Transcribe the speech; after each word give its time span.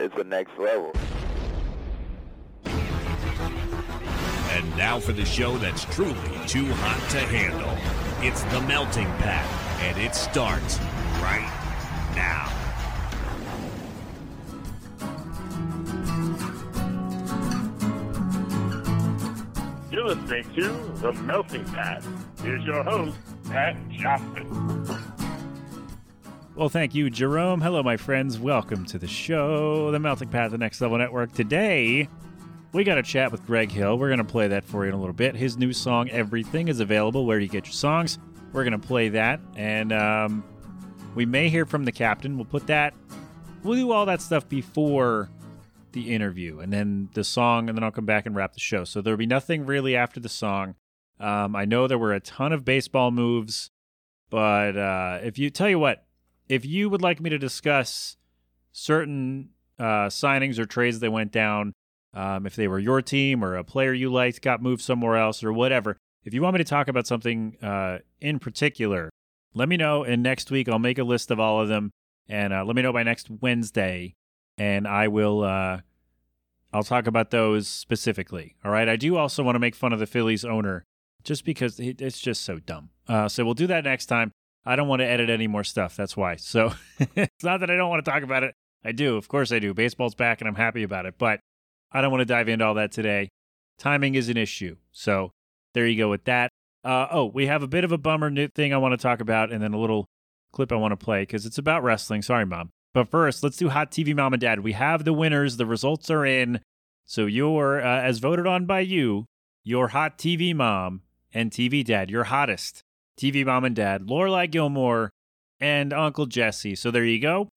is 0.00 0.10
the 0.16 0.24
next 0.24 0.58
level. 0.58 0.92
And 4.52 4.76
now 4.76 4.98
for 4.98 5.12
the 5.12 5.24
show 5.24 5.56
that's 5.58 5.84
truly 5.84 6.14
too 6.46 6.66
hot 6.66 7.10
to 7.10 7.20
handle. 7.20 7.76
It's 8.26 8.42
the 8.44 8.60
Melting 8.62 9.06
Pat, 9.18 9.46
and 9.82 9.98
it 9.98 10.14
starts 10.14 10.78
right 11.20 11.50
now. 12.14 12.48
You're 19.90 20.14
listening 20.14 20.44
to 20.54 20.68
The 21.00 21.12
Melting 21.12 21.64
Pat. 21.66 22.04
Here's 22.42 22.64
your 22.64 22.82
host, 22.82 23.18
Pat 23.44 23.76
Johnson. 23.90 24.79
Well, 26.60 26.68
thank 26.68 26.94
you, 26.94 27.08
Jerome. 27.08 27.62
Hello, 27.62 27.82
my 27.82 27.96
friends. 27.96 28.38
Welcome 28.38 28.84
to 28.84 28.98
the 28.98 29.06
show, 29.06 29.90
The 29.92 29.98
Melting 29.98 30.28
Pat, 30.28 30.50
the 30.50 30.58
Next 30.58 30.78
Level 30.82 30.98
Network. 30.98 31.32
Today, 31.32 32.06
we 32.74 32.84
got 32.84 32.98
a 32.98 33.02
chat 33.02 33.32
with 33.32 33.46
Greg 33.46 33.70
Hill. 33.70 33.96
We're 33.98 34.10
going 34.10 34.18
to 34.18 34.24
play 34.24 34.46
that 34.48 34.64
for 34.64 34.84
you 34.84 34.90
in 34.90 34.94
a 34.94 34.98
little 34.98 35.14
bit. 35.14 35.34
His 35.34 35.56
new 35.56 35.72
song, 35.72 36.10
Everything, 36.10 36.68
is 36.68 36.80
available 36.80 37.24
where 37.24 37.38
you 37.38 37.48
get 37.48 37.64
your 37.64 37.72
songs. 37.72 38.18
We're 38.52 38.64
going 38.64 38.78
to 38.78 38.86
play 38.86 39.08
that, 39.08 39.40
and 39.56 39.90
um, 39.90 40.44
we 41.14 41.24
may 41.24 41.48
hear 41.48 41.64
from 41.64 41.86
the 41.86 41.92
captain. 41.92 42.36
We'll 42.36 42.44
put 42.44 42.66
that, 42.66 42.92
we'll 43.62 43.76
do 43.76 43.90
all 43.90 44.04
that 44.04 44.20
stuff 44.20 44.46
before 44.46 45.30
the 45.92 46.12
interview, 46.12 46.58
and 46.58 46.70
then 46.70 47.08
the 47.14 47.24
song, 47.24 47.70
and 47.70 47.78
then 47.78 47.84
I'll 47.84 47.90
come 47.90 48.04
back 48.04 48.26
and 48.26 48.36
wrap 48.36 48.52
the 48.52 48.60
show. 48.60 48.84
So 48.84 49.00
there'll 49.00 49.16
be 49.16 49.24
nothing 49.24 49.64
really 49.64 49.96
after 49.96 50.20
the 50.20 50.28
song. 50.28 50.74
Um, 51.20 51.56
I 51.56 51.64
know 51.64 51.86
there 51.86 51.96
were 51.96 52.12
a 52.12 52.20
ton 52.20 52.52
of 52.52 52.66
baseball 52.66 53.12
moves, 53.12 53.70
but 54.28 54.76
uh, 54.76 55.20
if 55.22 55.38
you 55.38 55.48
tell 55.48 55.70
you 55.70 55.78
what, 55.78 56.04
if 56.50 56.66
you 56.66 56.90
would 56.90 57.00
like 57.00 57.20
me 57.20 57.30
to 57.30 57.38
discuss 57.38 58.16
certain 58.72 59.50
uh, 59.78 60.08
signings 60.08 60.58
or 60.58 60.66
trades 60.66 60.98
that 60.98 61.12
went 61.12 61.30
down, 61.30 61.72
um, 62.12 62.44
if 62.44 62.56
they 62.56 62.66
were 62.66 62.80
your 62.80 63.00
team 63.00 63.44
or 63.44 63.56
a 63.56 63.62
player 63.62 63.92
you 63.92 64.10
liked 64.10 64.42
got 64.42 64.60
moved 64.60 64.82
somewhere 64.82 65.16
else 65.16 65.44
or 65.44 65.52
whatever, 65.52 65.96
if 66.24 66.34
you 66.34 66.42
want 66.42 66.54
me 66.54 66.58
to 66.58 66.64
talk 66.64 66.88
about 66.88 67.06
something 67.06 67.56
uh, 67.62 67.98
in 68.20 68.40
particular, 68.40 69.10
let 69.54 69.68
me 69.68 69.76
know. 69.76 70.02
And 70.02 70.24
next 70.24 70.50
week, 70.50 70.68
I'll 70.68 70.80
make 70.80 70.98
a 70.98 71.04
list 71.04 71.30
of 71.30 71.38
all 71.38 71.60
of 71.60 71.68
them 71.68 71.92
and 72.28 72.52
uh, 72.52 72.64
let 72.64 72.74
me 72.74 72.82
know 72.82 72.92
by 72.92 73.04
next 73.04 73.30
Wednesday, 73.30 74.14
and 74.58 74.88
I 74.88 75.06
will. 75.06 75.44
Uh, 75.44 75.80
I'll 76.72 76.84
talk 76.84 77.06
about 77.06 77.30
those 77.30 77.68
specifically. 77.68 78.56
All 78.64 78.70
right. 78.70 78.88
I 78.88 78.96
do 78.96 79.16
also 79.16 79.42
want 79.42 79.56
to 79.56 79.60
make 79.60 79.74
fun 79.74 79.92
of 79.92 79.98
the 79.98 80.06
Phillies 80.06 80.44
owner 80.44 80.84
just 81.24 81.44
because 81.44 81.80
it's 81.80 82.20
just 82.20 82.42
so 82.42 82.58
dumb. 82.60 82.90
Uh, 83.08 83.28
so 83.28 83.44
we'll 83.44 83.54
do 83.54 83.66
that 83.66 83.84
next 83.84 84.06
time. 84.06 84.32
I 84.64 84.76
don't 84.76 84.88
want 84.88 85.00
to 85.00 85.06
edit 85.06 85.30
any 85.30 85.46
more 85.46 85.64
stuff. 85.64 85.96
That's 85.96 86.16
why. 86.16 86.36
So 86.36 86.72
it's 87.16 87.44
not 87.44 87.60
that 87.60 87.70
I 87.70 87.76
don't 87.76 87.90
want 87.90 88.04
to 88.04 88.10
talk 88.10 88.22
about 88.22 88.42
it. 88.42 88.54
I 88.84 88.92
do. 88.92 89.16
Of 89.16 89.28
course 89.28 89.52
I 89.52 89.58
do. 89.58 89.74
Baseball's 89.74 90.14
back 90.14 90.40
and 90.40 90.48
I'm 90.48 90.54
happy 90.54 90.82
about 90.82 91.06
it. 91.06 91.14
But 91.18 91.40
I 91.92 92.00
don't 92.00 92.10
want 92.10 92.20
to 92.20 92.26
dive 92.26 92.48
into 92.48 92.64
all 92.64 92.74
that 92.74 92.92
today. 92.92 93.28
Timing 93.78 94.14
is 94.14 94.28
an 94.28 94.36
issue. 94.36 94.76
So 94.92 95.32
there 95.74 95.86
you 95.86 95.96
go 95.96 96.10
with 96.10 96.24
that. 96.24 96.50
Uh, 96.84 97.06
oh, 97.10 97.26
we 97.26 97.46
have 97.46 97.62
a 97.62 97.68
bit 97.68 97.84
of 97.84 97.92
a 97.92 97.98
bummer 97.98 98.30
thing 98.48 98.72
I 98.72 98.78
want 98.78 98.92
to 98.92 99.02
talk 99.02 99.20
about 99.20 99.52
and 99.52 99.62
then 99.62 99.74
a 99.74 99.78
little 99.78 100.06
clip 100.52 100.72
I 100.72 100.76
want 100.76 100.92
to 100.92 101.02
play 101.02 101.22
because 101.22 101.46
it's 101.46 101.58
about 101.58 101.82
wrestling. 101.82 102.22
Sorry, 102.22 102.46
Mom. 102.46 102.70
But 102.92 103.10
first, 103.10 103.42
let's 103.42 103.56
do 103.56 103.68
Hot 103.68 103.90
TV 103.90 104.14
Mom 104.14 104.32
and 104.32 104.40
Dad. 104.40 104.60
We 104.60 104.72
have 104.72 105.04
the 105.04 105.12
winners. 105.12 105.56
The 105.56 105.66
results 105.66 106.10
are 106.10 106.24
in. 106.24 106.60
So 107.04 107.26
you're, 107.26 107.80
uh, 107.80 108.00
as 108.02 108.18
voted 108.18 108.46
on 108.46 108.66
by 108.66 108.80
you, 108.80 109.26
your 109.62 109.88
Hot 109.88 110.18
TV 110.18 110.54
Mom 110.54 111.02
and 111.32 111.50
TV 111.50 111.84
Dad, 111.84 112.10
your 112.10 112.24
hottest 112.24 112.82
TV 113.18 113.44
Mom 113.44 113.64
and 113.64 113.76
Dad, 113.76 114.02
Lorelai 114.02 114.50
Gilmore 114.50 115.10
and 115.60 115.92
Uncle 115.92 116.26
Jesse. 116.26 116.74
So 116.74 116.90
there 116.90 117.04
you 117.04 117.20
go. 117.20 117.48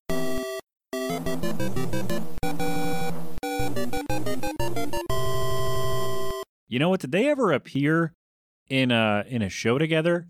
You 6.67 6.79
know 6.79 6.89
what? 6.89 7.01
Did 7.01 7.11
they 7.11 7.29
ever 7.29 7.51
appear 7.51 8.13
in 8.67 8.89
a 8.91 9.23
in 9.27 9.41
a 9.41 9.49
show 9.49 9.77
together? 9.77 10.27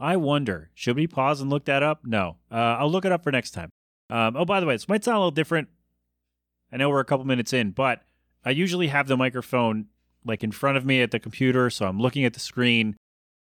I 0.00 0.16
wonder. 0.16 0.70
Should 0.74 0.96
we 0.96 1.06
pause 1.06 1.40
and 1.40 1.50
look 1.50 1.66
that 1.66 1.82
up? 1.82 2.00
No. 2.04 2.38
Uh, 2.50 2.54
I'll 2.54 2.90
look 2.90 3.04
it 3.04 3.12
up 3.12 3.22
for 3.22 3.30
next 3.30 3.50
time. 3.50 3.70
Um, 4.10 4.34
oh, 4.36 4.44
by 4.44 4.58
the 4.58 4.66
way, 4.66 4.74
this 4.74 4.88
might 4.88 5.04
sound 5.04 5.16
a 5.16 5.20
little 5.20 5.30
different. 5.30 5.68
I 6.72 6.78
know 6.78 6.88
we're 6.88 7.00
a 7.00 7.04
couple 7.04 7.24
minutes 7.26 7.52
in, 7.52 7.70
but 7.70 8.02
I 8.44 8.50
usually 8.50 8.88
have 8.88 9.06
the 9.06 9.16
microphone 9.16 9.86
like 10.24 10.42
in 10.42 10.50
front 10.50 10.76
of 10.76 10.84
me 10.84 11.02
at 11.02 11.10
the 11.10 11.18
computer, 11.18 11.68
so 11.70 11.86
I'm 11.86 12.00
looking 12.00 12.24
at 12.24 12.32
the 12.32 12.40
screen, 12.40 12.96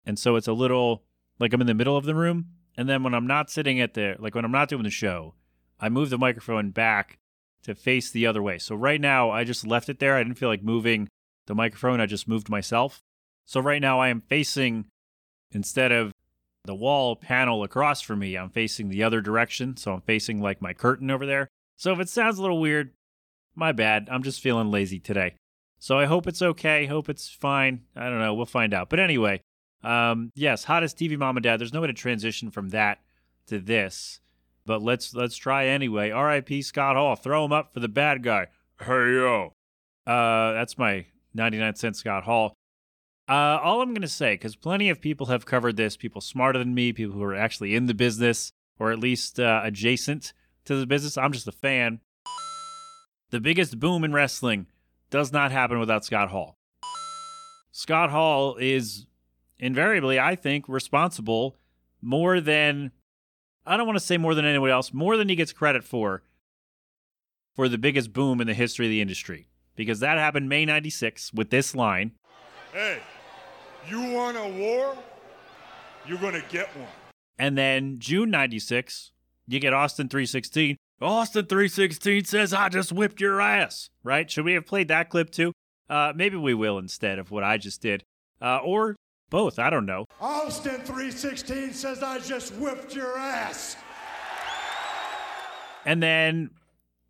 and 0.05 0.19
so 0.19 0.35
it's 0.35 0.47
a 0.47 0.53
little 0.53 1.03
like 1.43 1.51
I'm 1.51 1.59
in 1.59 1.67
the 1.67 1.73
middle 1.73 1.97
of 1.97 2.05
the 2.05 2.15
room. 2.15 2.45
And 2.77 2.87
then 2.87 3.03
when 3.03 3.13
I'm 3.13 3.27
not 3.27 3.51
sitting 3.51 3.81
at 3.81 3.93
the 3.93 4.15
like 4.17 4.33
when 4.33 4.45
I'm 4.45 4.51
not 4.51 4.69
doing 4.69 4.83
the 4.83 4.89
show, 4.89 5.35
I 5.77 5.89
move 5.89 6.09
the 6.09 6.17
microphone 6.17 6.71
back 6.71 7.19
to 7.63 7.75
face 7.75 8.09
the 8.09 8.25
other 8.25 8.41
way. 8.41 8.57
So 8.57 8.75
right 8.75 8.99
now 8.99 9.29
I 9.29 9.43
just 9.43 9.67
left 9.67 9.89
it 9.89 9.99
there. 9.99 10.15
I 10.15 10.23
didn't 10.23 10.37
feel 10.37 10.47
like 10.47 10.63
moving 10.63 11.09
the 11.45 11.53
microphone. 11.53 11.99
I 11.99 12.05
just 12.05 12.29
moved 12.29 12.49
myself. 12.49 13.01
So 13.45 13.59
right 13.59 13.81
now 13.81 13.99
I 13.99 14.07
am 14.07 14.21
facing 14.21 14.85
instead 15.51 15.91
of 15.91 16.13
the 16.63 16.73
wall 16.73 17.17
panel 17.17 17.61
across 17.61 17.99
from 17.99 18.19
me, 18.19 18.37
I'm 18.37 18.49
facing 18.49 18.87
the 18.87 19.03
other 19.03 19.19
direction. 19.19 19.75
So 19.75 19.91
I'm 19.91 20.01
facing 20.01 20.41
like 20.41 20.61
my 20.61 20.71
curtain 20.71 21.11
over 21.11 21.25
there. 21.25 21.49
So 21.75 21.91
if 21.91 21.99
it 21.99 22.07
sounds 22.07 22.37
a 22.37 22.41
little 22.41 22.61
weird, 22.61 22.91
my 23.53 23.73
bad. 23.73 24.07
I'm 24.09 24.23
just 24.23 24.39
feeling 24.39 24.71
lazy 24.71 24.99
today. 24.99 25.35
So 25.77 25.99
I 25.99 26.05
hope 26.05 26.25
it's 26.25 26.41
okay. 26.41 26.85
Hope 26.85 27.09
it's 27.09 27.29
fine. 27.29 27.81
I 27.97 28.09
don't 28.09 28.19
know. 28.19 28.33
We'll 28.33 28.45
find 28.45 28.73
out. 28.73 28.89
But 28.89 29.01
anyway, 29.01 29.41
um, 29.83 30.31
yes, 30.35 30.63
hottest 30.63 30.97
TV 30.97 31.17
mom 31.17 31.37
and 31.37 31.43
dad. 31.43 31.59
There's 31.59 31.73
no 31.73 31.81
way 31.81 31.87
to 31.87 31.93
transition 31.93 32.51
from 32.51 32.69
that 32.69 32.99
to 33.47 33.59
this, 33.59 34.19
but 34.65 34.81
let's 34.81 35.13
let's 35.13 35.35
try 35.35 35.67
anyway. 35.67 36.11
R.I.P. 36.11 36.61
Scott 36.61 36.95
Hall. 36.95 37.15
Throw 37.15 37.45
him 37.45 37.51
up 37.51 37.73
for 37.73 37.79
the 37.79 37.87
bad 37.87 38.23
guy. 38.23 38.47
Hey 38.79 39.13
yo. 39.13 39.53
Uh, 40.05 40.53
that's 40.53 40.77
my 40.77 41.05
99 41.33 41.75
cent 41.75 41.95
Scott 41.95 42.23
Hall. 42.23 42.53
Uh, 43.29 43.57
all 43.63 43.81
I'm 43.81 43.95
to 43.95 44.07
say, 44.07 44.33
because 44.33 44.55
plenty 44.55 44.89
of 44.89 44.99
people 44.99 45.27
have 45.27 45.45
covered 45.45 45.77
this, 45.77 45.95
people 45.95 46.19
smarter 46.19 46.59
than 46.59 46.73
me, 46.73 46.91
people 46.91 47.13
who 47.13 47.23
are 47.23 47.35
actually 47.35 47.73
in 47.73 47.85
the 47.85 47.93
business 47.93 48.51
or 48.79 48.91
at 48.91 48.99
least 48.99 49.39
uh, 49.39 49.61
adjacent 49.63 50.33
to 50.65 50.75
the 50.75 50.85
business. 50.85 51.17
I'm 51.17 51.31
just 51.31 51.47
a 51.47 51.53
fan. 51.53 52.01
The 53.29 53.39
biggest 53.39 53.79
boom 53.79 54.03
in 54.03 54.13
wrestling 54.13 54.67
does 55.09 55.31
not 55.31 55.51
happen 55.51 55.79
without 55.79 56.03
Scott 56.03 56.29
Hall. 56.29 56.57
Scott 57.71 58.09
Hall 58.09 58.57
is 58.59 59.07
invariably, 59.63 60.19
I 60.19 60.35
think, 60.35 60.67
responsible 60.67 61.55
more 62.01 62.41
than, 62.41 62.91
I 63.65 63.77
don't 63.77 63.87
want 63.87 63.97
to 63.97 64.03
say 64.03 64.17
more 64.17 64.35
than 64.35 64.45
anyone 64.45 64.69
else, 64.69 64.93
more 64.93 65.15
than 65.15 65.29
he 65.29 65.35
gets 65.35 65.53
credit 65.53 65.83
for, 65.83 66.21
for 67.55 67.69
the 67.69 67.77
biggest 67.77 68.11
boom 68.11 68.41
in 68.41 68.47
the 68.47 68.53
history 68.53 68.87
of 68.87 68.89
the 68.89 69.01
industry. 69.01 69.47
Because 69.75 70.01
that 70.01 70.17
happened 70.17 70.49
May 70.49 70.65
96 70.65 71.33
with 71.33 71.49
this 71.49 71.73
line 71.73 72.11
Hey, 72.73 72.99
you 73.87 74.01
want 74.13 74.35
a 74.35 74.47
war? 74.47 74.97
You're 76.07 76.17
going 76.17 76.33
to 76.33 76.43
get 76.49 76.75
one. 76.75 76.87
And 77.37 77.55
then 77.55 77.99
June 77.99 78.31
96, 78.31 79.11
you 79.47 79.59
get 79.59 79.73
Austin 79.73 80.09
316. 80.09 80.77
Austin 80.99 81.45
316 81.45 82.25
says, 82.25 82.51
I 82.51 82.69
just 82.69 82.91
whipped 82.91 83.21
your 83.21 83.39
ass, 83.39 83.89
right? 84.03 84.29
Should 84.29 84.45
we 84.45 84.53
have 84.53 84.65
played 84.65 84.87
that 84.87 85.09
clip 85.09 85.29
too? 85.29 85.53
Uh, 85.87 86.13
maybe 86.15 86.35
we 86.35 86.55
will 86.55 86.79
instead 86.79 87.19
of 87.19 87.29
what 87.29 87.43
I 87.43 87.57
just 87.57 87.79
did. 87.81 88.03
Uh, 88.41 88.57
or 88.63 88.95
both, 89.33 89.57
I 89.57 89.71
don't 89.71 89.87
know. 89.87 90.05
Austin 90.21 90.81
316 90.81 91.73
says, 91.73 92.03
I 92.03 92.19
just 92.19 92.53
whipped 92.53 92.95
your 92.95 93.17
ass. 93.17 93.75
And 95.85 96.03
then, 96.03 96.51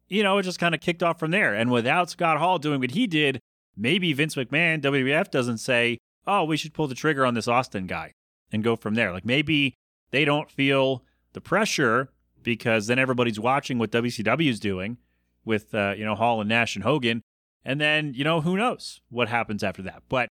you 0.07 0.23
know, 0.23 0.37
it 0.37 0.43
just 0.43 0.57
kind 0.57 0.73
of 0.73 0.79
kicked 0.79 1.03
off 1.03 1.19
from 1.19 1.31
there. 1.31 1.53
And 1.53 1.69
without 1.69 2.09
Scott 2.09 2.37
Hall 2.37 2.59
doing 2.59 2.79
what 2.79 2.91
he 2.91 3.07
did, 3.07 3.41
maybe 3.75 4.13
Vince 4.13 4.35
McMahon, 4.35 4.81
WWF, 4.81 5.31
doesn't 5.31 5.57
say, 5.57 5.97
oh, 6.25 6.45
we 6.45 6.55
should 6.55 6.73
pull 6.73 6.87
the 6.87 6.95
trigger 6.95 7.25
on 7.25 7.33
this 7.33 7.49
Austin 7.49 7.87
guy 7.87 8.13
and 8.53 8.63
go 8.63 8.77
from 8.77 8.93
there. 8.93 9.11
Like 9.11 9.25
maybe 9.25 9.73
they 10.11 10.23
don't 10.23 10.49
feel 10.49 11.03
the 11.33 11.41
pressure 11.41 12.09
because 12.41 12.87
then 12.87 12.99
everybody's 12.99 13.37
watching 13.37 13.79
what 13.79 13.91
WCW 13.91 14.49
is 14.49 14.61
doing 14.61 14.97
with, 15.43 15.75
uh, 15.75 15.93
you 15.97 16.05
know, 16.05 16.15
Hall 16.15 16.39
and 16.39 16.47
Nash 16.47 16.77
and 16.77 16.85
Hogan. 16.85 17.21
And 17.65 17.81
then, 17.81 18.13
you 18.13 18.23
know, 18.23 18.39
who 18.39 18.55
knows 18.55 19.01
what 19.09 19.27
happens 19.27 19.61
after 19.61 19.81
that. 19.81 20.03
But 20.07 20.29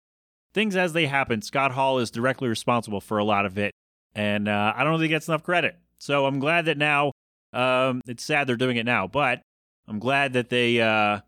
things 0.57 0.75
as 0.75 0.93
they 0.93 1.05
happen, 1.05 1.43
Scott 1.43 1.71
Hall 1.71 1.99
is 1.99 2.09
directly 2.09 2.47
responsible 2.47 2.99
for 2.99 3.19
a 3.19 3.23
lot 3.23 3.45
of 3.45 3.59
it. 3.59 3.71
And 4.15 4.47
uh, 4.47 4.73
I 4.75 4.83
don't 4.83 4.97
that 4.97 5.03
he 5.03 5.07
gets 5.07 5.27
enough 5.27 5.43
credit. 5.43 5.77
So 5.99 6.25
I'm 6.25 6.39
glad 6.39 6.65
that 6.65 6.79
now, 6.79 7.11
um, 7.53 8.01
it's 8.07 8.23
sad 8.23 8.47
they're 8.47 8.55
doing 8.55 8.77
it 8.77 8.85
now, 8.85 9.05
but 9.05 9.43
I'm 9.87 9.99
glad 9.99 10.33
that 10.33 10.49
they, 10.49 10.81
uh, 10.81 11.19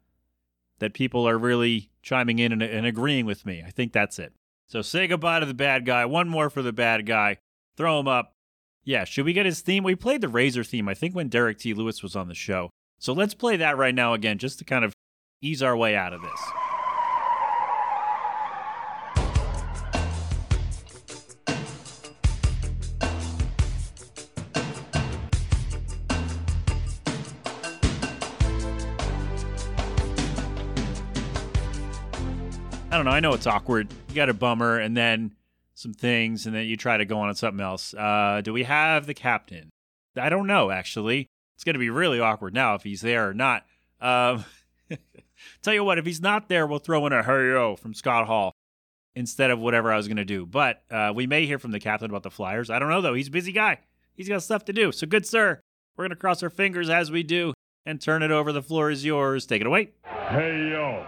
that 0.80 0.96
people 0.96 1.30
are 1.30 1.38
really 1.38 1.92
chiming 2.02 2.40
in 2.40 2.52
and, 2.52 2.64
and 2.64 2.88
agreeing 2.88 3.28
with 3.28 3.46
me. 3.46 3.64
I 3.64 3.70
think 3.70 3.94
that's 3.94 4.18
it. 4.18 4.34
So 4.66 4.82
say 4.82 5.06
goodbye 5.06 5.42
to 5.42 5.46
the 5.46 5.54
bad 5.54 5.86
guy. 5.86 6.06
One 6.06 6.28
more 6.28 6.50
for 6.50 6.64
the 6.64 6.74
bad 6.74 7.06
guy. 7.06 7.38
Throw 7.78 8.00
him 8.00 8.08
up. 8.08 8.34
Yeah, 8.84 9.04
should 9.04 9.26
we 9.26 9.34
get 9.34 9.46
his 9.46 9.62
theme? 9.62 9.84
We 9.84 9.94
played 9.96 10.22
the 10.22 10.28
Razor 10.28 10.64
theme, 10.64 10.90
I 10.90 10.96
think, 10.96 11.14
when 11.14 11.30
Derek 11.30 11.60
T. 11.60 11.76
Lewis 11.76 12.02
was 12.02 12.16
on 12.16 12.30
the 12.30 12.34
show. 12.34 12.72
So 12.98 13.14
let's 13.14 13.36
play 13.36 13.58
that 13.58 13.78
right 13.78 13.94
now 13.94 14.16
again, 14.16 14.40
just 14.40 14.58
to 14.58 14.66
kind 14.66 14.84
of 14.84 14.94
ease 15.40 15.62
our 15.62 15.78
way 15.78 15.96
out 15.96 16.14
of 16.14 16.24
this. 16.24 16.69
I 32.92 32.96
don't 32.96 33.06
know. 33.06 33.12
I 33.12 33.20
know 33.20 33.34
it's 33.34 33.46
awkward. 33.46 33.88
You 34.10 34.16
got 34.16 34.30
a 34.30 34.34
bummer, 34.34 34.80
and 34.80 34.98
then 34.98 35.36
some 35.76 35.94
things, 35.94 36.48
and 36.48 36.56
then 36.56 36.66
you 36.66 36.76
try 36.76 36.98
to 36.98 37.06
go 37.06 37.20
on 37.20 37.30
to 37.30 37.36
something 37.36 37.64
else. 37.64 37.94
Uh, 37.94 38.42
do 38.44 38.52
we 38.52 38.64
have 38.64 39.06
the 39.06 39.14
captain? 39.14 39.70
I 40.18 40.30
don't 40.30 40.48
know. 40.48 40.72
Actually, 40.72 41.28
it's 41.56 41.64
going 41.64 41.76
to 41.76 41.80
be 41.80 41.92
really 41.92 42.20
awkward 42.20 42.54
now 42.54 42.74
if 42.74 42.82
he's 42.82 43.02
there 43.02 43.30
or 43.30 43.34
not. 43.36 43.64
Um, 44.02 44.44
tell 45.62 45.74
you 45.74 45.84
what, 45.84 46.00
if 46.00 46.06
he's 46.06 46.20
not 46.20 46.50
there, 46.50 46.66
we'll 46.66 46.80
throw 46.80 47.06
in 47.06 47.14
a 47.14 47.22
hey 47.22 47.50
yo 47.50 47.76
from 47.76 47.94
Scott 47.94 48.26
Hall 48.26 48.54
instead 49.16 49.52
of 49.52 49.60
whatever 49.60 49.94
I 49.94 49.98
was 49.98 50.08
going 50.08 50.18
to 50.18 50.26
do. 50.26 50.48
But 50.48 50.82
uh, 50.90 51.14
we 51.16 51.28
may 51.28 51.46
hear 51.46 51.60
from 51.60 51.72
the 51.72 51.80
captain 51.80 52.10
about 52.10 52.24
the 52.24 52.32
Flyers. 52.32 52.72
I 52.72 52.80
don't 52.80 52.90
know 52.90 53.02
though. 53.02 53.14
He's 53.14 53.28
a 53.28 53.32
busy 53.32 53.52
guy. 53.52 53.78
He's 54.16 54.28
got 54.28 54.42
stuff 54.42 54.66
to 54.66 54.74
do. 54.74 54.92
So 54.92 55.06
good 55.06 55.28
sir, 55.28 55.62
we're 55.96 56.06
going 56.06 56.10
to 56.10 56.16
cross 56.16 56.42
our 56.42 56.50
fingers 56.50 56.90
as 56.90 57.12
we 57.12 57.22
do 57.22 57.54
and 57.86 58.02
turn 58.02 58.24
it 58.24 58.32
over. 58.32 58.52
The 58.52 58.64
floor 58.64 58.90
is 58.90 59.06
yours. 59.06 59.46
Take 59.46 59.62
it 59.62 59.68
away. 59.68 59.90
Hey, 60.30 60.72
yo. 60.72 61.06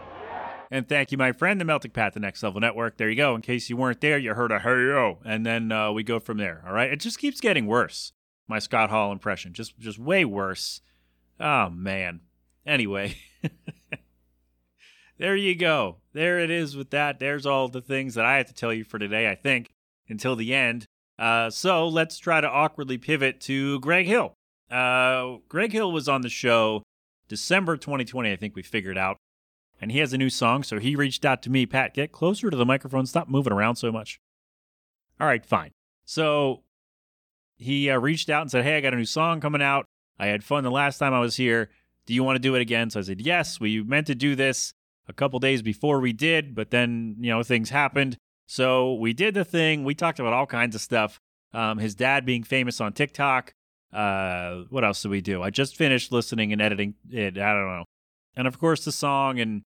And 0.73 0.87
thank 0.87 1.11
you, 1.11 1.17
my 1.17 1.33
friend, 1.33 1.59
the 1.59 1.65
Melting 1.65 1.91
Pat, 1.91 2.13
the 2.13 2.21
Next 2.21 2.41
Level 2.41 2.61
Network. 2.61 2.95
There 2.95 3.09
you 3.09 3.17
go. 3.17 3.35
In 3.35 3.41
case 3.41 3.69
you 3.69 3.75
weren't 3.75 3.99
there, 3.99 4.17
you 4.17 4.33
heard 4.33 4.53
a 4.53 4.59
hey 4.59 4.69
yo, 4.69 5.19
and 5.25 5.45
then 5.45 5.69
uh, 5.69 5.91
we 5.91 6.01
go 6.01 6.17
from 6.17 6.37
there. 6.37 6.63
All 6.65 6.73
right. 6.73 6.89
It 6.89 7.01
just 7.01 7.19
keeps 7.19 7.41
getting 7.41 7.67
worse. 7.67 8.13
My 8.47 8.57
Scott 8.59 8.89
Hall 8.89 9.11
impression, 9.11 9.53
just 9.53 9.77
just 9.79 9.99
way 9.99 10.23
worse. 10.23 10.79
Oh 11.41 11.69
man. 11.69 12.21
Anyway, 12.65 13.17
there 15.17 15.35
you 15.35 15.55
go. 15.55 15.97
There 16.13 16.39
it 16.39 16.49
is 16.49 16.77
with 16.77 16.91
that. 16.91 17.19
There's 17.19 17.45
all 17.45 17.67
the 17.67 17.81
things 17.81 18.15
that 18.15 18.25
I 18.25 18.37
have 18.37 18.47
to 18.47 18.53
tell 18.53 18.73
you 18.73 18.85
for 18.85 18.97
today. 18.97 19.29
I 19.29 19.35
think 19.35 19.71
until 20.07 20.37
the 20.37 20.53
end. 20.53 20.85
Uh, 21.19 21.49
so 21.49 21.87
let's 21.87 22.17
try 22.17 22.39
to 22.39 22.49
awkwardly 22.49 22.97
pivot 22.97 23.41
to 23.41 23.79
Greg 23.81 24.05
Hill. 24.05 24.33
Uh, 24.69 25.37
Greg 25.49 25.73
Hill 25.73 25.91
was 25.91 26.07
on 26.07 26.21
the 26.21 26.29
show 26.29 26.81
December 27.27 27.75
2020. 27.75 28.31
I 28.31 28.35
think 28.37 28.55
we 28.55 28.63
figured 28.63 28.97
out 28.97 29.17
and 29.81 29.91
he 29.91 29.97
has 29.97 30.13
a 30.13 30.17
new 30.17 30.29
song, 30.29 30.61
so 30.61 30.79
he 30.79 30.95
reached 30.95 31.25
out 31.25 31.41
to 31.41 31.49
me. 31.49 31.65
Pat, 31.65 31.95
get 31.95 32.11
closer 32.11 32.51
to 32.51 32.55
the 32.55 32.65
microphone. 32.65 33.07
Stop 33.07 33.27
moving 33.27 33.51
around 33.51 33.77
so 33.77 33.91
much. 33.91 34.19
All 35.19 35.27
right, 35.27 35.43
fine. 35.43 35.71
So 36.05 36.63
he 37.57 37.89
uh, 37.89 37.97
reached 37.97 38.29
out 38.29 38.43
and 38.43 38.51
said, 38.51 38.63
Hey, 38.63 38.77
I 38.77 38.81
got 38.81 38.93
a 38.93 38.97
new 38.97 39.05
song 39.05 39.41
coming 39.41 39.61
out. 39.61 39.85
I 40.19 40.27
had 40.27 40.43
fun 40.43 40.63
the 40.63 40.71
last 40.71 40.99
time 40.99 41.13
I 41.13 41.19
was 41.19 41.35
here. 41.35 41.71
Do 42.05 42.13
you 42.13 42.23
want 42.23 42.35
to 42.35 42.39
do 42.39 42.55
it 42.55 42.61
again? 42.61 42.91
So 42.91 42.99
I 42.99 43.03
said, 43.03 43.21
Yes, 43.21 43.59
we 43.59 43.81
meant 43.81 44.07
to 44.07 44.15
do 44.15 44.35
this 44.35 44.73
a 45.07 45.13
couple 45.13 45.39
days 45.39 45.63
before 45.63 45.99
we 45.99 46.13
did, 46.13 46.53
but 46.53 46.69
then, 46.69 47.15
you 47.19 47.31
know, 47.31 47.41
things 47.41 47.71
happened. 47.71 48.17
So 48.45 48.93
we 48.93 49.13
did 49.13 49.33
the 49.33 49.45
thing. 49.45 49.83
We 49.83 49.95
talked 49.95 50.19
about 50.19 50.33
all 50.33 50.45
kinds 50.45 50.75
of 50.75 50.81
stuff. 50.81 51.19
Um, 51.53 51.79
his 51.79 51.95
dad 51.95 52.25
being 52.25 52.43
famous 52.43 52.79
on 52.79 52.93
TikTok. 52.93 53.53
Uh, 53.91 54.63
what 54.69 54.83
else 54.83 55.01
did 55.01 55.09
we 55.09 55.21
do? 55.21 55.41
I 55.41 55.49
just 55.49 55.75
finished 55.75 56.11
listening 56.11 56.53
and 56.53 56.61
editing 56.61 56.95
it. 57.09 57.37
I 57.37 57.53
don't 57.53 57.67
know. 57.67 57.85
And 58.35 58.47
of 58.47 58.59
course, 58.59 58.85
the 58.85 58.91
song 58.91 59.39
and 59.39 59.63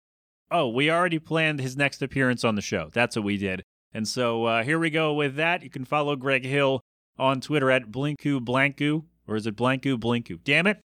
oh, 0.52 0.70
we 0.70 0.90
already 0.90 1.20
planned 1.20 1.60
his 1.60 1.78
next 1.78 2.02
appearance 2.02 2.44
on 2.44 2.56
the 2.56 2.62
show. 2.62 2.90
That's 2.94 3.16
what 3.16 3.26
we 3.26 3.38
did. 3.38 3.64
And 3.94 4.08
so 4.08 4.46
uh, 4.46 4.64
here 4.64 4.80
we 4.80 4.90
go 4.90 5.14
with 5.14 5.36
that. 5.36 5.64
You 5.64 5.70
can 5.70 5.86
follow 5.86 6.16
Greg 6.16 6.46
Hill 6.46 6.82
on 7.18 7.42
Twitter 7.42 7.72
at 7.72 7.92
Blinku 7.92 8.40
Blanku, 8.40 9.06
or 9.28 9.36
is 9.36 9.48
it 9.48 9.56
Blanku 9.56 9.98
Blinku? 9.98 10.40
Damn 10.44 10.68
it. 10.68 10.80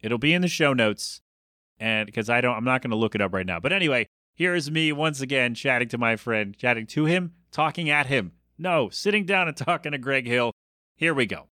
It'll 0.00 0.18
be 0.18 0.32
in 0.32 0.42
the 0.42 0.48
show 0.48 0.72
notes. 0.72 1.20
And 1.78 2.06
because 2.06 2.30
I 2.30 2.40
don't, 2.40 2.56
I'm 2.56 2.64
not 2.64 2.82
going 2.82 2.90
to 2.90 2.96
look 2.96 3.14
it 3.14 3.20
up 3.20 3.32
right 3.32 3.46
now. 3.46 3.58
But 3.58 3.72
anyway, 3.72 4.06
here 4.34 4.54
is 4.54 4.70
me 4.70 4.92
once 4.92 5.20
again 5.20 5.54
chatting 5.54 5.88
to 5.88 5.98
my 5.98 6.16
friend, 6.16 6.56
chatting 6.56 6.86
to 6.88 7.06
him, 7.06 7.32
talking 7.50 7.90
at 7.90 8.06
him. 8.06 8.32
No, 8.58 8.88
sitting 8.90 9.26
down 9.26 9.48
and 9.48 9.56
talking 9.56 9.92
to 9.92 9.98
Greg 9.98 10.26
Hill. 10.26 10.52
Here 10.96 11.14
we 11.14 11.26
go. 11.26 11.48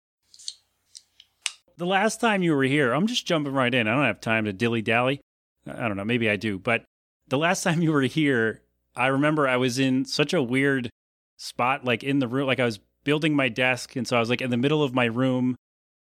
The 1.77 1.87
last 1.87 2.21
time 2.21 2.43
you 2.43 2.55
were 2.55 2.65
here, 2.65 2.93
I'm 2.93 3.07
just 3.07 3.27
jumping 3.27 3.53
right 3.53 3.73
in. 3.73 3.87
I 3.87 3.95
don't 3.95 4.05
have 4.05 4.21
time 4.21 4.47
to 4.47 4.53
dilly 4.53 4.83
dally. 4.83 5.21
I 5.67 5.87
don't 5.87 5.97
know. 5.97 6.05
Maybe 6.05 6.29
I 6.29 6.37
do. 6.37 6.59
But 6.59 6.85
the 7.29 7.39
last 7.39 7.63
time 7.63 7.83
you 7.83 7.93
were 7.93 8.03
here, 8.03 8.63
I 8.95 9.09
remember 9.09 9.47
I 9.49 9.57
was 9.57 9.79
in 9.79 10.05
such 10.05 10.33
a 10.33 10.43
weird 10.43 10.91
spot, 11.37 11.85
like 11.85 12.03
in 12.03 12.19
the 12.19 12.29
room, 12.29 12.47
like 12.47 12.61
I 12.61 12.65
was 12.65 12.79
building 13.05 13.35
my 13.35 13.49
desk. 13.49 13.97
And 13.97 14.07
so 14.07 14.17
I 14.17 14.21
was 14.21 14.31
like 14.31 14.41
in 14.41 14.51
the 14.51 14.57
middle 14.57 14.83
of 14.83 14.95
my 14.95 15.05
room, 15.05 15.57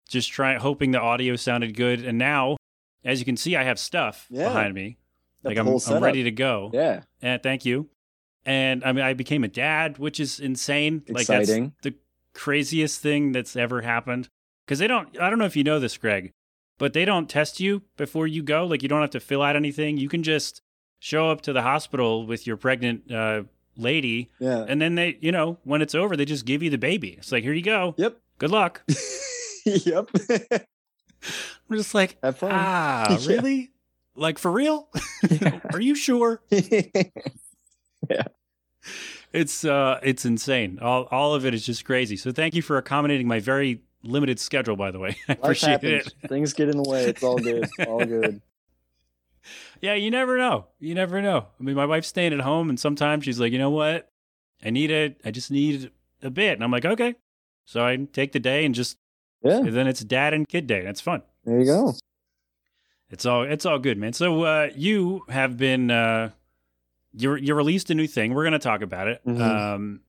just 0.08 0.32
trying, 0.32 0.60
hoping 0.60 0.92
the 0.92 1.00
audio 1.00 1.36
sounded 1.36 1.76
good. 1.76 2.04
And 2.04 2.18
now, 2.18 2.58
as 3.06 3.20
you 3.20 3.26
can 3.26 3.38
see, 3.38 3.56
I 3.56 3.64
have 3.64 3.80
stuff 3.80 4.28
Yeah. 4.30 4.46
behind 4.48 4.74
me. 4.74 4.98
Like 5.44 5.58
I'm, 5.58 5.68
I'm 5.68 6.04
ready 6.04 6.24
to 6.24 6.32
go. 6.32 6.70
Yeah. 6.74 7.02
And 7.22 7.42
thank 7.42 7.64
you. 7.66 7.90
And 8.46 8.84
I 8.84 8.92
mean, 8.92 9.06
I 9.06 9.14
became 9.14 9.44
a 9.44 9.48
dad, 9.48 9.98
which 9.98 10.20
is 10.20 10.40
insane. 10.40 11.04
Like 11.08 11.22
Exciting. 11.22 11.74
that's 11.82 11.96
the 11.96 12.00
craziest 12.34 13.00
thing 13.02 13.32
that's 13.32 13.56
ever 13.56 13.82
happened. 13.82 14.28
Because 14.66 14.80
they 14.80 14.88
don't. 14.88 15.20
I 15.20 15.30
don't 15.30 15.40
know 15.40 15.46
if 15.46 15.56
you 15.56 15.64
know 15.64 15.80
this, 15.80 15.98
Greg, 15.98 16.32
but 16.78 16.94
they 16.94 17.06
don't 17.06 17.30
test 17.30 17.60
you 17.60 17.84
before 17.98 18.28
you 18.28 18.44
go. 18.44 18.66
Like 18.66 18.84
you 18.84 18.90
don't 18.90 19.02
have 19.02 19.10
to 19.12 19.20
fill 19.20 19.42
out 19.42 19.56
anything. 19.56 19.98
You 19.98 20.10
can 20.10 20.24
just 20.24 20.62
show 21.00 21.30
up 21.30 21.42
to 21.42 21.54
the 21.54 21.62
hospital 21.62 22.26
with 22.26 22.46
your 22.46 22.58
pregnant 22.58 23.12
uh, 23.12 23.44
lady, 23.78 24.30
Yeah. 24.40 24.66
and 24.68 24.82
then 24.82 24.96
they, 24.96 25.18
you 25.22 25.32
know, 25.32 25.58
when 25.64 25.82
it's 25.82 25.96
over, 25.96 26.16
they 26.18 26.26
just 26.26 26.46
give 26.46 26.62
you 26.62 26.70
the 26.70 26.78
baby. 26.78 27.16
It's 27.18 27.32
like, 27.32 27.44
here 27.44 27.54
you 27.54 27.62
go. 27.64 27.96
Yep. 27.98 28.18
Good 28.38 28.52
luck. 28.52 28.84
yep. 29.66 30.10
I'm 31.70 31.78
just 31.78 31.94
like, 31.94 32.18
Have 32.24 32.38
fun. 32.38 32.52
ah, 32.54 33.18
Yeah. 33.22 33.28
really? 33.28 33.72
Like 34.16 34.38
for 34.38 34.52
real? 34.52 34.90
Are 35.74 35.80
you 35.82 35.96
sure? 35.96 36.42
Yeah. 36.52 38.24
It's 39.32 39.64
uh 39.64 40.00
it's 40.02 40.26
insane. 40.26 40.80
All 40.82 41.04
all 41.12 41.36
of 41.36 41.46
it 41.46 41.54
is 41.54 41.66
just 41.66 41.86
crazy. 41.86 42.18
So 42.18 42.32
thank 42.32 42.56
you 42.56 42.62
for 42.62 42.78
accommodating 42.78 43.28
my 43.28 43.40
very 43.40 43.82
limited 44.04 44.40
schedule 44.40 44.76
by 44.76 44.92
the 44.92 45.00
way. 45.00 45.16
I 45.28 45.34
Life 45.34 45.40
appreciate 45.44 45.72
happens. 45.84 46.14
it. 46.24 46.28
Things 46.30 46.54
get 46.54 46.68
in 46.70 46.82
the 46.82 46.90
way. 46.90 47.04
It's 47.06 47.24
all 47.24 47.38
good. 47.38 47.70
all 47.88 48.04
good. 48.04 48.42
Yeah, 49.82 49.94
you 49.94 50.12
never 50.12 50.38
know. 50.38 50.68
You 50.80 50.94
never 50.96 51.22
know. 51.22 51.48
I 51.60 51.64
mean, 51.64 51.76
my 51.76 51.86
wife's 51.86 52.08
staying 52.10 52.34
at 52.34 52.42
home 52.42 52.70
and 52.70 52.80
sometimes 52.80 53.26
she's 53.26 53.40
like, 53.40 53.52
"You 53.52 53.58
know 53.60 53.70
what? 53.70 54.12
I 54.64 54.70
need 54.72 54.92
it. 54.92 55.22
I 55.24 55.32
just 55.32 55.52
need 55.52 55.92
a 56.22 56.30
bit." 56.30 56.54
And 56.54 56.64
I'm 56.64 56.72
like, 56.72 56.86
"Okay." 56.86 57.16
So 57.66 57.86
I 57.86 57.96
take 58.12 58.32
the 58.32 58.40
day 58.40 58.66
and 58.66 58.74
just 58.76 58.98
Yeah. 59.44 59.60
and 59.60 59.74
then 59.74 59.88
it's 59.88 60.02
dad 60.02 60.34
and 60.34 60.48
kid 60.48 60.68
day. 60.68 60.80
And 60.80 60.90
it's 60.90 61.02
fun. 61.02 61.22
There 61.46 61.60
you 61.60 61.66
go. 61.66 61.94
It's 63.10 63.26
all 63.26 63.44
it's 63.44 63.66
all 63.66 63.80
good, 63.80 63.98
man. 63.98 64.14
So 64.14 64.44
uh 64.44 64.70
you 64.76 65.24
have 65.30 65.58
been 65.58 65.90
uh 65.92 66.32
you 67.14 67.36
you 67.36 67.56
released 67.56 67.90
a 67.90 67.96
new 67.96 68.08
thing. 68.08 68.34
We're 68.34 68.44
going 68.44 68.54
to 68.54 68.60
talk 68.60 68.82
about 68.82 69.08
it. 69.08 69.22
Mhm. 69.26 69.42
Um 69.42 70.02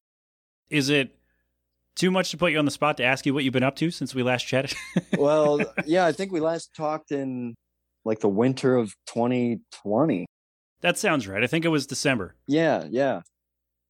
is 0.69 0.89
it 0.91 1.17
too 1.97 2.11
much 2.11 2.31
to 2.31 2.37
put 2.37 2.53
you 2.53 2.59
on 2.59 2.65
the 2.65 2.71
spot 2.71 2.97
to 2.99 3.05
ask 3.05 3.25
you 3.27 3.35
what 3.35 3.43
you've 3.45 3.53
been 3.53 3.63
up 3.63 3.77
to 3.77 3.91
since 3.91 4.15
we 4.15 4.23
last 4.23 4.47
chatted? 4.47 4.75
Well, 5.19 5.61
yeah, 5.87 6.07
I 6.07 6.13
think 6.13 6.33
we 6.33 6.41
last 6.41 6.75
talked 6.75 7.11
in 7.13 7.55
like 8.05 8.21
the 8.21 8.29
winter 8.29 8.77
of 8.77 8.95
2020. 9.07 10.27
that 10.81 10.99
sounds 10.99 11.29
right. 11.29 11.43
I 11.43 11.47
think 11.47 11.65
it 11.65 11.69
was 11.69 11.87
December. 11.87 12.35
Yeah, 12.47 12.87
yeah. 12.91 13.21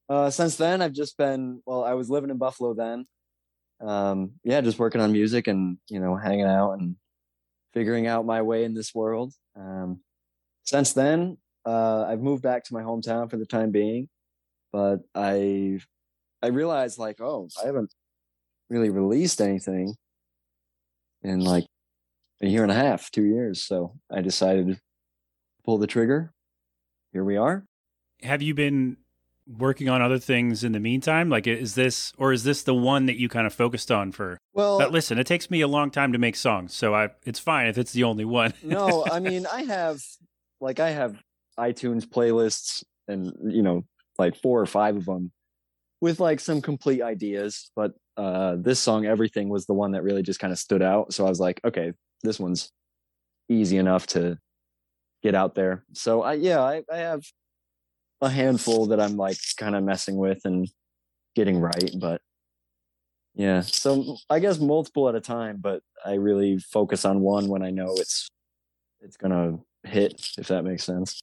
Uh, 0.09 0.29
since 0.31 0.57
then, 0.57 0.83
I've 0.83 0.93
just 0.93 1.17
been 1.17 1.63
well. 1.65 1.85
I 1.85 1.95
was 1.95 2.11
living 2.11 2.31
in 2.31 2.37
Buffalo 2.37 2.75
then. 2.75 3.07
Um, 3.81 4.33
yeah, 4.43 4.61
just 4.61 4.79
working 4.79 5.01
on 5.01 5.13
music 5.13 5.47
and 5.47 5.79
you 5.89 6.01
know 6.01 6.17
hanging 6.17 6.47
out 6.47 6.73
and 6.73 6.97
figuring 7.73 8.09
out 8.09 8.27
my 8.27 8.43
way 8.43 8.65
in 8.65 8.75
this 8.75 8.93
world. 8.95 9.33
Um, 9.55 10.01
since 10.65 10.93
then, 10.93 11.39
uh, 11.65 12.05
I've 12.09 12.21
moved 12.21 12.43
back 12.43 12.65
to 12.65 12.75
my 12.75 12.83
hometown 12.83 13.31
for 13.31 13.37
the 13.37 13.47
time 13.47 13.71
being, 13.71 14.09
but 14.73 14.99
I 15.15 15.79
I 16.43 16.49
realized 16.49 16.99
like, 16.99 17.21
oh, 17.21 17.49
I 17.63 17.67
haven't 17.67 17.95
really 18.69 18.91
released 18.91 19.41
anything 19.41 19.95
in 21.23 21.41
like 21.41 21.67
a 22.43 22.47
year 22.47 22.63
and 22.63 22.73
a 22.73 22.75
half, 22.75 23.11
two 23.11 23.25
years. 23.25 23.63
So 23.63 23.95
I 24.11 24.21
decided 24.21 24.67
to 24.69 24.81
pull 25.65 25.79
the 25.79 25.87
trigger. 25.87 26.33
Here 27.13 27.25
we 27.25 27.37
are. 27.37 27.65
Have 28.23 28.43
you 28.43 28.55
been 28.55 28.97
working 29.59 29.89
on 29.89 30.01
other 30.01 30.19
things 30.19 30.63
in 30.63 30.73
the 30.73 30.81
meantime? 30.81 31.29
Like 31.29 31.47
is 31.47 31.75
this 31.75 32.13
or 32.17 32.33
is 32.33 32.45
this 32.45 32.63
the 32.63 32.75
one 32.75 33.07
that 33.07 33.17
you 33.19 33.29
kind 33.29 33.47
of 33.47 33.53
focused 33.55 33.91
on 33.91 34.13
for 34.13 34.39
Well, 34.53 34.79
But 34.79 34.93
listen, 34.93 35.19
it 35.19 35.27
takes 35.27 35.51
me 35.51 35.61
a 35.61 35.69
long 35.69 35.91
time 35.91 36.13
to 36.13 36.19
make 36.19 36.37
songs, 36.37 36.73
so 36.75 36.95
I 36.95 37.11
it's 37.25 37.39
fine 37.39 37.67
if 37.67 37.79
it's 37.79 37.93
the 37.93 38.05
only 38.05 38.25
one. 38.25 38.55
no, 38.63 39.05
I 39.11 39.19
mean, 39.29 39.47
I 39.47 39.63
have 39.63 40.01
like 40.61 40.79
I 40.79 40.91
have 40.91 41.21
iTunes 41.59 42.05
playlists 42.07 42.85
and 43.09 43.33
you 43.43 43.63
know 43.63 43.85
like 44.19 44.37
four 44.37 44.61
or 44.61 44.67
five 44.67 44.97
of 44.97 45.05
them 45.07 45.33
with 46.01 46.21
like 46.21 46.39
some 46.41 46.63
complete 46.63 47.03
ideas, 47.03 47.71
but 47.75 47.93
uh 48.17 48.57
this 48.57 48.79
song 48.79 49.05
everything 49.07 49.49
was 49.49 49.67
the 49.67 49.75
one 49.75 49.93
that 49.93 50.03
really 50.03 50.23
just 50.23 50.39
kind 50.39 50.53
of 50.53 50.59
stood 50.59 50.83
out. 50.83 51.13
So 51.13 51.27
I 51.27 51.29
was 51.29 51.41
like, 51.41 51.61
okay, 51.65 51.93
this 52.23 52.41
one's 52.41 52.71
easy 53.49 53.77
enough 53.77 54.07
to 54.09 54.39
get 55.23 55.35
out 55.35 55.55
there. 55.55 55.85
So 55.93 56.23
I 56.23 56.35
yeah, 56.35 56.61
I, 56.61 56.83
I 56.91 56.97
have 56.99 57.23
a 58.21 58.29
handful 58.29 58.87
that 58.87 59.01
I'm 59.01 59.17
like 59.17 59.39
kind 59.57 59.75
of 59.75 59.85
messing 59.85 60.17
with 60.17 60.41
and 60.45 60.69
getting 61.35 61.59
right, 61.59 61.91
but 61.99 62.21
yeah. 63.35 63.61
So 63.63 64.17
I 64.29 64.39
guess 64.39 64.59
multiple 64.59 65.09
at 65.09 65.15
a 65.15 65.21
time, 65.21 65.59
but 65.61 65.83
I 66.05 66.15
really 66.15 66.59
focus 66.59 67.05
on 67.05 67.21
one 67.21 67.49
when 67.49 67.63
I 67.63 67.71
know 67.71 67.95
it's 67.97 68.29
it's 69.01 69.17
gonna 69.17 69.59
hit, 69.85 70.21
if 70.39 70.49
that 70.49 70.65
makes 70.65 70.85
sense. 70.85 71.21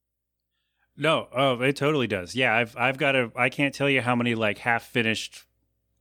No, 0.95 1.27
oh, 1.31 1.61
it 1.61 1.75
totally 1.75 2.07
does. 2.07 2.35
Yeah, 2.35 2.55
I've 2.55 2.75
I've 2.75 2.97
got 2.97 3.15
a 3.15 3.31
I 3.35 3.49
can't 3.49 3.73
tell 3.73 3.89
you 3.89 4.01
how 4.01 4.15
many 4.15 4.35
like 4.35 4.57
half 4.57 4.83
finished, 4.83 5.45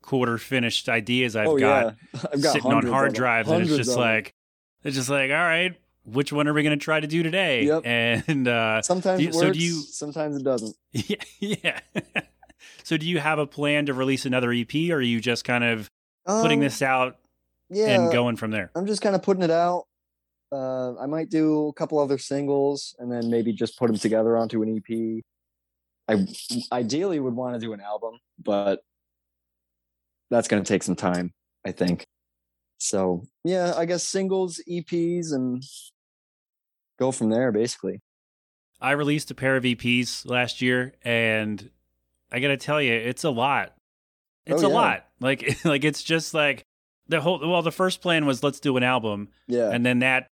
quarter 0.00 0.38
finished 0.38 0.88
ideas 0.88 1.37
I've 1.37 1.49
oh 1.49 1.59
got 1.59 1.97
yeah, 2.15 2.21
I've 2.33 2.43
got 2.43 2.53
sitting 2.55 2.73
on 2.73 2.87
hard 2.87 3.12
drives, 3.12 3.50
and 3.50 3.62
it's 3.62 3.76
just 3.76 3.97
like 3.97 4.33
it's 4.85 4.97
just 4.97 5.09
like 5.11 5.30
all 5.30 5.37
right, 5.37 5.75
which 6.04 6.33
one 6.33 6.47
are 6.49 6.52
we 6.54 6.62
going 6.62 6.78
to 6.78 6.83
try 6.85 7.00
to 7.00 7.06
do 7.06 7.23
today? 7.23 7.64
Yep. 7.64 7.83
And 7.85 8.47
uh, 8.49 8.83
Sometimes 8.83 9.21
Do 9.21 9.28
it 9.28 9.35
so 9.35 9.47
works. 9.47 9.59
do 9.59 9.64
you- 9.64 9.80
Sometimes 9.83 10.37
it 10.37 10.45
doesn't. 10.45 10.76
yeah, 10.92 11.16
yeah. 11.40 11.80
so, 12.85 12.97
do 12.97 13.06
you 13.06 13.18
have 13.18 13.38
a 13.38 13.47
plan 13.47 13.87
to 13.87 13.95
release 13.95 14.26
another 14.26 14.52
EP, 14.52 14.73
or 14.90 14.97
are 14.97 15.00
you 15.02 15.21
just 15.21 15.45
kind 15.45 15.64
of 15.64 15.90
putting 16.26 16.59
Um, 16.59 16.64
this 16.64 16.83
out 16.83 17.16
yeah, 17.71 17.88
and 18.00 18.12
going 18.12 18.37
from 18.37 18.50
there? 18.52 18.71
I'm 18.75 18.87
just 18.87 19.02
kind 19.02 19.14
of 19.16 19.23
putting 19.23 19.42
it 19.42 19.50
out. 19.50 19.85
Uh, 20.52 20.97
I 20.97 21.06
might 21.06 21.28
do 21.28 21.66
a 21.68 21.73
couple 21.73 21.99
other 21.99 22.18
singles 22.18 22.95
and 23.00 23.11
then 23.11 23.28
maybe 23.30 23.52
just 23.52 23.76
put 23.76 23.88
them 23.88 23.99
together 23.99 24.37
onto 24.37 24.62
an 24.62 24.76
EP. 24.76 25.23
I 26.09 26.25
ideally 26.71 27.18
would 27.18 27.35
want 27.35 27.54
to 27.56 27.61
do 27.61 27.73
an 27.73 27.80
album, 27.80 28.21
but 28.40 28.80
that's 30.30 30.47
going 30.47 30.62
to 30.62 30.68
take 30.68 30.85
some 30.85 30.95
time, 30.95 31.33
I 31.64 31.73
think. 31.73 32.04
So 32.78 33.25
yeah, 33.45 33.75
I 33.76 33.85
guess 33.85 34.02
singles, 34.04 34.61
EPs, 34.68 35.33
and 35.33 35.62
go 36.99 37.11
from 37.12 37.30
there. 37.30 37.52
Basically, 37.52 38.00
I 38.80 38.92
released 38.92 39.30
a 39.30 39.35
pair 39.35 39.56
of 39.56 39.64
EPs 39.64 40.28
last 40.28 40.61
year, 40.61 40.95
and 41.02 41.71
I 42.30 42.40
got 42.40 42.49
to 42.49 42.56
tell 42.56 42.80
you, 42.80 42.92
it's 42.92 43.25
a 43.25 43.30
lot. 43.30 43.75
It's 44.45 44.62
Oh, 44.62 44.66
a 44.66 44.68
lot. 44.68 45.06
Like, 45.21 45.59
like 45.64 45.85
it's 45.85 46.02
just 46.02 46.35
like 46.35 46.64
the 47.09 47.21
whole. 47.21 47.40
Well, 47.40 47.62
the 47.62 47.73
first 47.73 48.00
plan 48.02 48.26
was 48.26 48.42
let's 48.42 48.61
do 48.61 48.76
an 48.76 48.83
album, 48.83 49.28
yeah, 49.49 49.71
and 49.71 49.85
then 49.85 50.00
that 50.00 50.26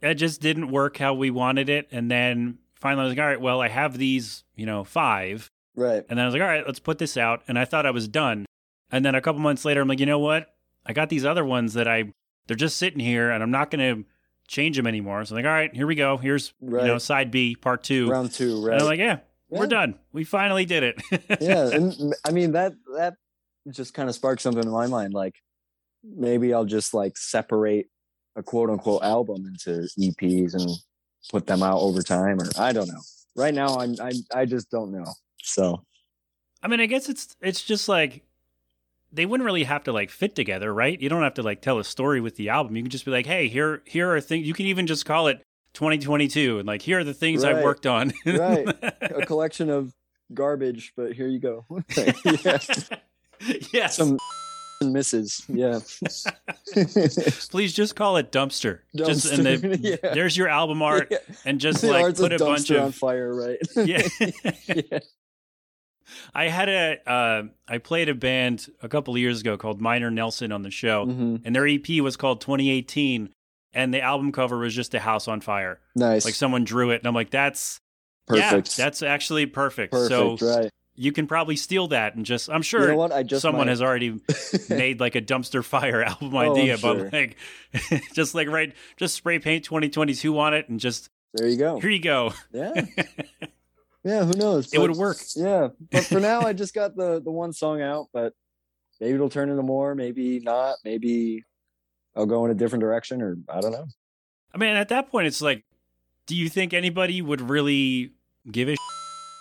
that 0.00 0.14
just 0.14 0.40
didn't 0.40 0.70
work 0.70 0.98
how 0.98 1.14
we 1.14 1.30
wanted 1.30 1.68
it. 1.68 1.88
And 1.90 2.10
then 2.10 2.58
finally, 2.74 3.02
I 3.02 3.04
was 3.06 3.12
like, 3.12 3.20
all 3.22 3.26
right, 3.28 3.40
well, 3.40 3.60
I 3.60 3.68
have 3.68 3.98
these, 3.98 4.44
you 4.54 4.66
know, 4.66 4.84
five, 4.84 5.48
right, 5.74 6.04
and 6.08 6.18
then 6.18 6.20
I 6.20 6.26
was 6.26 6.34
like, 6.34 6.42
all 6.42 6.48
right, 6.48 6.66
let's 6.66 6.78
put 6.80 6.98
this 6.98 7.16
out. 7.16 7.42
And 7.48 7.58
I 7.58 7.64
thought 7.64 7.86
I 7.86 7.90
was 7.90 8.06
done. 8.08 8.46
And 8.90 9.04
then 9.04 9.14
a 9.16 9.20
couple 9.20 9.40
months 9.40 9.64
later, 9.64 9.80
I'm 9.80 9.88
like, 9.88 9.98
you 9.98 10.06
know 10.06 10.18
what? 10.20 10.54
I 10.88 10.92
got 10.92 11.08
these 11.08 11.24
other 11.24 11.44
ones 11.44 11.74
that 11.74 11.88
I 11.88 12.12
they're 12.46 12.56
just 12.56 12.76
sitting 12.76 13.00
here, 13.00 13.30
and 13.30 13.42
I'm 13.42 13.50
not 13.50 13.70
going 13.70 14.04
to 14.04 14.08
change 14.48 14.76
them 14.76 14.86
anymore. 14.86 15.24
So 15.24 15.34
I'm 15.34 15.42
like, 15.42 15.48
all 15.48 15.56
right, 15.56 15.74
here 15.74 15.86
we 15.86 15.96
go. 15.96 16.16
Here's 16.16 16.52
right. 16.60 16.82
you 16.82 16.88
know 16.88 16.98
side 16.98 17.30
B, 17.30 17.56
part 17.56 17.82
two. 17.82 18.08
Round 18.10 18.30
two, 18.32 18.64
right? 18.64 18.74
And 18.74 18.82
I'm 18.82 18.86
like, 18.88 18.98
yeah, 18.98 19.18
Yeah. 19.50 19.58
we're 19.58 19.66
done. 19.66 19.98
We 20.12 20.24
finally 20.24 20.64
did 20.64 20.82
it. 20.82 21.02
yeah 21.40 21.68
and 21.72 22.14
i 22.24 22.30
mean 22.30 22.52
that 22.52 22.72
that 22.96 23.14
just 23.70 23.94
kind 23.94 24.08
of 24.08 24.14
sparked 24.14 24.40
something 24.42 24.62
in 24.62 24.70
my 24.70 24.86
mind 24.86 25.12
like 25.12 25.34
maybe 26.04 26.54
i'll 26.54 26.64
just 26.64 26.94
like 26.94 27.16
separate 27.16 27.86
a 28.36 28.42
quote 28.42 28.70
unquote 28.70 29.02
album 29.02 29.44
into 29.44 29.88
eps 29.98 30.54
and 30.54 30.70
put 31.30 31.46
them 31.46 31.62
out 31.64 31.80
over 31.80 32.00
time 32.00 32.40
or 32.40 32.48
i 32.58 32.72
don't 32.72 32.86
know 32.86 33.00
right 33.34 33.54
now 33.54 33.76
i'm, 33.78 33.96
I'm 34.00 34.14
i 34.32 34.44
just 34.44 34.70
don't 34.70 34.92
know 34.92 35.06
so 35.42 35.82
I 36.62 36.68
mean, 36.68 36.80
I 36.80 36.86
guess 36.86 37.08
it's 37.08 37.36
it's 37.40 37.62
just 37.62 37.88
like 37.88 38.22
they 39.16 39.26
wouldn't 39.26 39.44
really 39.44 39.64
have 39.64 39.82
to 39.84 39.92
like 39.92 40.10
fit 40.10 40.34
together, 40.36 40.72
right? 40.72 41.00
You 41.00 41.08
don't 41.08 41.22
have 41.22 41.34
to 41.34 41.42
like 41.42 41.60
tell 41.62 41.78
a 41.78 41.84
story 41.84 42.20
with 42.20 42.36
the 42.36 42.50
album. 42.50 42.76
You 42.76 42.82
can 42.82 42.90
just 42.90 43.04
be 43.04 43.10
like, 43.10 43.26
hey, 43.26 43.48
here 43.48 43.82
here 43.86 44.14
are 44.14 44.20
things. 44.20 44.46
You 44.46 44.54
can 44.54 44.66
even 44.66 44.86
just 44.86 45.04
call 45.06 45.26
it 45.28 45.42
2022 45.74 46.58
and 46.58 46.66
like 46.66 46.80
here 46.82 47.00
are 47.00 47.04
the 47.04 47.12
things 47.14 47.44
I 47.44 47.52
Right. 47.52 47.64
worked 47.64 47.86
on. 47.86 48.12
Right. 48.26 48.66
a 49.02 49.26
collection 49.26 49.68
of 49.70 49.92
garbage 50.34 50.92
but 50.96 51.12
here 51.12 51.28
you 51.28 51.38
go 51.38 51.64
yeah. 51.96 52.58
yes. 53.72 53.96
some 53.96 54.18
misses 54.82 55.44
yeah 55.48 55.78
Please 57.50 57.72
just 57.72 57.94
call 57.96 58.16
it 58.16 58.32
dumpster. 58.32 58.80
Just 58.94 59.26
and 59.32 59.46
the, 59.46 59.78
yeah. 60.02 60.14
there's 60.14 60.36
your 60.36 60.48
album 60.48 60.82
art 60.82 61.08
Yeah. 61.10 61.18
and 61.44 61.60
just 61.60 61.82
The 61.82 61.90
like 61.90 62.16
put 62.16 62.32
a 62.32 62.38
bunch 62.38 62.68
dumpster 62.68 62.80
on 62.80 62.86
of 62.88 62.94
fire 62.94 63.34
right 63.34 63.58
yeah. 63.76 64.08
yeah 64.74 64.98
I 66.34 66.48
had 66.48 66.68
a 66.68 66.98
uh, 67.10 67.42
I 67.68 67.78
played 67.78 68.08
a 68.08 68.14
band 68.14 68.68
a 68.82 68.88
couple 68.88 69.14
of 69.14 69.20
years 69.20 69.40
ago 69.40 69.56
called 69.56 69.80
Minor 69.80 70.10
Nelson 70.10 70.52
on 70.52 70.62
the 70.62 70.70
show, 70.70 71.06
Mhm. 71.06 71.42
and 71.44 71.54
their 71.54 71.66
EP 71.66 72.00
was 72.00 72.16
called 72.16 72.40
2018, 72.40 73.30
and 73.72 73.92
the 73.94 74.00
album 74.00 74.32
cover 74.32 74.58
was 74.58 74.74
just 74.74 74.94
a 74.94 75.00
house 75.00 75.28
on 75.28 75.40
fire. 75.40 75.80
nice 75.94 76.24
Like 76.24 76.34
someone 76.34 76.64
drew 76.64 76.90
it, 76.90 77.00
and 77.00 77.06
I'm 77.06 77.14
like, 77.14 77.30
that's 77.30 77.80
perfect 78.26 78.78
Yeah, 78.78 78.84
that's 78.84 79.02
actually 79.02 79.46
perfect. 79.46 79.92
perfect 79.92 80.40
so 80.40 80.46
right 80.58 80.70
you 80.98 81.12
can 81.12 81.26
probably 81.26 81.56
steal 81.56 81.88
that 81.88 82.14
and 82.14 82.24
just 82.24 82.48
I'm 82.48 82.62
sure 82.62 82.90
you 82.90 82.96
know 82.96 83.22
just 83.22 83.42
someone 83.42 83.66
might. 83.66 83.70
has 83.72 83.82
already 83.82 84.18
made 84.70 84.98
like 84.98 85.14
a 85.14 85.20
dumpster 85.20 85.62
fire 85.62 86.02
album 86.10 86.34
Oh, 86.34 86.38
idea, 86.38 86.78
sure. 86.78 86.94
but 87.04 87.12
like 87.12 87.36
just 88.14 88.34
like 88.34 88.48
right, 88.48 88.72
just 88.96 89.14
spray 89.14 89.38
paint 89.38 89.62
2022 89.64 90.38
on 90.38 90.54
it 90.54 90.68
and 90.70 90.80
just 90.80 91.08
there 91.34 91.46
you 91.48 91.58
go 91.58 91.78
here 91.80 91.90
you 91.90 92.00
go. 92.00 92.32
Yeah. 92.52 92.72
Yeah, 94.06 94.24
who 94.24 94.34
knows? 94.34 94.72
it 94.72 94.78
would 94.78 94.92
work. 94.92 95.16
Yeah. 95.34 95.68
But 95.90 96.04
for 96.04 96.20
now 96.20 96.42
I 96.42 96.52
just 96.62 96.72
got 96.72 96.94
the 96.94 97.20
the 97.20 97.32
one 97.32 97.52
song 97.52 97.82
out, 97.82 98.06
but 98.12 98.32
maybe 99.00 99.14
it'll 99.14 99.28
turn 99.28 99.50
into 99.50 99.64
more, 99.64 99.96
maybe 99.96 100.38
not, 100.38 100.76
maybe 100.84 101.42
I'll 102.14 102.24
go 102.24 102.44
in 102.44 102.52
a 102.52 102.54
different 102.54 102.82
direction 102.82 103.20
or 103.20 103.36
I 103.48 103.60
don't 103.60 103.72
know. 103.72 103.86
I 104.54 104.58
mean, 104.58 104.76
at 104.76 104.90
that 104.90 105.10
point, 105.10 105.26
it's 105.26 105.42
like, 105.42 105.64
do 106.26 106.36
you 106.36 106.48
think 106.48 106.72
anybody 106.72 107.20
would 107.20 107.40
really 107.40 108.12
give 108.50 108.68
a 108.68 108.76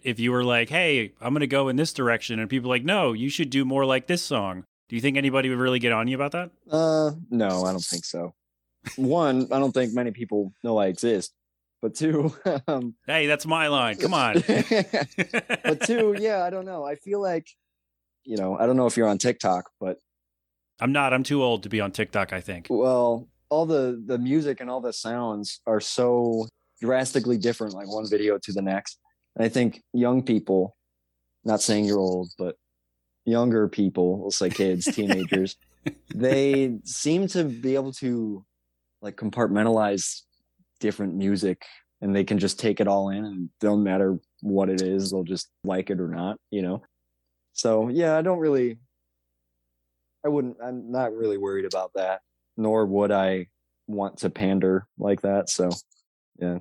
if 0.04 0.20
you 0.20 0.32
were 0.32 0.44
like, 0.44 0.70
hey, 0.70 1.14
I'm 1.22 1.34
going 1.34 1.42
to 1.42 1.48
go 1.48 1.68
in 1.68 1.76
this 1.76 1.94
direction? 1.94 2.40
And 2.40 2.50
people 2.50 2.72
are 2.72 2.76
like, 2.76 2.84
no, 2.84 3.14
you 3.14 3.30
should 3.30 3.52
do 3.52 3.66
more 3.66 3.86
like 3.86 4.08
this 4.08 4.24
song. 4.24 4.66
Do 4.90 4.96
you 4.96 5.02
think 5.02 5.16
anybody 5.16 5.48
would 5.50 5.60
really 5.60 5.80
get 5.80 5.92
on 5.92 6.08
you 6.08 6.16
about 6.16 6.32
that? 6.32 6.50
Uh 6.72 7.12
no, 7.30 7.66
I 7.66 7.72
don't 7.72 7.86
think 7.86 8.04
so. 8.04 8.34
One, 8.96 9.48
I 9.52 9.60
don't 9.60 9.72
think 9.72 9.94
many 9.94 10.10
people 10.10 10.54
know 10.64 10.78
I 10.78 10.88
exist. 10.88 11.34
But 11.86 11.94
two, 11.94 12.34
um 12.68 12.96
Hey, 13.06 13.28
that's 13.28 13.46
my 13.46 13.68
line. 13.68 13.98
Come 13.98 14.16
on. 14.16 14.34
but 14.48 15.82
two, 15.86 16.16
yeah, 16.18 16.44
I 16.44 16.50
don't 16.50 16.66
know. 16.66 16.84
I 16.84 16.96
feel 16.96 17.22
like 17.22 17.48
you 18.24 18.38
know, 18.38 18.58
I 18.58 18.66
don't 18.66 18.76
know 18.76 18.88
if 18.88 18.98
you're 18.98 19.08
on 19.08 19.20
TikTok, 19.20 19.70
but 19.80 19.98
I'm 20.80 20.92
not. 20.92 21.14
I'm 21.14 21.22
too 21.22 21.44
old 21.44 21.62
to 21.62 21.70
be 21.70 21.80
on 21.82 21.92
TikTok, 21.92 22.34
I 22.34 22.42
think. 22.42 22.66
well 22.72 23.28
all 23.50 23.68
the 23.68 24.02
the 24.04 24.18
music 24.18 24.62
and 24.62 24.70
all 24.72 24.82
the 24.82 24.94
sounds 24.94 25.62
are 25.68 25.80
so 25.80 26.48
drastically 26.82 27.38
different 27.38 27.76
like 27.76 27.88
one 27.88 28.10
video 28.10 28.40
to 28.42 28.52
the 28.52 28.62
next 28.64 28.98
and 29.36 29.46
i 29.46 29.48
think 29.48 29.84
young 29.94 30.24
people 30.24 30.76
not 31.44 31.62
saying 31.62 31.86
you're 31.86 32.00
old 32.00 32.32
but 32.40 32.56
younger 33.26 33.68
people 33.68 34.20
we'll 34.20 34.32
say 34.32 34.50
kids 34.50 34.86
teenagers 34.96 35.56
they 36.16 36.76
seem 36.84 37.28
to 37.28 37.44
be 37.44 37.76
able 37.76 37.94
to 37.94 38.44
like 39.04 39.16
compartmentalize 39.16 40.24
different 40.86 41.16
music 41.16 41.66
and 42.02 42.16
they 42.16 42.24
can 42.24 42.38
just 42.38 42.60
take 42.60 42.80
it 42.80 42.88
all 42.88 43.10
in 43.10 43.26
and 43.26 43.46
it 43.46 43.52
don't 43.60 43.84
matter 43.84 44.20
what 44.42 44.70
it 44.70 44.82
is 44.82 45.12
they'll 45.12 45.24
just 45.24 45.50
like 45.64 45.90
it 45.90 46.00
or 46.00 46.08
not 46.08 46.38
you 46.52 46.62
know 46.62 46.82
so 47.54 47.90
yeah 47.90 48.18
i 48.18 48.22
don't 48.22 48.40
really 48.40 48.78
i 50.26 50.30
wouldn't 50.30 50.58
i'm 50.64 50.92
not 50.92 51.14
really 51.14 51.38
worried 51.38 51.66
about 51.66 51.92
that 51.96 52.22
nor 52.58 52.86
would 52.86 53.12
I 53.12 53.48
want 53.88 54.18
to 54.20 54.30
pander 54.30 54.88
like 54.98 55.22
that. 55.22 55.50
So, 55.50 55.70
yeah, 56.40 56.60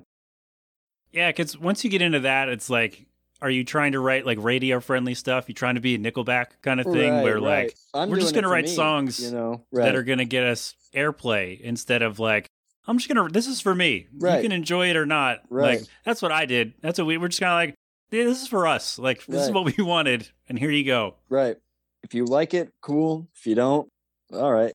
Yeah, 1.11 1.29
because 1.29 1.57
once 1.57 1.83
you 1.83 1.89
get 1.89 2.01
into 2.01 2.21
that, 2.21 2.49
it's 2.49 2.69
like, 2.69 3.05
are 3.41 3.49
you 3.49 3.63
trying 3.63 3.91
to 3.93 3.99
write 3.99 4.25
like 4.25 4.37
radio 4.41 4.79
friendly 4.79 5.13
stuff? 5.13 5.45
You 5.47 5.55
trying 5.55 5.75
to 5.75 5.81
be 5.81 5.95
a 5.95 5.99
Nickelback 5.99 6.61
kind 6.61 6.79
of 6.79 6.85
thing 6.85 7.13
Right, 7.13 7.23
where 7.23 7.35
right. 7.35 7.65
like 7.67 7.75
I'm 7.93 8.09
we're 8.09 8.19
just 8.19 8.33
gonna 8.33 8.49
write 8.49 8.65
me, 8.65 8.71
songs 8.71 9.21
you 9.21 9.31
know, 9.31 9.65
right. 9.71 9.85
that 9.85 9.95
are 9.95 10.03
going 10.03 10.19
to 10.19 10.25
get 10.25 10.43
us 10.43 10.75
airplay 10.93 11.59
instead 11.59 12.01
of 12.01 12.19
like, 12.19 12.49
I'm 12.87 12.97
just 12.97 13.09
to, 13.09 13.27
this 13.31 13.47
is 13.47 13.61
for 13.61 13.73
me. 13.73 14.07
You 14.37 14.43
can 14.43 14.51
enjoy 14.51 14.89
it 14.89 14.95
or 14.95 15.05
not. 15.05 15.39
Right. 15.49 15.79
Like, 15.79 15.87
that's 16.03 16.21
what 16.21 16.31
I 16.31 16.45
did. 16.45 16.73
That's 16.81 16.99
what 16.99 17.05
we 17.05 17.17
were 17.17 17.27
just 17.29 17.39
kind 17.39 17.51
of 17.51 17.57
like, 17.57 17.75
yeah, 18.11 18.25
this 18.25 18.41
is 18.41 18.47
for 18.47 18.67
us. 18.67 18.99
Like, 18.99 19.25
this 19.25 19.43
is 19.47 19.51
what 19.51 19.65
we 19.65 19.83
wanted. 19.83 20.29
And 20.47 20.57
here 20.59 20.71
you 20.71 20.85
go. 20.85 21.15
right. 21.29 21.57
If 22.03 22.13
you 22.13 22.25
like 22.25 22.53
it, 22.53 22.71
cool. 22.81 23.27
If 23.35 23.47
you 23.47 23.55
don't, 23.55 23.89
all 24.31 24.53
right, 24.53 24.71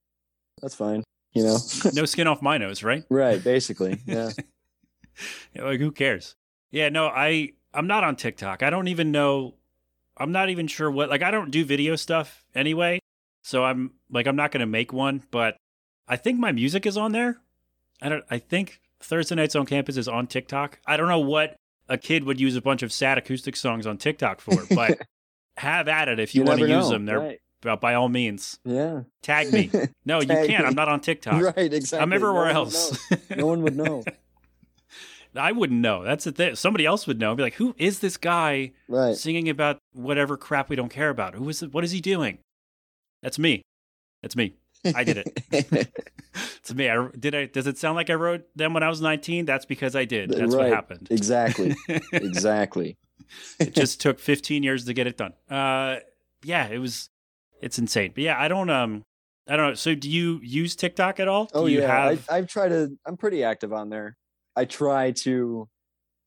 that's 0.60 0.74
fine. 0.74 1.04
You 1.32 1.44
know, 1.44 1.58
No 1.94 2.04
skin 2.04 2.26
off 2.26 2.42
my 2.42 2.58
nose, 2.58 2.82
right? 2.82 3.04
right? 3.08 3.42
Basically, 3.42 4.00
yeah. 4.06 4.32
Yeah, 5.54 5.62
Like, 5.62 5.78
who 5.78 5.92
cares? 5.92 6.34
Yeah, 6.72 6.88
no, 6.88 7.06
I, 7.06 7.52
I'm 7.72 7.86
not 7.86 8.02
on 8.02 8.16
TikTok. 8.16 8.64
I 8.64 8.70
don't 8.70 8.88
even 8.88 9.12
know. 9.12 9.54
I'm 10.16 10.32
not 10.32 10.50
even 10.50 10.66
sure 10.66 10.90
what, 10.90 11.08
like, 11.08 11.22
I 11.22 11.30
don't 11.30 11.52
do 11.52 11.64
video 11.64 11.94
stuff 11.94 12.44
anyway. 12.52 12.98
So 13.42 13.64
I'm 13.64 13.92
like, 14.10 14.26
I'm 14.26 14.36
not 14.36 14.50
to 14.60 14.66
make 14.66 14.92
one, 14.92 15.22
but 15.30 15.56
I 16.08 16.16
think 16.16 16.40
my 16.40 16.50
music 16.50 16.84
is 16.84 16.96
on 16.96 17.12
there. 17.12 17.38
I 18.02 18.08
don't, 18.08 18.24
I 18.30 18.38
think 18.38 18.80
Thursday 19.00 19.34
Nights 19.34 19.54
on 19.56 19.66
Campus 19.66 19.96
is 19.96 20.08
on 20.08 20.26
TikTok. 20.26 20.78
I 20.86 20.96
don't 20.96 21.08
know 21.08 21.20
what 21.20 21.56
a 21.88 21.98
kid 21.98 22.24
would 22.24 22.40
use 22.40 22.56
a 22.56 22.62
bunch 22.62 22.82
of 22.82 22.92
sad 22.92 23.18
acoustic 23.18 23.56
songs 23.56 23.86
on 23.86 23.98
TikTok 23.98 24.40
for, 24.40 24.62
but 24.74 24.98
have 25.56 25.88
at 25.88 26.08
it 26.08 26.18
if 26.20 26.34
you, 26.34 26.42
want 26.44 26.60
to 26.60 26.68
use 26.68 26.86
know, 26.86 26.90
them. 26.90 27.06
They're 27.06 27.18
right. 27.62 27.80
by 27.80 27.94
all 27.94 28.08
means 28.08 28.58
Yeah, 28.64 29.02
tag 29.22 29.52
me. 29.52 29.70
No, 30.04 30.20
you 30.20 30.28
can't. 30.28 30.48
me. 30.48 30.56
I'm 30.56 30.74
not 30.74 30.88
on 30.88 31.00
TikTok. 31.00 31.42
right. 31.56 31.72
Exactly. 31.72 32.02
I'm 32.02 32.12
everywhere 32.12 32.46
No 32.52 32.60
else. 32.60 32.98
No 33.36 33.46
one 33.46 33.62
would 33.62 33.76
know. 33.76 34.02
I 35.36 35.52
wouldn't 35.52 35.80
know. 35.80 36.02
That's 36.02 36.24
the 36.24 36.32
thing. 36.32 36.56
Somebody 36.56 36.84
else 36.86 37.06
would 37.06 37.20
know. 37.20 37.34
Be 37.36 37.42
like, 37.42 37.54
who 37.54 37.74
is 37.78 38.00
this 38.00 38.16
guy 38.16 38.72
Right. 38.88 39.14
singing 39.16 39.48
about 39.48 39.78
whatever 39.92 40.36
crap 40.36 40.68
we 40.68 40.74
don't 40.76 40.88
care 40.88 41.10
about? 41.10 41.34
Who 41.34 41.48
is 41.48 41.62
it? 41.62 41.72
What 41.72 41.84
is 41.84 41.92
he 41.92 42.00
doing? 42.00 42.38
That's 43.22 43.38
me. 43.38 43.62
That's 44.22 44.34
me. 44.34 44.54
I 44.84 45.04
did 45.04 45.24
it. 45.26 45.88
It's 46.60 46.72
me. 46.72 46.88
I, 46.88 47.08
did 47.18 47.34
I? 47.34 47.46
Does 47.46 47.66
it 47.66 47.76
sound 47.76 47.96
like 47.96 48.08
I 48.08 48.14
wrote 48.14 48.42
them 48.54 48.72
when 48.72 48.82
I 48.84 48.88
was 48.88 49.00
19? 49.00 49.46
That's 49.46 49.64
because 49.64 49.96
I 49.96 50.04
did. 50.04 50.30
That's 50.30 50.54
what 50.54 50.68
happened. 50.68 51.08
exactly. 51.10 51.74
Exactly. 52.12 52.96
it 53.58 53.74
just 53.74 54.00
took 54.00 54.20
15 54.20 54.62
years 54.62 54.84
to 54.84 54.92
get 54.94 55.06
it 55.08 55.16
done. 55.16 55.32
Uh, 55.50 55.96
yeah, 56.44 56.68
it 56.68 56.78
was. 56.78 57.10
It's 57.60 57.78
insane. 57.78 58.12
But 58.14 58.22
yeah, 58.22 58.40
I 58.40 58.46
don't. 58.48 58.70
Um, 58.70 59.04
I 59.48 59.56
don't 59.56 59.68
know. 59.70 59.74
So 59.74 59.94
do 59.96 60.08
you 60.08 60.38
use 60.42 60.76
TikTok 60.76 61.18
at 61.18 61.26
all? 61.26 61.46
Do 61.46 61.50
Oh 61.54 61.66
you 61.66 61.80
yeah, 61.80 62.10
have 62.10 62.24
I, 62.30 62.36
I've 62.36 62.46
tried 62.46 62.68
to. 62.68 62.96
I'm 63.04 63.16
pretty 63.16 63.42
active 63.42 63.72
on 63.72 63.90
there. 63.90 64.16
I 64.54 64.64
try 64.66 65.10
to 65.12 65.68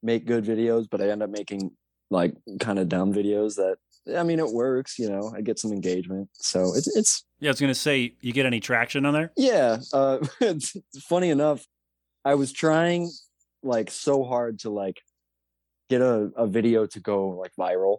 make 0.01 0.25
good 0.25 0.43
videos, 0.43 0.87
but 0.91 0.99
I 1.01 1.09
end 1.09 1.23
up 1.23 1.29
making 1.29 1.71
like 2.11 2.35
kind 2.59 2.77
of 2.77 2.89
dumb 2.89 3.13
videos. 3.13 3.55
That 3.55 3.77
I 4.17 4.23
mean, 4.23 4.39
it 4.39 4.49
works. 4.51 4.99
You 4.99 5.09
know, 5.09 5.31
I 5.35 5.41
get 5.41 5.59
some 5.59 5.71
engagement, 5.71 6.29
so 6.33 6.73
it's 6.75 6.93
it's 6.95 7.23
Yeah, 7.43 7.49
I 7.49 7.51
was 7.51 7.59
gonna 7.59 7.75
say 7.75 8.15
you 8.21 8.31
get 8.31 8.45
any 8.45 8.61
traction 8.61 9.05
on 9.05 9.13
there? 9.13 9.33
yeah. 9.35 9.77
Uh, 9.91 10.19
it's 10.41 10.77
funny 11.01 11.29
enough. 11.29 11.65
I 12.23 12.35
was 12.35 12.53
trying 12.53 13.11
like 13.61 13.91
so 13.91 14.23
hard 14.23 14.59
to 14.59 14.69
like 14.69 15.01
get 15.89 16.01
a, 16.01 16.31
a 16.37 16.47
video 16.47 16.85
to 16.85 16.99
go 17.01 17.31
like 17.31 17.51
viral. 17.59 17.97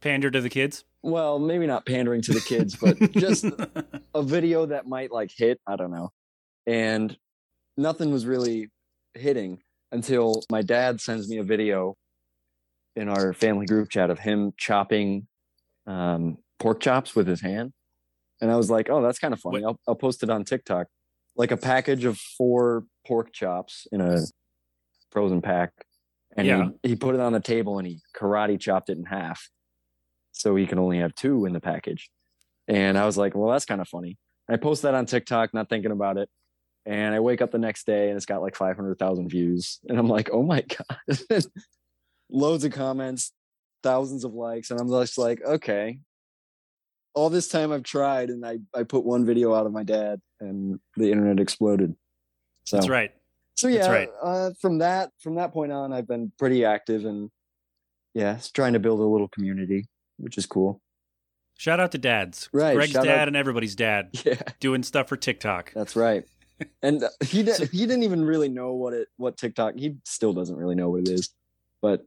Pander 0.00 0.30
to 0.30 0.40
the 0.40 0.48
kids? 0.48 0.84
Well, 1.02 1.40
maybe 1.40 1.66
not 1.66 1.84
pandering 1.84 2.22
to 2.22 2.32
the 2.32 2.40
kids, 2.40 2.76
but 2.76 2.96
just 3.12 3.44
a 4.14 4.22
video 4.22 4.66
that 4.66 4.86
might 4.86 5.10
like 5.10 5.30
hit 5.36 5.60
i 5.66 5.76
don't 5.76 5.90
know 5.90 6.10
and 6.66 7.16
nothing 7.76 8.12
was 8.12 8.26
really 8.26 8.68
hitting 9.14 9.58
until 9.92 10.42
my 10.50 10.62
dad 10.62 11.00
sends 11.00 11.28
me 11.28 11.38
a 11.38 11.44
video 11.44 11.96
in 12.96 13.08
our 13.08 13.32
family 13.32 13.66
group 13.66 13.88
chat 13.88 14.10
of 14.10 14.18
him 14.18 14.52
chopping 14.56 15.26
um, 15.86 16.38
pork 16.58 16.80
chops 16.80 17.14
with 17.14 17.26
his 17.26 17.40
hand 17.40 17.72
and 18.40 18.50
i 18.50 18.56
was 18.56 18.70
like 18.70 18.88
oh 18.90 19.02
that's 19.02 19.18
kind 19.18 19.34
of 19.34 19.40
funny 19.40 19.64
I'll, 19.64 19.78
I'll 19.86 19.94
post 19.94 20.22
it 20.22 20.30
on 20.30 20.44
tiktok 20.44 20.86
like 21.36 21.50
a 21.50 21.56
package 21.56 22.04
of 22.04 22.18
four 22.18 22.84
pork 23.06 23.32
chops 23.32 23.86
in 23.92 24.00
a 24.00 24.18
frozen 25.10 25.40
pack 25.42 25.72
and 26.36 26.46
Yeah. 26.46 26.68
he, 26.82 26.90
he 26.90 26.96
put 26.96 27.14
it 27.14 27.20
on 27.20 27.32
the 27.32 27.40
table 27.40 27.78
and 27.78 27.86
he 27.86 28.00
karate 28.16 28.58
chopped 28.60 28.90
it 28.90 28.98
in 28.98 29.04
half 29.04 29.48
so 30.32 30.54
he 30.56 30.66
can 30.66 30.78
only 30.78 30.98
have 30.98 31.14
two 31.14 31.44
in 31.46 31.52
the 31.52 31.60
package 31.60 32.10
and 32.68 32.96
I 32.96 33.04
was 33.04 33.18
like, 33.18 33.34
well, 33.34 33.50
that's 33.50 33.64
kind 33.64 33.80
of 33.80 33.88
funny. 33.88 34.16
I 34.48 34.56
post 34.56 34.82
that 34.82 34.94
on 34.94 35.04
TikTok, 35.04 35.52
not 35.52 35.68
thinking 35.68 35.90
about 35.90 36.18
it. 36.18 36.28
And 36.86 37.12
I 37.12 37.18
wake 37.18 37.42
up 37.42 37.50
the 37.50 37.58
next 37.58 37.84
day 37.84 38.08
and 38.08 38.16
it's 38.16 38.26
got 38.26 38.42
like 38.42 38.54
500,000 38.54 39.28
views. 39.28 39.80
And 39.88 39.98
I'm 39.98 40.06
like, 40.08 40.30
oh 40.32 40.44
my 40.44 40.62
God. 41.28 41.42
Loads 42.30 42.62
of 42.62 42.70
comments, 42.72 43.32
thousands 43.82 44.22
of 44.24 44.34
likes. 44.34 44.70
And 44.70 44.78
I'm 44.80 44.88
just 44.88 45.18
like, 45.18 45.42
okay. 45.44 45.98
All 47.14 47.30
this 47.30 47.48
time 47.48 47.72
I've 47.72 47.82
tried 47.82 48.30
and 48.30 48.44
I, 48.46 48.58
I 48.74 48.84
put 48.84 49.04
one 49.04 49.24
video 49.26 49.54
out 49.54 49.66
of 49.66 49.72
my 49.72 49.82
dad 49.82 50.20
and 50.40 50.78
the 50.96 51.10
internet 51.10 51.40
exploded. 51.40 51.94
So, 52.64 52.76
That's 52.76 52.88
right. 52.88 53.12
so 53.56 53.68
yeah, 53.68 53.90
right. 53.90 54.08
uh, 54.22 54.50
from 54.60 54.78
that, 54.78 55.10
from 55.20 55.34
that 55.36 55.52
point 55.52 55.72
on, 55.72 55.92
I've 55.92 56.06
been 56.06 56.30
pretty 56.38 56.64
active 56.64 57.04
and 57.04 57.30
yeah, 58.14 58.38
trying 58.54 58.74
to 58.74 58.78
build 58.78 59.00
a 59.00 59.04
little 59.04 59.28
community, 59.28 59.86
which 60.18 60.38
is 60.38 60.46
cool. 60.46 60.80
Shout 61.58 61.78
out 61.80 61.92
to 61.92 61.98
dads. 61.98 62.48
Right, 62.52 62.74
Greg's 62.74 62.92
dad 62.94 63.06
out- 63.08 63.28
and 63.28 63.36
everybody's 63.36 63.74
dad 63.74 64.10
Yeah. 64.24 64.40
doing 64.60 64.82
stuff 64.82 65.08
for 65.08 65.16
TikTok. 65.16 65.72
That's 65.74 65.94
right. 65.96 66.24
And 66.82 67.02
uh, 67.04 67.08
he 67.24 67.42
did, 67.44 67.70
he 67.70 67.86
didn't 67.86 68.02
even 68.04 68.24
really 68.24 68.48
know 68.48 68.72
what 68.74 68.92
it 68.94 69.08
what 69.16 69.36
TikTok. 69.36 69.74
He 69.76 69.96
still 70.04 70.32
doesn't 70.32 70.56
really 70.56 70.74
know 70.74 70.90
what 70.90 71.00
it 71.00 71.08
is. 71.08 71.30
But 71.82 72.04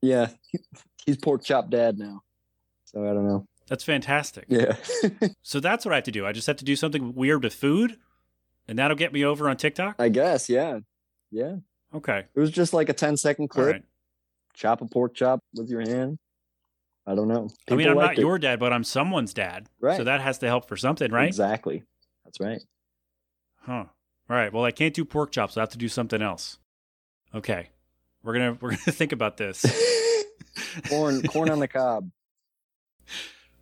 yeah, 0.00 0.28
he's 1.04 1.16
pork 1.16 1.42
chop 1.44 1.70
dad 1.70 1.98
now. 1.98 2.22
So 2.86 3.02
I 3.04 3.12
don't 3.12 3.26
know. 3.26 3.46
That's 3.68 3.84
fantastic. 3.84 4.46
Yeah. 4.48 4.76
So 5.42 5.60
that's 5.60 5.86
what 5.86 5.92
I 5.92 5.96
have 5.96 6.04
to 6.04 6.10
do. 6.12 6.26
I 6.26 6.32
just 6.32 6.46
have 6.46 6.56
to 6.56 6.64
do 6.64 6.76
something 6.76 7.14
weird 7.14 7.42
with 7.42 7.54
food, 7.54 7.96
and 8.66 8.78
that'll 8.78 8.98
get 8.98 9.14
me 9.14 9.24
over 9.24 9.48
on 9.48 9.56
TikTok. 9.56 9.96
I 9.98 10.10
guess, 10.10 10.50
yeah. 10.50 10.80
Yeah. 11.30 11.56
Okay. 11.94 12.26
It 12.34 12.38
was 12.38 12.50
just 12.50 12.74
like 12.74 12.90
a 12.90 12.92
10 12.92 13.16
second 13.16 13.48
clip. 13.48 13.72
right. 13.72 13.84
Chop 14.54 14.82
a 14.82 14.86
pork 14.86 15.14
chop 15.14 15.40
with 15.54 15.70
your 15.70 15.80
hand. 15.80 16.18
I 17.06 17.14
don't 17.14 17.28
know. 17.28 17.48
I 17.70 17.76
mean, 17.76 17.88
I'm 17.88 17.96
not 17.96 18.18
it. 18.18 18.18
your 18.18 18.38
dad, 18.38 18.60
but 18.60 18.72
I'm 18.74 18.84
someone's 18.84 19.32
dad. 19.32 19.68
Right. 19.80 19.96
So 19.96 20.04
that 20.04 20.20
has 20.20 20.38
to 20.38 20.46
help 20.46 20.68
for 20.68 20.76
something, 20.76 21.10
right? 21.10 21.28
Exactly. 21.28 21.84
That's 22.24 22.40
right. 22.40 22.60
Huh. 23.62 23.84
All 24.28 24.36
right. 24.36 24.52
Well, 24.52 24.64
I 24.64 24.70
can't 24.70 24.92
do 24.92 25.06
pork 25.06 25.32
chops. 25.32 25.56
I 25.56 25.60
have 25.60 25.70
to 25.70 25.78
do 25.78 25.88
something 25.88 26.20
else. 26.20 26.58
Okay. 27.34 27.70
We're 28.22 28.34
gonna 28.34 28.52
we're 28.60 28.70
gonna 28.70 28.92
think 28.92 29.12
about 29.12 29.38
this. 29.38 29.64
corn 30.90 31.22
corn 31.22 31.48
on 31.48 31.60
the 31.60 31.68
cob 31.68 32.10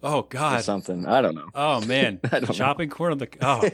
Oh 0.08 0.22
God. 0.22 0.62
something. 0.62 1.06
I 1.06 1.20
don't 1.20 1.34
know. 1.34 1.48
Oh 1.54 1.80
man. 1.84 2.20
I 2.24 2.28
don't 2.40 2.48
know. 2.48 2.54
Chopping 2.54 2.88
corn 2.90 3.12
on 3.12 3.18
the 3.18 3.28
oh 3.40 3.68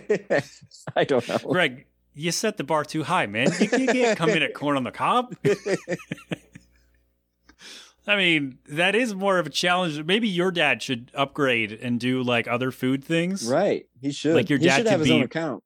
I 0.97 1.05
don't 1.05 1.27
know. 1.29 1.38
Greg, 1.38 1.87
you 2.14 2.33
set 2.33 2.57
the 2.57 2.64
bar 2.64 2.85
too 2.85 3.03
high, 3.03 3.27
man. 3.27 3.49
You, 3.61 3.68
you 3.79 3.87
can't 3.87 4.18
come 4.18 4.31
in 4.31 4.42
at 4.42 4.55
corn 4.55 4.77
on 4.77 4.85
the 4.85 4.90
cob. 4.92 5.35
I 8.07 8.16
mean, 8.16 8.59
that 8.68 8.97
is 8.97 9.14
more 9.14 9.38
of 9.38 9.47
a 9.47 9.51
challenge. 9.51 10.03
Maybe 10.05 10.29
your 10.29 10.51
dad 10.51 10.83
should 10.83 11.12
upgrade 11.14 11.73
and 11.73 12.01
do 12.01 12.23
like 12.23 12.49
other 12.49 12.73
food 12.73 13.05
things. 13.05 13.49
Right. 13.49 13.87
He 14.01 14.11
should. 14.11 14.35
Like 14.35 14.51
your 14.51 14.59
he 14.59 14.66
dad 14.66 14.79
should 14.79 14.87
have 14.88 15.01
his 15.01 15.11
own 15.11 15.23
account. 15.23 15.62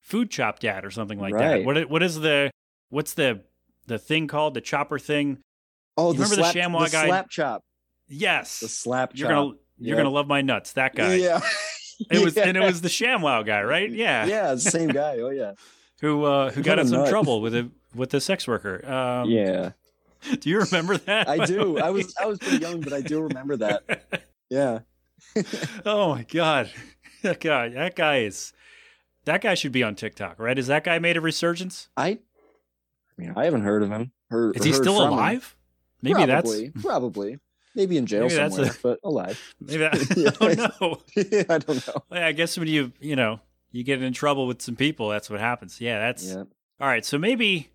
Food 0.00 0.30
chop 0.30 0.60
dad 0.60 0.86
or 0.86 0.90
something 0.90 1.18
like 1.20 1.34
Right. 1.34 1.58
that. 1.58 1.64
What 1.66 1.90
what 1.90 2.02
is 2.02 2.18
the 2.20 2.50
what's 2.88 3.12
the 3.14 3.42
the 3.86 3.98
thing 3.98 4.28
called 4.28 4.54
the 4.54 4.62
chopper 4.62 4.98
thing? 4.98 5.38
Oh, 5.98 6.08
You 6.12 6.14
remember 6.14 6.36
the 6.36 6.50
slap, 6.50 6.54
ShamWow 6.54 6.84
the 6.86 6.90
guy? 6.90 7.06
slap 7.06 7.28
chop. 7.28 7.62
Yes. 8.08 8.60
The 8.60 8.68
slap 8.68 9.12
you're 9.14 9.28
chop. 9.28 9.34
gonna 9.36 9.56
you're 9.78 9.96
Yeah. 9.96 10.02
gonna 10.02 10.14
love 10.14 10.26
my 10.26 10.40
nuts. 10.42 10.72
That 10.72 10.94
guy. 10.94 11.14
Yeah. 11.14 11.40
It 12.12 12.24
was 12.24 12.36
and 12.36 12.56
it 12.56 12.60
was 12.60 12.80
the 12.80 12.88
ShamWow 12.88 13.44
guy, 13.44 13.60
right? 13.64 13.90
Yeah. 13.90 14.24
Yeah, 14.24 14.54
the 14.54 14.60
same 14.76 14.88
guy. 14.90 15.18
Oh 15.18 15.30
yeah. 15.30 15.54
Who 16.00 16.22
uh 16.24 16.52
who 16.52 16.62
got 16.62 16.78
in 16.78 16.86
some 16.86 17.08
trouble 17.08 17.40
with 17.40 17.56
a 17.56 17.68
with 17.92 18.10
the 18.10 18.20
sex 18.20 18.46
worker. 18.46 18.86
Um 18.88 19.28
yeah. 19.28 19.70
do 20.38 20.48
you 20.48 20.60
remember 20.60 20.96
that? 20.98 21.28
I 21.28 21.44
do. 21.44 21.78
I 21.80 21.90
was 21.90 22.14
I 22.20 22.26
was 22.26 22.38
pretty 22.38 22.58
young, 22.58 22.80
but 22.82 22.92
I 22.92 23.00
do 23.00 23.20
remember 23.22 23.56
that. 23.56 24.22
Yeah. 24.48 24.80
oh 25.84 26.14
my 26.14 26.22
god, 26.22 26.70
that 27.22 27.40
guy, 27.40 27.68
that 27.70 27.96
guy 27.96 28.18
is, 28.20 28.52
that 29.24 29.40
guy 29.40 29.54
should 29.54 29.72
be 29.72 29.82
on 29.82 29.94
TikTok, 29.96 30.38
right? 30.38 30.56
Is 30.58 30.68
that 30.68 30.84
guy 30.84 31.00
made 31.00 31.16
a 31.16 31.20
resurgence? 31.20 31.88
I 31.96 32.06
I 32.10 32.18
mean, 33.16 33.32
I 33.36 33.44
haven't 33.44 33.62
heard 33.62 33.82
of 33.82 33.90
him. 33.90 34.12
Heard, 34.30 34.56
Is 34.56 34.64
he 34.64 34.72
still 34.72 34.96
from 34.98 35.08
him. 35.08 35.12
alive? 35.14 35.56
Maybe 36.00 36.24
probably, 36.24 36.70
probably. 36.70 37.38
Maybe 37.78 37.96
in 37.96 38.04
jail 38.04 38.22
Maybe 38.24 38.34
somewhere, 38.34 38.70
a- 38.72 38.76
but 38.82 38.98
alive. 39.04 39.54
maybe. 39.60 39.78
That, 39.78 40.36
oh 40.40 40.98
no! 41.16 41.54
I 41.54 41.58
don't 41.58 41.86
know. 41.86 42.02
I 42.10 42.32
guess 42.32 42.58
when 42.58 42.68
you 42.68 42.92
you 43.00 43.16
know 43.16 43.40
you 43.72 43.84
get 43.84 44.02
in 44.02 44.12
trouble 44.12 44.46
with 44.46 44.60
some 44.60 44.76
people, 44.76 45.08
that's 45.08 45.30
what 45.30 45.40
happens. 45.40 45.80
Yeah, 45.80 45.98
that's 46.00 46.26
Yeah. 46.26 46.36
all 46.80 46.88
right. 46.88 47.04
So 47.06 47.16
maybe. 47.18 47.70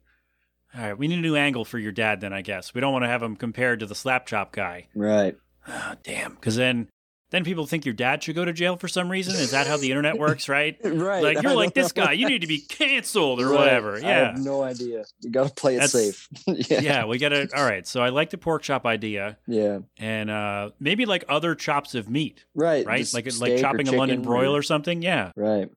All 0.75 0.81
right, 0.81 0.97
we 0.97 1.07
need 1.07 1.19
a 1.19 1.21
new 1.21 1.35
angle 1.35 1.65
for 1.65 1.77
your 1.77 1.91
dad 1.91 2.19
then, 2.21 2.33
I 2.33 2.41
guess. 2.41 2.73
We 2.73 2.81
don't 2.81 2.91
want 2.91 3.03
to 3.03 3.07
have 3.07 3.21
him 3.21 3.35
compared 3.35 3.79
to 3.81 3.85
the 3.85 3.93
slap 3.93 4.25
chop 4.25 4.51
guy. 4.51 4.87
Right. 4.95 5.37
Ah, 5.67 5.95
damn, 6.03 6.33
because 6.33 6.55
then 6.55 6.89
then 7.33 7.43
people 7.43 7.65
think 7.65 7.83
your 7.85 7.93
dad 7.93 8.23
should 8.23 8.35
go 8.35 8.45
to 8.45 8.53
jail 8.53 8.77
for 8.77 8.87
some 8.87 9.09
reason. 9.09 9.33
Is 9.33 9.51
that 9.51 9.67
how 9.67 9.75
the 9.75 9.89
internet 9.89 10.17
works, 10.19 10.47
right? 10.47 10.77
Right. 10.83 11.21
Like 11.23 11.41
you're 11.41 11.55
like 11.55 11.73
this 11.73 11.91
guy, 11.91 12.13
you 12.13 12.29
need 12.29 12.41
to 12.41 12.47
be 12.47 12.59
canceled 12.59 13.41
or 13.41 13.49
Right. 13.49 13.59
whatever. 13.59 13.95
I 13.95 13.99
Yeah. 13.99 14.31
have 14.31 14.39
no 14.39 14.63
idea. 14.63 15.03
You 15.21 15.31
got 15.31 15.47
to 15.49 15.53
play 15.53 15.73
it 15.75 15.79
That's- 15.79 15.91
safe. 15.91 16.27
yeah. 16.71 16.79
yeah, 16.79 17.05
we 17.05 17.17
gotta. 17.17 17.49
All 17.57 17.65
right, 17.65 17.85
so 17.85 18.01
I 18.01 18.09
like 18.09 18.29
the 18.29 18.37
pork 18.37 18.61
chop 18.61 18.85
idea, 18.85 19.37
Yeah. 19.47 19.79
and 19.97 20.29
uh 20.29 20.69
maybe 20.79 21.05
like 21.05 21.25
other 21.27 21.55
chops 21.55 21.95
of 21.95 22.09
meat, 22.09 22.45
Right. 22.55 22.85
right? 22.85 22.99
just 22.99 23.13
like 23.13 23.25
like 23.41 23.57
chopping 23.59 23.87
a 23.89 23.91
London 23.93 24.21
broil 24.21 24.55
or 24.55 24.61
something. 24.61 25.01
Yeah. 25.01 25.31
Right. 25.35 25.69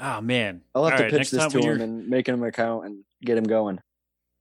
Oh 0.00 0.20
man. 0.20 0.62
I'll 0.74 0.84
have 0.84 0.92
All 0.94 0.98
to 0.98 1.04
right, 1.04 1.10
pitch 1.12 1.18
next 1.18 1.30
this 1.30 1.52
to 1.52 1.60
him 1.60 1.80
and 1.80 2.08
make 2.08 2.28
him 2.28 2.42
an 2.42 2.48
account 2.48 2.86
and 2.86 3.04
get 3.24 3.38
him 3.38 3.44
going. 3.44 3.78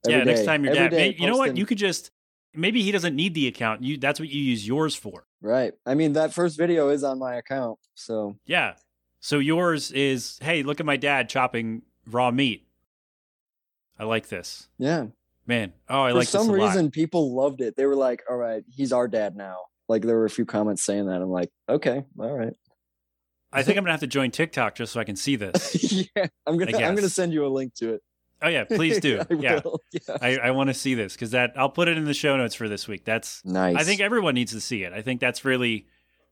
yeah, 0.07 0.15
Every 0.17 0.25
next 0.25 0.45
time 0.45 0.63
your 0.63 0.73
Every 0.73 0.89
dad. 0.89 0.95
day 0.95 1.15
you 1.19 1.27
know 1.27 1.37
what? 1.37 1.55
You 1.55 1.65
could 1.67 1.77
just 1.77 2.09
maybe 2.53 2.81
he 2.81 2.91
doesn't 2.91 3.15
need 3.15 3.33
the 3.33 3.47
account. 3.47 3.83
You 3.83 3.97
that's 3.97 4.19
what 4.19 4.29
you 4.29 4.41
use 4.41 4.67
yours 4.67 4.95
for. 4.95 5.25
Right. 5.41 5.73
I 5.85 5.95
mean, 5.95 6.13
that 6.13 6.33
first 6.33 6.57
video 6.57 6.89
is 6.89 7.03
on 7.03 7.19
my 7.19 7.35
account. 7.35 7.79
So, 7.95 8.35
Yeah. 8.45 8.75
So 9.19 9.37
yours 9.37 9.91
is 9.91 10.39
hey, 10.41 10.63
look 10.63 10.79
at 10.79 10.85
my 10.85 10.97
dad 10.97 11.29
chopping 11.29 11.83
raw 12.07 12.31
meat. 12.31 12.67
I 13.99 14.03
like 14.05 14.29
this. 14.29 14.67
yeah. 14.77 15.07
Man, 15.47 15.73
oh, 15.89 16.03
I 16.03 16.11
For 16.11 16.17
like 16.17 16.27
some 16.27 16.47
this 16.47 16.55
a 16.55 16.59
lot. 16.59 16.67
reason, 16.67 16.91
people 16.91 17.35
loved 17.35 17.61
it. 17.61 17.75
They 17.75 17.85
were 17.87 17.95
like, 17.95 18.21
all 18.29 18.37
right, 18.37 18.63
he's 18.69 18.93
our 18.93 19.07
dad 19.07 19.35
now. 19.35 19.57
Like, 19.89 20.03
there 20.03 20.15
were 20.15 20.25
a 20.25 20.29
few 20.29 20.45
comments 20.45 20.83
saying 20.83 21.07
that. 21.07 21.19
I'm 21.19 21.31
like, 21.31 21.49
okay, 21.67 22.05
all 22.19 22.31
right. 22.37 22.53
I 23.51 23.63
think 23.63 23.77
I'm 23.77 23.83
gonna 23.83 23.91
have 23.91 24.01
to 24.01 24.07
join 24.07 24.31
TikTok 24.31 24.75
just 24.75 24.93
so 24.93 24.99
I 24.99 25.03
can 25.03 25.15
see 25.15 25.35
this. 25.35 25.91
yeah. 26.15 26.27
I'm 26.45 26.57
going 26.57 26.71
to, 26.71 26.77
I'm 26.77 26.93
going 26.95 27.07
to 27.07 27.09
send 27.09 27.33
you 27.33 27.45
a 27.45 27.49
link 27.49 27.73
to 27.75 27.95
it. 27.95 28.01
Oh 28.41 28.47
yeah, 28.49 28.63
please 28.69 28.99
do. 28.99 29.21
I 29.29 29.33
yeah. 29.35 29.59
Yeah. 29.91 30.17
I, 30.21 30.37
I 30.37 30.51
want 30.51 30.69
to 30.69 30.73
see 30.73 30.93
this 30.95 31.13
because 31.13 31.31
that 31.31 31.53
I'll 31.55 31.69
put 31.69 31.87
it 31.87 31.97
in 31.97 32.05
the 32.05 32.13
show 32.13 32.35
notes 32.37 32.55
for 32.55 32.67
this 32.69 32.87
week. 32.87 33.05
That's 33.05 33.43
Nice. 33.45 33.75
I 33.77 33.83
think 33.83 34.01
everyone 34.01 34.33
needs 34.35 34.51
to 34.53 34.61
see 34.61 34.83
it. 34.83 34.93
I 34.93 35.01
think 35.01 35.19
that's 35.21 35.45
really 35.45 35.87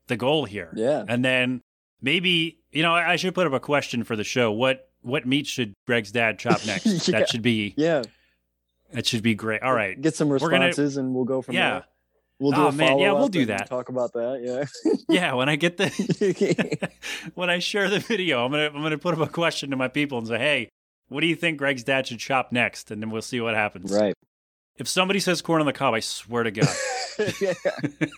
the 0.07 0.17
goal 0.17 0.45
here. 0.45 0.71
Yeah. 0.75 1.03
And 1.07 1.23
then 1.23 1.61
maybe 2.01 2.59
you 2.71 2.81
know 2.83 2.93
I 2.95 3.11
I 3.11 3.15
should 3.15 3.35
put 3.35 3.45
up 3.47 3.53
a 3.53 3.59
question 3.59 4.03
for 4.03 4.15
the 4.15 4.23
show. 4.23 4.51
What 4.51 4.89
what 5.01 5.25
meat 5.25 5.47
should 5.47 5.73
Greg's 5.87 6.11
dad 6.11 6.39
chop 6.39 6.65
next? 6.65 7.07
Yeah. 7.07 7.19
That 7.19 7.29
should 7.29 7.41
be 7.41 7.73
Yeah. 7.77 8.03
that 8.93 9.05
should 9.05 9.23
be 9.23 9.35
great. 9.35 9.61
All 9.61 9.73
right. 9.73 9.99
Get 10.01 10.15
some 10.15 10.29
We're 10.29 10.39
gonna- 10.39 10.67
responses 10.67 10.97
and 10.97 11.13
we'll 11.13 11.25
go 11.25 11.41
from 11.41 11.55
there. 11.55 11.63
Yeah. 11.63 11.69
there. 11.71 11.83
We'll 12.41 12.51
do 12.53 12.61
Oh, 12.61 12.67
a 12.67 12.71
man. 12.71 12.99
Yeah, 12.99 13.11
we'll 13.11 13.27
do 13.27 13.47
that. 13.47 13.67
Talk 13.69 13.89
about 13.89 14.13
that. 14.13 14.41
Yeah. 14.41 14.93
Yeah, 15.09 15.33
when 15.33 15.49
I 15.49 15.55
get 15.57 15.75
the 15.77 16.89
when 17.35 17.49
I 17.49 17.59
share 17.59 17.89
the 17.89 17.99
video, 17.99 18.45
I'm 18.45 18.51
gonna 18.51 18.67
I'm 18.73 18.81
gonna 18.81 18.97
put 18.97 19.13
up 19.13 19.19
a 19.19 19.27
question 19.31 19.71
to 19.71 19.75
my 19.75 19.87
people 19.87 20.19
and 20.19 20.27
say, 20.27 20.37
hey, 20.37 20.69
what 21.09 21.21
do 21.21 21.27
you 21.27 21.35
think 21.35 21.57
Greg's 21.57 21.83
dad 21.83 22.07
should 22.07 22.19
chop 22.19 22.51
next? 22.51 22.89
And 22.91 23.01
then 23.01 23.09
we'll 23.09 23.21
see 23.21 23.41
what 23.41 23.55
happens. 23.55 23.91
right. 23.91 24.15
If 24.77 24.87
somebody 24.87 25.19
says 25.19 25.41
corn 25.41 25.59
on 25.59 25.65
the 25.65 25.73
cob, 25.73 25.93
I 25.93 25.99
swear 25.99 26.43
to 26.43 26.51
God. 26.51 26.69
yeah. 27.41 27.53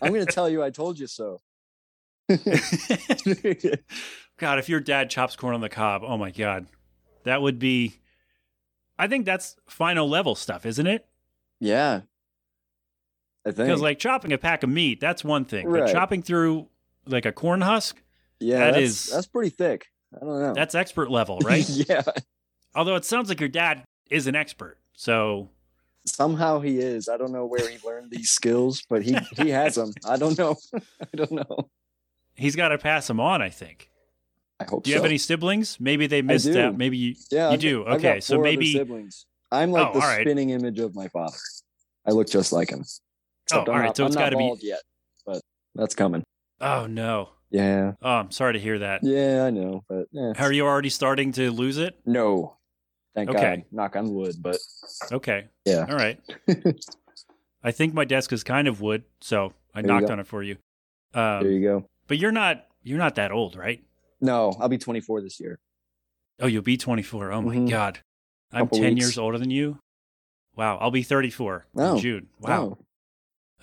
I'm 0.04 0.14
going 0.14 0.24
to 0.24 0.32
tell 0.32 0.48
you 0.48 0.62
I 0.62 0.70
told 0.70 1.00
you 1.00 1.08
so. 1.08 1.42
God, 4.38 4.60
if 4.60 4.70
your 4.70 4.80
dad 4.80 5.10
chops 5.10 5.36
corn 5.36 5.56
on 5.56 5.62
the 5.62 5.70
cob, 5.70 6.04
oh 6.06 6.18
my 6.18 6.30
God. 6.30 6.68
That 7.24 7.42
would 7.42 7.58
be 7.58 7.96
I 8.98 9.08
think 9.08 9.26
that's 9.26 9.56
final 9.68 10.08
level 10.08 10.36
stuff, 10.36 10.66
isn't 10.66 10.86
it? 10.86 11.06
Yeah. 11.60 12.02
I 13.46 13.50
think. 13.52 13.68
Because 13.68 13.82
like 13.82 13.98
chopping 13.98 14.32
a 14.32 14.38
pack 14.38 14.62
of 14.62 14.70
meat, 14.70 15.00
that's 15.00 15.24
one 15.24 15.46
thing. 15.46 15.70
But 15.72 15.92
chopping 15.92 16.22
through 16.22 16.68
like 17.08 17.26
a 17.26 17.32
corn 17.32 17.62
husk, 17.62 18.02
yeah, 18.40 18.60
that 18.60 18.72
that's, 18.74 18.84
is- 18.84 19.10
that's 19.10 19.28
pretty 19.28 19.50
thick. 19.50 19.88
I 20.16 20.20
don't 20.26 20.40
know. 20.42 20.54
that's 20.54 20.76
expert 20.76 21.10
level, 21.10 21.40
right? 21.44 21.68
yeah. 21.68 22.04
Although 22.76 22.96
it 22.96 23.06
sounds 23.06 23.30
like 23.30 23.40
your 23.40 23.50
dad 23.50 23.84
is 24.10 24.28
an 24.28 24.36
expert. 24.36 24.78
So 24.94 25.50
Somehow 26.06 26.60
he 26.60 26.80
is. 26.80 27.08
I 27.10 27.18
don't 27.18 27.32
know 27.32 27.46
where 27.46 27.68
he 27.70 27.78
learned 27.86 28.12
these 28.12 28.32
skills, 28.32 28.84
but 28.90 29.04
he 29.04 29.16
he 29.38 29.50
has 29.50 29.76
them. 29.76 29.94
I 30.08 30.18
don't 30.18 30.38
know. 30.38 30.56
I 30.74 31.16
don't 31.16 31.32
know. 31.32 31.70
he's 32.36 32.56
got 32.56 32.70
to 32.70 32.78
pass 32.78 33.08
them 33.08 33.20
on, 33.20 33.42
I 33.42 33.50
think. 33.50 33.90
I 34.60 34.64
hope 34.66 34.84
Do 34.84 34.90
you 34.92 34.96
so. 34.98 35.02
have 35.02 35.06
any 35.10 35.18
siblings? 35.18 35.80
Maybe 35.80 36.08
they 36.08 36.22
missed 36.22 36.50
out. 36.56 36.78
Maybe 36.78 36.98
you, 36.98 37.16
Yeah, 37.32 37.52
you 37.52 37.58
do. 37.58 37.86
I've 37.86 37.96
Okay, 37.96 38.14
got 38.16 38.24
so 38.24 38.40
maybe 38.40 38.74
siblings. 38.74 39.26
I'm 39.52 39.72
like 39.72 39.88
Oh, 39.90 39.94
the 39.94 40.00
right. 40.00 40.22
spinning 40.22 40.52
image 40.52 40.80
of 40.80 40.96
my 40.96 41.08
father. 41.10 41.38
I 42.08 42.12
look 42.12 42.30
just 42.30 42.52
like 42.54 42.70
him. 42.70 42.82
Except 42.82 43.68
Oh, 43.68 43.72
all 43.72 43.78
right, 43.80 43.88
not, 43.88 43.98
so 43.98 44.04
I'm 44.04 44.08
it's 44.08 44.16
not 44.16 44.22
gotta 44.32 44.38
be- 44.38 44.56
yet, 44.62 44.82
but 45.26 45.42
that's 45.76 45.96
coming. 45.96 46.24
Oh 46.62 46.86
no. 46.88 47.30
Yeah, 47.50 47.94
Oh, 48.02 48.10
I'm 48.12 48.32
sorry 48.32 48.54
to 48.54 48.60
hear 48.60 48.80
that. 48.80 49.02
yeah, 49.04 49.44
I 49.46 49.50
know, 49.50 49.84
but 49.90 50.06
eh. 50.18 50.34
Are 50.40 50.54
you 50.54 50.66
already 50.66 50.90
starting 50.90 51.32
to 51.34 51.52
lose 51.52 51.78
it? 51.78 52.00
no, 52.06 52.56
thank 53.16 53.30
Okay. 53.30 53.58
God, 53.58 53.64
knock 53.72 53.96
on 53.96 54.14
wood. 54.14 54.36
But 54.42 54.60
Okay. 55.12 55.48
yeah, 55.66 55.86
All 55.90 55.96
right. 55.96 56.20
I 57.64 57.72
think 57.72 57.94
my 57.94 58.06
desk 58.06 58.34
is 58.34 58.44
kind 58.44 58.68
of 58.68 58.82
wood, 58.82 59.04
so 59.20 59.54
I 59.76 59.82
There 59.82 59.88
knocked 59.92 60.10
on 60.10 60.20
it 60.20 60.28
for 60.28 60.42
you. 60.44 60.58
there 61.14 61.42
Um, 61.42 61.48
you 61.48 61.62
go. 61.62 61.86
but 62.08 62.18
you're 62.18 62.32
not 62.32 62.66
you're 62.84 62.98
not 62.98 63.16
that 63.16 63.32
old, 63.32 63.56
right? 63.56 63.84
No, 64.20 64.56
I'll 64.60 64.70
be 64.70 64.78
24 64.78 65.22
this 65.22 65.40
year. 65.40 65.60
Oh, 66.40 66.48
you'll 66.48 66.64
be 66.64 66.78
24. 66.78 67.32
Oh 67.32 67.42
my 67.42 67.56
Mhm. 67.56 67.70
god. 67.70 68.00
I'm 68.52 68.66
Couple 68.66 68.80
10 68.80 68.94
weeks. 68.96 69.06
years 69.06 69.18
older 69.18 69.38
than 69.38 69.52
you. 69.52 69.78
Wow, 70.56 70.78
I'll 70.78 70.92
be 70.92 71.04
34 71.04 71.66
Oh. 71.76 71.94
in 71.96 71.98
June. 72.02 72.30
Wow. 72.40 72.78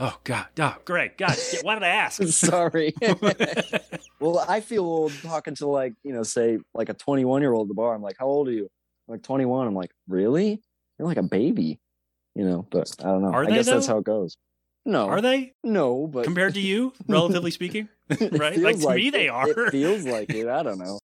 Oh 0.00 0.18
god. 0.24 0.46
Oh, 0.60 0.76
great. 0.84 1.18
God, 1.18 1.36
why 1.62 1.74
did 1.74 1.82
I 1.82 1.88
ask? 1.88 2.20
Oh, 2.22 2.26
sorry. 2.26 2.94
well, 4.20 4.44
I 4.48 4.60
feel 4.60 4.84
old 4.84 5.12
talking 5.22 5.54
to 5.56 5.66
like 5.66 5.94
you 6.04 6.12
know, 6.12 6.22
say 6.22 6.58
like 6.74 6.88
a 6.88 6.94
21 6.94 7.40
year 7.42 7.52
old 7.52 7.66
at 7.66 7.68
the 7.68 7.74
bar. 7.74 7.94
I'm 7.94 8.02
like, 8.02 8.16
how 8.18 8.26
old 8.26 8.48
are 8.48 8.52
you? 8.52 8.68
Like 9.08 9.22
21. 9.22 9.66
I'm 9.66 9.74
like, 9.74 9.90
really? 10.06 10.60
You're 10.98 11.08
like 11.08 11.16
a 11.16 11.22
baby, 11.22 11.80
you 12.34 12.44
know. 12.44 12.66
But 12.70 12.94
I 13.00 13.04
don't 13.04 13.22
know. 13.22 13.30
Are 13.32 13.44
I 13.44 13.50
guess 13.50 13.66
that's 13.66 13.86
how 13.86 13.98
it 13.98 14.04
goes. 14.04 14.36
No, 14.84 15.08
Are 15.08 15.20
they 15.20 15.52
No, 15.62 16.06
but 16.06 16.24
compared 16.24 16.54
to 16.54 16.60
you, 16.60 16.92
relatively 17.08 17.50
speaking? 17.50 17.88
right? 18.20 18.56
Like 18.56 18.80
to 18.80 18.94
me, 18.94 19.10
they 19.10 19.28
are. 19.28 19.48
It 19.48 19.70
feels 19.70 20.04
like 20.04 20.30
it. 20.30 20.48
I 20.48 20.62
don't 20.62 20.78
know. 20.84 20.98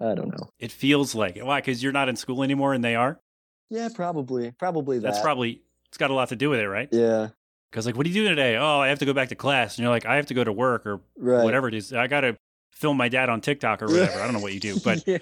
I 0.00 0.14
don't 0.14 0.28
know. 0.28 0.48
It 0.58 0.70
feels 0.72 1.14
like 1.14 1.36
it. 1.36 1.44
Why? 1.44 1.60
Because 1.60 1.82
you're 1.82 1.92
not 1.92 2.08
in 2.08 2.16
school 2.16 2.42
anymore, 2.42 2.72
and 2.72 2.82
they 2.84 2.94
are. 2.94 3.20
Yeah, 3.68 3.88
probably. 3.94 4.52
Probably 4.52 4.98
that. 5.00 5.02
That's 5.02 5.20
probably. 5.20 5.60
It's 5.88 5.98
got 5.98 6.10
a 6.10 6.14
lot 6.14 6.28
to 6.30 6.36
do 6.36 6.50
with 6.50 6.60
it, 6.60 6.68
right? 6.68 6.88
Yeah. 6.92 7.28
Because 7.70 7.84
like, 7.84 7.96
what 7.96 8.06
are 8.06 8.08
you 8.08 8.14
doing 8.14 8.30
today? 8.30 8.56
Oh, 8.56 8.78
I 8.80 8.88
have 8.88 9.00
to 9.00 9.06
go 9.06 9.12
back 9.12 9.28
to 9.30 9.34
class, 9.34 9.76
and 9.76 9.82
you're 9.82 9.90
like, 9.92 10.06
I 10.06 10.16
have 10.16 10.26
to 10.26 10.34
go 10.34 10.44
to 10.44 10.52
work 10.52 10.86
or 10.86 11.00
Right. 11.18 11.44
whatever 11.44 11.68
it 11.68 11.74
is. 11.74 11.92
I 11.92 12.06
got 12.06 12.20
to 12.22 12.36
film 12.72 12.96
my 12.96 13.08
dad 13.08 13.28
on 13.28 13.40
TikTok 13.42 13.82
or 13.82 13.86
whatever. 13.86 14.18
I 14.20 14.24
don't 14.24 14.32
know 14.34 14.40
what 14.40 14.54
you 14.54 14.60
do, 14.60 14.78
but 14.80 15.02
yeah. 15.06 15.18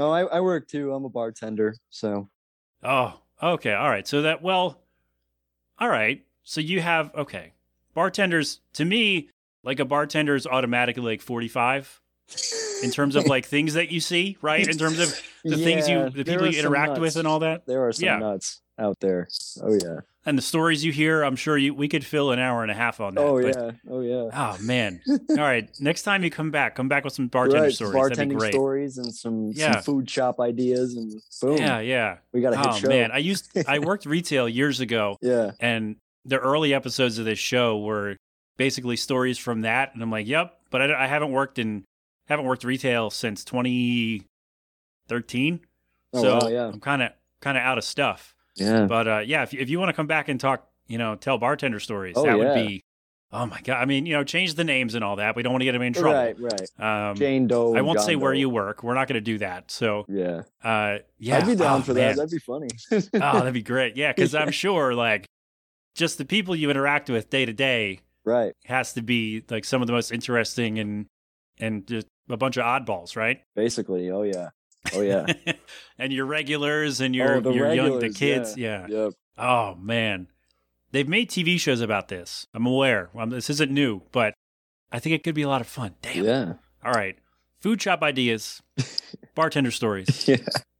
No, 0.00 0.10
I, 0.10 0.22
I 0.22 0.40
work 0.40 0.66
too. 0.66 0.94
I'm 0.94 1.04
a 1.04 1.10
bartender, 1.10 1.76
so 1.90 2.30
oh, 2.82 3.20
okay, 3.42 3.74
all 3.74 3.90
right. 3.90 4.08
So 4.08 4.22
that 4.22 4.40
well, 4.40 4.80
all 5.78 5.90
right. 5.90 6.24
So 6.42 6.62
you 6.62 6.80
have 6.80 7.14
okay, 7.14 7.52
bartenders. 7.92 8.60
To 8.74 8.86
me, 8.86 9.28
like 9.62 9.78
a 9.78 9.84
bartender 9.84 10.34
is 10.34 10.46
automatically 10.46 11.02
like 11.02 11.20
45 11.20 12.00
in 12.82 12.90
terms 12.90 13.14
of 13.14 13.26
like 13.26 13.44
things 13.44 13.74
that 13.74 13.90
you 13.90 14.00
see, 14.00 14.38
right? 14.40 14.66
In 14.66 14.78
terms 14.78 15.00
of 15.00 15.14
the 15.44 15.58
things 15.58 15.86
you, 15.86 16.08
the 16.14 16.24
people 16.24 16.46
you 16.46 16.58
interact 16.58 16.98
with, 16.98 17.16
and 17.16 17.28
all 17.28 17.40
that, 17.40 17.66
There 17.66 17.86
are 17.86 17.92
some 17.92 18.06
Yeah. 18.06 18.20
nuts 18.20 18.62
out 18.78 18.98
there. 19.00 19.28
Oh 19.62 19.74
yeah. 19.74 20.00
And 20.26 20.36
the 20.36 20.42
stories 20.42 20.84
you 20.84 20.92
hear. 20.92 21.22
I'm 21.22 21.36
sure 21.36 21.56
you 21.56 21.72
we 21.74 21.88
could 21.88 22.04
fill 22.04 22.30
an 22.30 22.38
hour 22.38 22.62
and 22.62 22.70
a 22.70 22.74
half 22.74 23.00
on 23.00 23.14
that. 23.14 23.20
Oh 23.22 23.40
but- 23.40 23.56
yeah. 23.56 23.70
Oh 23.90 24.00
yeah. 24.00 24.28
Oh 24.32 24.56
man! 24.62 25.00
All 25.30 25.36
right, 25.36 25.68
next 25.80 26.02
time 26.02 26.22
you 26.24 26.30
come 26.30 26.50
back, 26.50 26.74
come 26.74 26.88
back 26.88 27.04
with 27.04 27.12
some 27.14 27.28
bartender 27.28 27.62
right. 27.64 27.72
stories. 27.74 27.94
Bartending 27.94 28.16
That'd 28.16 28.28
be 28.30 28.34
great. 28.36 28.52
stories 28.52 28.98
and 28.98 29.14
some, 29.14 29.52
Yeah. 29.54 29.72
some 29.74 29.82
food 29.82 30.10
shop 30.10 30.40
ideas 30.40 30.94
and 30.96 31.12
boom. 31.40 31.56
Yeah, 31.58 31.80
yeah. 31.80 32.18
We 32.32 32.40
got 32.40 32.52
a 32.52 32.56
hit 32.58 32.66
Oh 32.68 32.76
show. 32.76 32.88
man, 32.88 33.10
I 33.12 33.18
used 33.18 33.50
I 33.66 33.78
worked 33.80 34.06
retail 34.06 34.48
years 34.48 34.80
ago, 34.80 35.16
yeah. 35.22 35.52
and 35.60 35.96
the 36.24 36.38
early 36.38 36.74
episodes 36.74 37.18
of 37.18 37.24
this 37.24 37.38
show 37.38 37.78
were 37.78 38.16
basically 38.58 38.96
stories 38.96 39.38
from 39.38 39.62
that, 39.62 39.94
and 39.94 40.02
I'm 40.02 40.10
like, 40.10 40.26
yep. 40.26 40.56
But 40.70 40.82
I, 40.82 41.04
I 41.04 41.06
haven't 41.06 41.32
worked 41.32 41.58
in 41.58 41.84
haven't 42.28 42.44
worked 42.44 42.62
retail 42.62 43.08
since 43.10 43.42
2013, 43.44 45.60
Oh, 46.12 46.22
so 46.22 46.38
wow, 46.38 46.48
yeah. 46.48 46.66
I'm 46.66 46.80
kind 46.80 47.02
of 47.02 47.12
kind 47.40 47.56
of 47.56 47.62
out 47.62 47.78
of 47.78 47.84
stuff. 47.84 48.34
Yeah. 48.56 48.86
But 48.86 49.08
uh, 49.08 49.18
yeah, 49.24 49.42
if 49.42 49.54
if 49.54 49.70
you 49.70 49.78
want 49.78 49.90
to 49.90 49.94
come 49.94 50.06
back 50.06 50.28
and 50.28 50.38
talk, 50.40 50.66
you 50.86 50.98
know, 50.98 51.14
tell 51.16 51.38
bartender 51.38 51.80
stories, 51.80 52.14
Oh, 52.16 52.24
that 52.24 52.38
would 52.38 52.54
be. 52.54 52.84
Oh 53.32 53.46
my 53.46 53.60
god! 53.60 53.76
I 53.80 53.84
mean, 53.84 54.06
you 54.06 54.14
know, 54.14 54.24
change 54.24 54.54
the 54.54 54.64
names 54.64 54.96
and 54.96 55.04
all 55.04 55.16
that. 55.16 55.36
We 55.36 55.44
don't 55.44 55.52
want 55.52 55.60
to 55.60 55.64
get 55.64 55.70
them 55.72 55.82
in 55.82 55.92
trouble. 55.92 56.14
Right. 56.14 56.34
Right. 56.36 57.08
Um, 57.10 57.16
Jane 57.16 57.46
Doe. 57.46 57.76
I 57.76 57.80
won't 57.80 57.98
John 57.98 58.06
say 58.06 58.16
where 58.16 58.32
Doe. 58.32 58.40
you 58.40 58.50
work. 58.50 58.82
We're 58.82 58.94
not 58.94 59.06
going 59.06 59.14
to 59.14 59.20
do 59.20 59.38
that. 59.38 59.70
So, 59.70 60.04
Yeah. 60.08 60.42
uh, 60.64 60.98
yeah, 61.16 61.36
I'd 61.38 61.46
be 61.46 61.54
down 61.54 61.78
Oh, 61.78 61.82
for 61.82 61.94
man. 61.94 62.16
that. 62.16 62.16
That'd 62.16 62.30
be 62.32 62.38
funny. 62.40 62.68
oh, 62.92 62.98
that'd 63.38 63.54
be 63.54 63.62
great. 63.74 63.96
Yeah, 63.96 64.10
because 64.12 64.32
Yeah. 64.34 64.40
I'm 64.40 64.50
sure 64.50 64.94
like 64.94 65.26
just 65.94 66.18
the 66.18 66.24
people 66.24 66.56
you 66.56 66.70
interact 66.70 67.08
with 67.08 67.30
day 67.30 67.44
to 67.46 67.52
day 67.52 68.00
right. 68.24 68.52
has 68.64 68.94
to 68.94 69.02
be 69.02 69.44
like 69.48 69.64
some 69.64 69.80
of 69.80 69.86
the 69.86 69.92
most 69.92 70.10
interesting 70.10 70.80
and 70.80 71.06
and 71.60 71.86
just 71.86 72.08
a 72.28 72.36
bunch 72.36 72.56
of 72.56 72.64
oddballs, 72.64 73.14
right? 73.14 73.42
Basically. 73.54 74.10
Oh 74.10 74.22
yeah. 74.22 74.48
Oh 74.94 75.00
yeah. 75.00 75.26
and 75.98 76.12
your 76.12 76.26
regulars 76.26 77.00
and 77.00 77.14
your 77.14 77.46
oh, 77.46 77.50
your 77.52 77.72
young 77.72 77.98
the 77.98 78.10
kids. 78.10 78.56
Yeah. 78.56 78.86
Yep. 78.88 79.12
Oh 79.38 79.74
man, 79.76 80.28
they've 80.92 81.08
made 81.08 81.30
TV 81.30 81.58
shows 81.58 81.80
about 81.80 82.08
this. 82.08 82.46
I'm 82.54 82.66
aware. 82.66 83.10
Um, 83.16 83.30
this 83.30 83.50
isn't 83.50 83.70
new, 83.70 84.02
but 84.12 84.34
I 84.92 84.98
think 84.98 85.14
it 85.14 85.24
could 85.24 85.34
be 85.34 85.42
a 85.42 85.48
lot 85.48 85.60
of 85.60 85.66
fun. 85.66 85.94
Damn. 86.02 86.24
Yeah. 86.24 86.52
All 86.84 86.92
right. 86.92 87.16
Food 87.60 87.80
shop 87.82 88.02
ideas, 88.02 88.62
bartender 89.34 89.70
stories. 89.70 90.28
Yeah. 90.28 90.36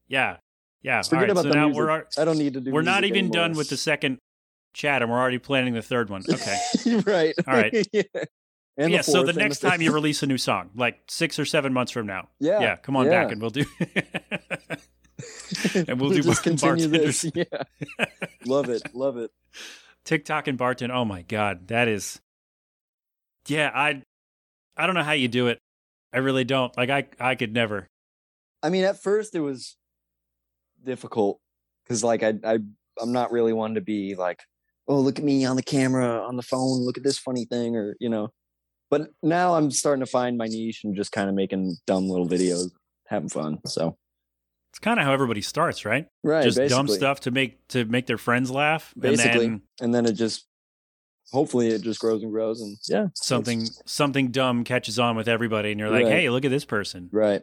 Yeah. 0.08 0.36
Yeah. 0.82 1.02
Forget 1.02 1.12
All 1.12 1.20
right. 1.20 1.30
about 1.30 1.42
so 1.44 1.48
the 1.50 1.54
now 1.54 1.66
music. 1.66 1.78
we're 1.78 2.04
I 2.18 2.24
don't 2.24 2.38
need 2.38 2.54
to 2.54 2.60
do. 2.60 2.72
we're 2.72 2.82
not 2.82 3.04
even 3.04 3.18
anymore. 3.18 3.34
done 3.34 3.52
with 3.52 3.68
the 3.68 3.76
second 3.76 4.18
chat, 4.72 5.02
and 5.02 5.10
we're 5.10 5.18
already 5.18 5.38
planning 5.38 5.74
the 5.74 5.82
third 5.82 6.10
one. 6.10 6.22
Okay. 6.28 6.56
right. 7.06 7.34
All 7.46 7.54
right. 7.54 7.86
yeah. 7.92 8.02
And 8.76 8.92
yeah. 8.92 9.00
so 9.02 9.22
fourth 9.22 9.26
the 9.26 9.32
next 9.34 9.60
fifth. 9.60 9.70
time 9.70 9.82
you 9.82 9.92
release 9.94 10.22
a 10.22 10.26
new 10.26 10.38
song, 10.38 10.70
like 10.74 11.00
six 11.08 11.38
or 11.38 11.44
seven 11.44 11.72
months 11.72 11.92
from 11.92 12.06
now, 12.06 12.28
Yeah. 12.38 12.60
yeah, 12.60 12.76
come 12.76 12.96
on 12.96 13.06
yeah. 13.06 13.22
back 13.22 13.32
and 13.32 13.40
we'll 13.40 13.50
do. 13.50 13.64
and 15.74 16.00
we'll 16.00 16.10
do 16.10 16.22
just 16.22 16.42
continue 16.42 16.86
this. 16.86 17.30
Yeah. 17.34 17.44
love 18.46 18.68
it. 18.68 18.82
Love 18.94 19.16
it. 19.16 19.30
TikTok 20.04 20.48
and 20.48 20.58
bartend. 20.58 20.90
Oh 20.90 21.04
my 21.04 21.22
god, 21.22 21.68
that 21.68 21.88
is. 21.88 22.20
Yeah, 23.46 23.70
I, 23.74 24.02
I 24.76 24.86
don't 24.86 24.94
know 24.94 25.02
how 25.02 25.12
you 25.12 25.28
do 25.28 25.48
it. 25.48 25.58
I 26.12 26.18
really 26.18 26.44
don't. 26.44 26.76
Like 26.76 26.90
I, 26.90 27.06
I 27.18 27.34
could 27.34 27.52
never. 27.52 27.86
I 28.62 28.70
mean, 28.70 28.84
at 28.84 29.02
first 29.02 29.34
it 29.34 29.40
was 29.40 29.76
difficult 30.84 31.40
because, 31.84 32.04
like, 32.04 32.22
I, 32.22 32.34
I, 32.44 32.58
I'm 33.00 33.12
not 33.12 33.32
really 33.32 33.52
one 33.52 33.74
to 33.74 33.80
be 33.80 34.14
like, 34.14 34.40
oh, 34.88 35.00
look 35.00 35.18
at 35.18 35.24
me 35.24 35.44
on 35.44 35.56
the 35.56 35.62
camera, 35.62 36.22
on 36.26 36.36
the 36.36 36.42
phone, 36.42 36.80
look 36.80 36.98
at 36.98 37.04
this 37.04 37.18
funny 37.18 37.44
thing, 37.44 37.76
or 37.76 37.96
you 38.00 38.08
know. 38.08 38.30
But 38.90 39.10
now 39.22 39.54
I'm 39.54 39.70
starting 39.70 40.04
to 40.04 40.10
find 40.10 40.36
my 40.36 40.46
niche 40.46 40.82
and 40.84 40.94
just 40.96 41.12
kind 41.12 41.28
of 41.28 41.34
making 41.36 41.76
dumb 41.86 42.08
little 42.08 42.28
videos, 42.28 42.70
having 43.06 43.28
fun. 43.28 43.58
So 43.66 43.96
It's 44.70 44.78
kind 44.80 44.98
of 44.98 45.06
how 45.06 45.12
everybody 45.12 45.42
starts, 45.42 45.84
right? 45.84 46.06
right, 46.24 46.42
Just 46.42 46.58
dumb 46.68 46.88
stuff 46.88 47.20
to 47.20 47.30
make 47.30 47.66
to 47.68 47.84
make 47.84 48.06
their 48.06 48.18
friends 48.18 48.50
laugh, 48.50 48.92
Basically. 48.98 49.46
and 49.46 49.54
then 49.54 49.62
and 49.80 49.94
then 49.94 50.06
it 50.06 50.12
just, 50.14 50.46
hopefully, 51.32 51.68
it 51.68 51.82
just 51.82 52.00
grows 52.00 52.22
and 52.24 52.32
grows, 52.32 52.60
and 52.60 52.76
yeah, 52.88 53.06
something 53.14 53.64
something 53.86 54.32
dumb 54.32 54.64
catches 54.64 54.98
on 54.98 55.14
with 55.16 55.28
everybody, 55.28 55.70
and 55.70 55.78
you're 55.78 55.90
like, 55.90 56.04
Right. 56.04 56.12
hey, 56.12 56.30
look 56.30 56.44
at 56.44 56.50
this 56.50 56.64
person. 56.64 57.08
right, 57.12 57.42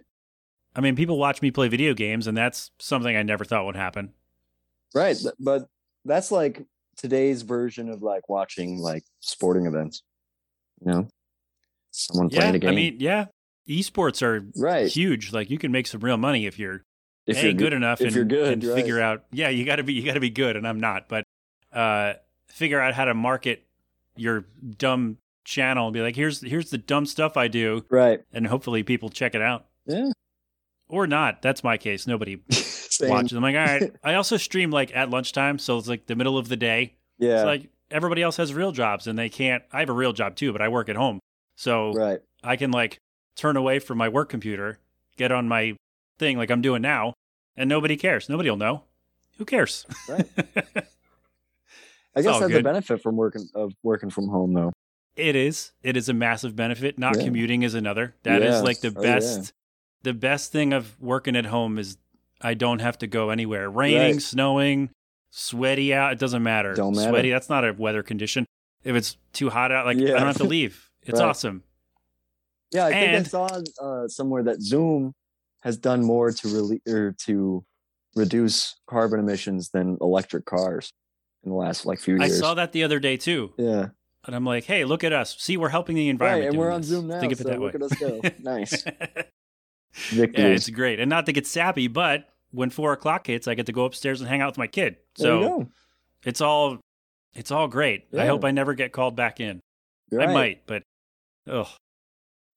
I 0.75 0.81
mean, 0.81 0.95
people 0.97 1.17
watch 1.17 1.41
me 1.41 1.49
play 1.51 1.69
video 1.69 1.93
games, 1.93 2.27
and 2.27 2.37
that's 2.37 2.71
something 2.79 3.15
I 3.15 3.23
never 3.23 3.45
thought 3.45 3.65
would 3.65 3.75
happen. 3.77 4.13
right. 4.93 5.17
But 5.39 5.67
that's 6.05 6.29
like 6.31 6.65
today's 6.97 7.41
version 7.43 7.89
of 7.89 8.01
like 8.01 8.27
watching 8.29 8.79
like 8.79 9.03
sporting 9.21 9.65
events. 9.65 10.03
You 10.85 10.91
know, 10.91 11.07
someone 11.91 12.29
Yeah, 12.29 12.39
playing 12.39 12.55
a 12.55 12.59
game. 12.59 12.69
I 12.69 12.73
mean, 12.75 12.97
yeah, 12.99 13.25
esports 13.69 14.21
are 14.21 14.45
right. 14.55 14.87
huge. 14.87 15.31
Like 15.33 15.49
you 15.49 15.57
can 15.57 15.71
make 15.71 15.87
some 15.87 16.01
real 16.01 16.17
money 16.17 16.45
if 16.45 16.57
you're 16.59 16.83
If 17.25 17.37
a 17.39 17.43
you're 17.43 17.53
good 17.53 17.73
enough 17.73 18.01
if 18.01 18.07
and, 18.07 18.15
you're 18.15 18.25
good, 18.25 18.53
and 18.53 18.63
right. 18.63 18.75
figure 18.75 19.01
out. 19.01 19.25
Yeah, 19.31 19.49
you 19.49 19.65
got 19.65 19.77
to 19.77 19.83
be 19.83 19.93
you 19.93 20.03
got 20.03 20.13
to 20.13 20.19
be 20.19 20.29
good, 20.29 20.55
and 20.55 20.67
I'm 20.67 20.79
not, 20.79 21.07
but 21.09 21.23
uh, 21.73 22.13
figure 22.47 22.79
out 22.79 22.93
how 22.93 23.05
to 23.05 23.13
market 23.13 23.63
your 24.15 24.45
dumb 24.77 25.17
channel 25.43 25.87
and 25.87 25.93
be 25.93 26.01
like, 26.01 26.15
here's 26.15 26.41
here's 26.41 26.69
the 26.71 26.77
dumb 26.77 27.05
stuff 27.05 27.37
I 27.37 27.47
do, 27.47 27.85
right. 27.89 28.21
and 28.33 28.47
hopefully 28.47 28.83
people 28.83 29.09
check 29.09 29.35
it 29.35 29.41
out 29.41 29.65
Yeah. 29.85 30.11
or 30.89 31.07
not. 31.07 31.41
That's 31.41 31.63
my 31.63 31.77
case. 31.77 32.07
Nobody 32.07 32.35
watches. 33.01 33.33
I'm 33.33 33.43
like, 33.43 33.55
all 33.55 33.65
right. 33.65 33.91
I 34.03 34.15
also 34.15 34.37
stream 34.37 34.71
like 34.71 34.95
at 34.95 35.09
lunchtime, 35.09 35.59
so 35.59 35.77
it's 35.77 35.87
like 35.87 36.07
the 36.07 36.15
middle 36.15 36.37
of 36.37 36.47
the 36.49 36.57
day. 36.57 36.95
Yeah. 37.19 37.35
It's 37.37 37.45
like 37.45 37.69
everybody 37.91 38.21
else 38.21 38.37
has 38.37 38.53
real 38.53 38.71
jobs 38.71 39.07
and 39.07 39.17
they 39.17 39.29
can't. 39.29 39.63
I 39.71 39.79
have 39.81 39.89
a 39.89 39.93
real 39.93 40.13
job 40.13 40.35
too, 40.35 40.51
but 40.51 40.61
I 40.61 40.67
work 40.69 40.89
at 40.89 40.95
home, 40.95 41.19
so 41.57 41.91
right. 41.91 42.19
I 42.43 42.55
can 42.55 42.71
like 42.71 42.99
turn 43.35 43.57
away 43.57 43.79
from 43.79 43.97
my 43.97 44.07
work 44.07 44.29
computer, 44.29 44.79
get 45.17 45.31
on 45.33 45.47
my 45.49 45.75
thing 46.17 46.37
like 46.37 46.49
I'm 46.49 46.61
doing 46.61 46.81
now, 46.81 47.13
and 47.57 47.67
nobody 47.67 47.97
cares. 47.97 48.29
Nobody 48.29 48.49
will 48.49 48.55
know. 48.57 48.83
Who 49.37 49.43
cares? 49.45 49.85
Right. 50.07 50.25
I 52.15 52.21
guess 52.21 52.39
that's 52.39 52.47
good. 52.47 52.51
the 52.53 52.63
benefit 52.63 53.01
from 53.03 53.15
working 53.15 53.47
of 53.53 53.73
working 53.83 54.09
from 54.09 54.27
home 54.29 54.53
though. 54.53 54.73
It 55.15 55.35
is. 55.35 55.71
It 55.83 55.97
is 55.97 56.09
a 56.09 56.13
massive 56.13 56.55
benefit. 56.55 56.97
Not 56.97 57.17
Yeah. 57.17 57.25
commuting 57.25 57.63
is 57.63 57.73
another. 57.73 58.15
That 58.23 58.41
is 58.41 58.55
Yeah. 58.55 58.61
like 58.61 58.79
the 58.81 58.93
Oh, 58.95 59.01
yeah. 59.03 59.15
best. 59.15 59.51
The 60.03 60.13
best 60.13 60.51
thing 60.51 60.73
of 60.73 60.99
working 61.01 61.35
at 61.35 61.45
home 61.47 61.77
is 61.77 61.97
I 62.41 62.53
don't 62.53 62.79
have 62.79 62.97
to 62.99 63.07
go 63.07 63.29
anywhere. 63.31 63.69
Raining, 63.69 64.13
Right. 64.13 64.21
snowing, 64.21 64.89
sweaty 65.31 65.93
out. 65.93 66.13
It 66.13 66.19
doesn't 66.19 66.43
matter. 66.43 66.73
Don't 66.75 66.95
matter. 66.95 67.09
Sweaty. 67.09 67.29
That's 67.31 67.49
not 67.49 67.65
a 67.67 67.73
weather 67.73 68.03
condition. 68.03 68.45
If 68.83 68.95
it's 68.95 69.17
too 69.33 69.49
hot 69.49 69.71
out, 69.71 69.85
like 69.85 69.97
I 69.97 70.01
don't 70.01 70.19
have 70.21 70.37
to 70.37 70.43
leave. 70.55 70.89
It's 71.07 71.19
Right. 71.19 71.27
awesome. 71.29 71.63
Yeah, 72.71 72.85
I 72.85 72.91
think 72.91 73.13
I 73.13 73.23
saw 73.23 73.47
uh, 73.81 74.07
somewhere 74.07 74.43
that 74.43 74.61
Zoom 74.61 75.13
has 75.61 75.77
done 75.77 76.03
more 76.03 76.31
to 76.31 76.47
rele- 76.47 76.87
or 76.87 77.13
to 77.25 77.63
reduce 78.15 78.75
carbon 78.87 79.19
emissions 79.19 79.69
than 79.69 79.97
electric 80.01 80.45
cars 80.45 80.91
in 81.43 81.51
the 81.51 81.55
last 81.55 81.85
like 81.85 81.99
few 81.99 82.15
years. 82.19 82.23
I 82.23 82.35
saw 82.35 82.53
that 82.55 82.73
the 82.73 82.83
other 82.83 82.99
day 82.99 83.15
too, 83.15 83.53
Yeah, 83.57 83.87
and 84.25 84.35
I'm 84.35 84.45
like, 84.45 84.65
hey, 84.65 84.83
look 84.83 85.03
at 85.05 85.13
us. 85.13 85.37
See, 85.39 85.55
we're 85.55 85.69
helping 85.69 85.95
the 85.95 86.07
right, 86.07 86.11
environment. 86.11 86.49
and 86.49 86.57
we're 86.59 86.71
on 86.71 86.81
this. 86.81 86.89
Zoom 86.89 87.07
now. 87.07 87.19
Think 87.21 87.31
of 87.31 87.39
it 87.39 87.43
so 87.43 87.49
that 87.51 87.59
way. 87.59 87.65
look 87.71 87.75
at 87.75 87.81
us 87.83 87.93
go. 87.97 88.21
nice. 88.39 88.83
yeah, 90.11 90.25
it's 90.47 90.69
great. 90.69 90.99
And 90.99 91.09
not 91.09 91.25
to 91.27 91.31
get 91.31 91.47
sappy, 91.47 91.87
but 91.87 92.27
when 92.51 92.69
four 92.69 92.91
o'clock 92.93 93.27
hits, 93.27 93.47
I 93.47 93.53
get 93.55 93.65
to 93.67 93.71
go 93.71 93.85
upstairs 93.85 94.19
and 94.21 94.29
hang 94.29 94.41
out 94.41 94.47
with 94.51 94.57
my 94.57 94.67
kid. 94.67 94.97
So 95.15 95.69
it's 96.25 96.41
all 96.41 96.79
it's 97.33 97.51
all 97.51 97.67
great. 97.67 98.07
I 98.17 98.25
hope 98.25 98.43
I 98.43 98.51
never 98.51 98.73
get 98.73 98.91
called 98.91 99.15
back 99.15 99.39
in. 99.39 99.61
You're 100.11 100.21
I 100.21 100.33
might, 100.33 100.65
but 100.67 100.83
ugh. 101.49 101.67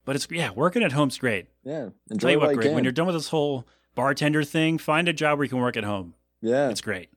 But 0.05 0.16
it's 0.16 0.26
yeah, 0.31 0.50
working 0.50 0.83
at 0.83 0.92
home's 0.92 1.18
great. 1.18 1.46
Yeah, 1.62 1.90
enjoy 2.11 2.18
Tell 2.18 2.31
you 2.31 2.40
what, 2.40 2.55
Greg, 2.55 2.66
can. 2.68 2.74
when 2.74 2.85
you're 2.85 2.92
done 2.92 3.07
with 3.07 3.14
this 3.14 3.29
whole 3.29 3.66
bartender 3.94 4.44
thing, 4.44 4.79
find 4.79 5.09
a 5.09 5.12
job 5.12 5.38
where 5.38 5.44
you 5.44 5.50
can 5.50 5.59
work 5.59 5.76
at 5.76 5.85
home. 5.85 6.14
yeah. 6.40 6.68
It's 6.70 6.81
great. 6.81 7.11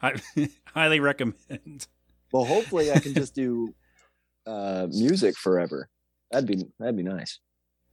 I 0.00 0.14
highly 0.74 1.00
recommend. 1.00 1.86
Well, 2.32 2.44
hopefully 2.44 2.92
I 2.92 2.98
can 2.98 3.14
just 3.14 3.34
do 3.36 3.74
uh, 4.46 4.86
music 4.90 5.36
forever. 5.36 5.88
That'd 6.30 6.48
be 6.48 6.64
that'd 6.78 6.96
be 6.96 7.02
nice. 7.02 7.40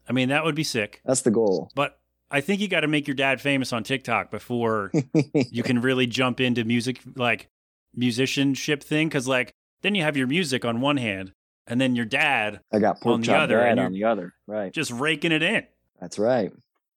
I 0.07 0.13
mean, 0.13 0.29
that 0.29 0.43
would 0.43 0.55
be 0.55 0.63
sick. 0.63 1.01
That's 1.03 1.21
the 1.21 1.31
goal. 1.31 1.71
But 1.75 1.97
I 2.29 2.41
think 2.41 2.61
you 2.61 2.67
got 2.67 2.81
to 2.81 2.87
make 2.87 3.07
your 3.07 3.15
dad 3.15 3.41
famous 3.41 3.73
on 3.73 3.83
TikTok 3.83 4.29
before 4.29 4.91
you 5.33 5.63
can 5.63 5.81
really 5.81 6.05
jump 6.05 6.39
into 6.39 6.63
music, 6.63 7.01
like 7.15 7.49
musicianship 7.95 8.83
thing. 8.83 9.09
Cause 9.09 9.27
like 9.27 9.53
then 9.81 9.95
you 9.95 10.03
have 10.03 10.17
your 10.17 10.27
music 10.27 10.63
on 10.63 10.81
one 10.81 10.97
hand 10.97 11.33
and 11.67 11.79
then 11.79 11.95
your 11.95 12.05
dad 12.05 12.59
I 12.73 12.79
got 12.79 13.01
pork 13.01 13.15
on 13.15 13.21
the 13.21 13.33
other, 13.35 13.59
and 13.59 13.79
on 13.79 13.91
the 13.93 14.03
other. 14.03 14.33
Right. 14.47 14.71
just 14.73 14.91
raking 14.91 15.31
it 15.31 15.43
in, 15.43 15.65
That's 15.99 16.19
right. 16.19 16.51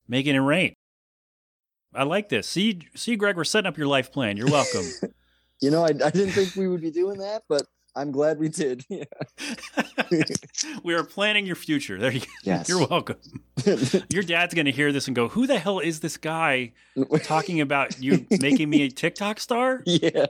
making 0.09 0.35
it 0.35 0.41
rain. 0.41 0.75
I 1.95 2.03
like 2.05 2.29
this. 2.29 2.47
See, 2.47 2.81
see, 2.95 3.17
Greg, 3.17 3.37
we're 3.37 3.45
setting 3.45 3.67
up 3.69 3.79
your 3.79 3.87
life 3.87 4.13
plan. 4.13 4.37
You're 4.37 4.51
welcome. 4.51 4.85
You 5.61 5.73
know, 5.73 5.83
I, 5.83 5.89
I 5.89 6.11
didn't 6.11 6.31
think 6.31 6.55
we 6.55 6.69
would 6.69 6.81
be 6.81 6.93
doing 6.93 7.19
that, 7.19 7.43
but 7.49 7.63
I'm 7.97 8.13
glad 8.13 8.39
we 8.39 8.49
did. 8.49 8.85
Yeah. 8.89 9.05
we 10.85 10.95
are 10.95 11.03
planning 11.03 11.47
your 11.47 11.57
future. 11.57 11.99
There 11.99 12.13
you 12.13 12.21
go. 12.21 12.27
Yes. 12.45 12.69
You're 12.69 12.87
welcome. 12.87 13.17
Your 14.09 14.23
dad's 14.23 14.55
going 14.55 14.67
to 14.67 14.73
hear 14.73 14.93
this 14.93 15.09
and 15.09 15.17
go, 15.17 15.27
Who 15.29 15.49
the 15.49 15.59
hell 15.59 15.81
is 15.81 15.99
this 15.99 16.17
guy 16.17 16.75
talking 17.25 17.61
about 17.61 18.01
you 18.01 18.25
making 18.41 18.71
me 18.71 18.83
a 18.83 18.89
TikTok 18.89 19.41
star? 19.41 19.83
yeah. 19.85 20.27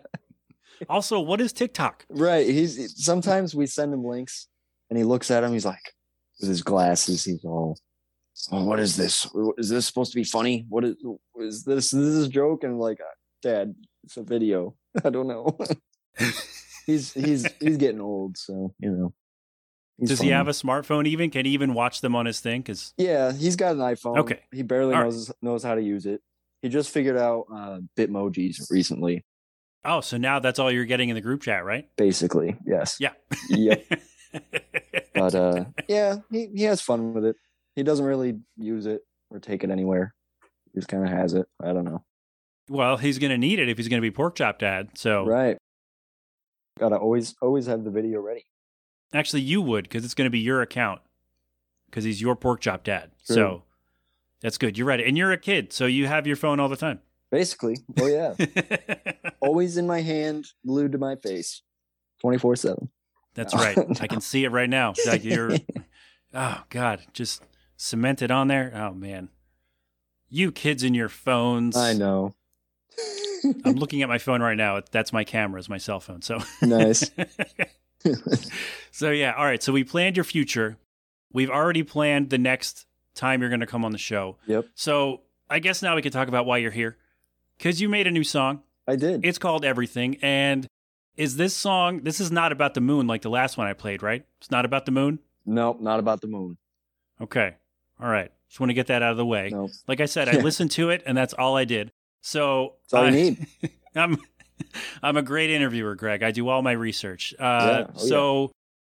Also, 0.88 1.20
what 1.20 1.40
is 1.40 1.52
TikTok? 1.52 2.04
Right. 2.08 2.46
He's 2.46 3.04
sometimes 3.04 3.54
we 3.54 3.66
send 3.66 3.92
him 3.92 4.04
links 4.04 4.48
and 4.90 4.98
he 4.98 5.04
looks 5.04 5.30
at 5.30 5.44
him. 5.44 5.52
He's 5.52 5.66
like, 5.66 5.94
with 6.40 6.48
his 6.48 6.62
glasses, 6.62 7.24
he's 7.24 7.44
all, 7.44 7.78
oh, 8.52 8.64
what 8.64 8.80
is 8.80 8.96
this? 8.96 9.26
Is 9.56 9.68
this 9.68 9.86
supposed 9.86 10.12
to 10.12 10.16
be 10.16 10.24
funny? 10.24 10.66
What 10.68 10.84
is, 10.84 10.96
is 11.40 11.64
this? 11.64 11.90
This 11.90 11.94
is 11.94 12.26
a 12.26 12.30
joke? 12.30 12.64
And 12.64 12.74
I'm 12.74 12.78
like, 12.78 12.98
Dad, 13.42 13.74
it's 14.04 14.16
a 14.16 14.22
video. 14.22 14.74
I 15.04 15.10
don't 15.10 15.28
know. 15.28 15.58
he's 16.86 17.12
he's 17.12 17.46
he's 17.60 17.76
getting 17.76 18.00
old, 18.00 18.36
so 18.36 18.74
you 18.78 18.90
know. 18.90 19.12
he's 19.98 20.10
Does 20.10 20.20
he 20.20 20.28
have 20.28 20.48
a 20.48 20.52
smartphone 20.52 21.06
even? 21.06 21.30
Can 21.30 21.44
he 21.44 21.52
even 21.52 21.74
watch 21.74 22.00
them 22.00 22.14
on 22.14 22.26
his 22.26 22.40
thing? 22.40 22.62
Because 22.62 22.94
Yeah, 22.96 23.32
he's 23.32 23.56
got 23.56 23.72
an 23.72 23.78
iPhone. 23.80 24.18
Okay. 24.18 24.40
He 24.52 24.62
barely 24.62 24.94
All 24.94 25.00
right. 25.00 25.06
knows 25.06 25.32
knows 25.42 25.62
how 25.62 25.74
to 25.74 25.82
use 25.82 26.06
it. 26.06 26.20
He 26.62 26.68
just 26.68 26.90
figured 26.90 27.16
out 27.16 27.44
uh, 27.54 27.78
Bitmojis 27.96 28.70
recently. 28.70 29.24
Oh, 29.84 30.00
so 30.00 30.16
now 30.16 30.38
that's 30.38 30.58
all 30.58 30.70
you're 30.70 30.84
getting 30.84 31.08
in 31.08 31.14
the 31.14 31.20
group 31.20 31.42
chat, 31.42 31.64
right? 31.64 31.88
Basically, 31.96 32.56
yes. 32.66 32.96
Yeah. 33.00 33.12
Yep. 33.50 33.84
But 35.14 35.34
uh, 35.34 35.64
yeah, 35.88 36.16
he, 36.30 36.46
he 36.54 36.62
has 36.64 36.80
fun 36.80 37.12
with 37.12 37.24
it. 37.24 37.34
He 37.74 37.82
doesn't 37.82 38.04
really 38.04 38.38
use 38.56 38.86
it 38.86 39.00
or 39.30 39.40
take 39.40 39.64
it 39.64 39.70
anywhere. 39.70 40.14
He 40.72 40.78
just 40.78 40.86
kind 40.88 41.02
of 41.02 41.10
has 41.10 41.34
it. 41.34 41.46
I 41.60 41.72
don't 41.72 41.84
know. 41.84 42.04
well, 42.68 42.98
he's 42.98 43.18
going 43.18 43.30
to 43.32 43.38
need 43.38 43.58
it 43.58 43.68
if 43.68 43.78
he's 43.78 43.88
going 43.88 44.00
to 44.00 44.06
be 44.06 44.12
pork 44.12 44.36
chop 44.36 44.60
dad. 44.60 44.90
So 44.94 45.24
Right. 45.24 45.56
Gotta 46.78 46.96
always 46.98 47.34
always 47.42 47.66
have 47.66 47.82
the 47.82 47.90
video 47.90 48.20
ready. 48.20 48.44
actually, 49.12 49.42
you 49.42 49.60
would 49.60 49.84
because 49.84 50.04
it's 50.04 50.14
going 50.14 50.26
to 50.26 50.30
be 50.30 50.38
your 50.38 50.62
account 50.62 51.00
because 51.86 52.04
he's 52.04 52.20
your 52.20 52.36
pork 52.36 52.60
chop 52.60 52.84
dad. 52.84 53.10
True. 53.26 53.34
So 53.34 53.62
that's 54.40 54.58
good. 54.58 54.78
You're 54.78 54.86
right. 54.86 55.00
And 55.00 55.18
you're 55.18 55.32
a 55.32 55.38
kid, 55.38 55.72
so 55.72 55.86
you 55.86 56.06
have 56.06 56.28
your 56.28 56.36
phone 56.36 56.60
all 56.60 56.68
the 56.68 56.76
time. 56.76 57.00
Basically. 57.30 57.76
Oh 58.00 58.06
yeah. 58.06 58.34
always 59.40 59.76
in 59.76 59.86
my 59.86 60.00
hand, 60.00 60.46
glued 60.66 60.92
to 60.92 60.98
my 60.98 61.16
face, 61.16 61.62
twenty 62.20 62.38
four 62.38 62.56
seven. 62.56 62.90
That's 63.34 63.54
No. 63.54 63.60
right. 63.62 63.78
I 64.00 64.06
can 64.06 64.20
see 64.20 64.44
it 64.44 64.50
right 64.50 64.68
now. 64.68 64.94
Like 65.06 65.24
you're, 65.24 65.52
oh 66.34 66.62
God, 66.70 67.02
just 67.12 67.42
cemented 67.76 68.30
on 68.30 68.48
there. 68.48 68.72
Oh 68.74 68.94
man, 68.94 69.28
you 70.28 70.50
kids 70.52 70.82
and 70.82 70.96
your 70.96 71.08
phones. 71.08 71.76
I 71.76 71.92
know. 71.92 72.34
I'm 73.64 73.76
looking 73.76 74.02
at 74.02 74.08
my 74.08 74.18
phone 74.18 74.42
right 74.42 74.56
now. 74.56 74.80
That's 74.90 75.12
my 75.12 75.22
camera, 75.22 75.60
is 75.60 75.68
my 75.68 75.78
cell 75.78 76.00
phone. 76.00 76.22
So 76.22 76.40
nice. 76.62 77.08
so 78.90 79.10
yeah. 79.10 79.34
All 79.36 79.44
right. 79.44 79.62
So 79.62 79.72
we 79.72 79.84
planned 79.84 80.16
your 80.16 80.24
future. 80.24 80.76
We've 81.32 81.50
already 81.50 81.82
planned 81.82 82.30
the 82.30 82.38
next 82.38 82.86
time 83.14 83.40
you're 83.40 83.50
going 83.50 83.60
to 83.60 83.66
come 83.66 83.84
on 83.84 83.92
the 83.92 83.98
show. 83.98 84.38
Yep. 84.46 84.66
So 84.74 85.20
I 85.50 85.58
guess 85.58 85.82
now 85.82 85.94
we 85.94 86.02
can 86.02 86.10
talk 86.12 86.28
about 86.28 86.46
why 86.46 86.58
you're 86.58 86.70
here, 86.70 86.96
because 87.58 87.80
you 87.80 87.88
made 87.88 88.06
a 88.06 88.10
new 88.10 88.24
song. 88.24 88.62
I 88.86 88.96
did. 88.96 89.24
It's 89.24 89.38
called 89.38 89.64
Everything, 89.64 90.16
and 90.22 90.66
is 91.16 91.36
this 91.36 91.54
song? 91.54 92.00
This 92.04 92.20
is 92.20 92.30
not 92.30 92.52
about 92.52 92.74
the 92.74 92.80
moon 92.80 93.06
like 93.06 93.22
the 93.22 93.30
last 93.30 93.56
one 93.58 93.66
I 93.66 93.72
played, 93.74 94.02
right? 94.02 94.24
It's 94.38 94.50
not 94.50 94.64
about 94.64 94.86
the 94.86 94.92
moon. 94.92 95.18
nope, 95.44 95.80
not 95.80 95.98
about 95.98 96.20
the 96.20 96.28
moon. 96.28 96.56
Okay. 97.20 97.56
All 98.00 98.08
right. 98.08 98.30
Just 98.48 98.60
want 98.60 98.70
to 98.70 98.74
get 98.74 98.86
that 98.86 99.02
out 99.02 99.10
of 99.10 99.16
the 99.16 99.26
way. 99.26 99.50
Nope. 99.52 99.70
Like 99.88 100.00
I 100.00 100.06
said, 100.06 100.28
I 100.28 100.38
listened 100.40 100.70
to 100.72 100.90
it, 100.90 101.02
and 101.04 101.16
that's 101.18 101.34
all 101.34 101.56
I 101.56 101.64
did. 101.64 101.90
So 102.20 102.74
That's 102.84 102.94
all 102.94 103.04
I- 103.04 103.10
need. 103.10 103.46
I'm 103.96 104.18
I'm 105.02 105.16
a 105.16 105.22
great 105.22 105.50
interviewer, 105.50 105.94
Greg. 105.96 106.22
I 106.22 106.30
do 106.30 106.48
all 106.48 106.62
my 106.62 106.72
research. 106.72 107.34
Uh, 107.38 107.42
Yeah. 107.42 107.86
Oh, 107.94 107.98
so 108.06 108.52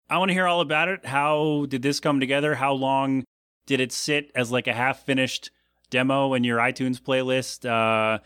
I 0.09 0.17
want 0.17 0.29
to 0.29 0.33
hear 0.33 0.47
all 0.47 0.61
about 0.61 0.87
it. 0.89 1.05
How 1.05 1.65
did 1.69 1.81
this 1.81 1.99
come 1.99 2.19
together? 2.19 2.55
How 2.55 2.73
long 2.73 3.23
did 3.65 3.79
it 3.79 3.91
sit 3.91 4.31
as 4.35 4.51
like 4.51 4.67
a 4.67 4.73
half 4.73 5.05
finished 5.05 5.51
demo 5.89 6.33
in 6.33 6.43
your 6.43 6.59
iTunes 6.59 6.99
playlist? 7.01 7.65
Uh, 7.69 8.19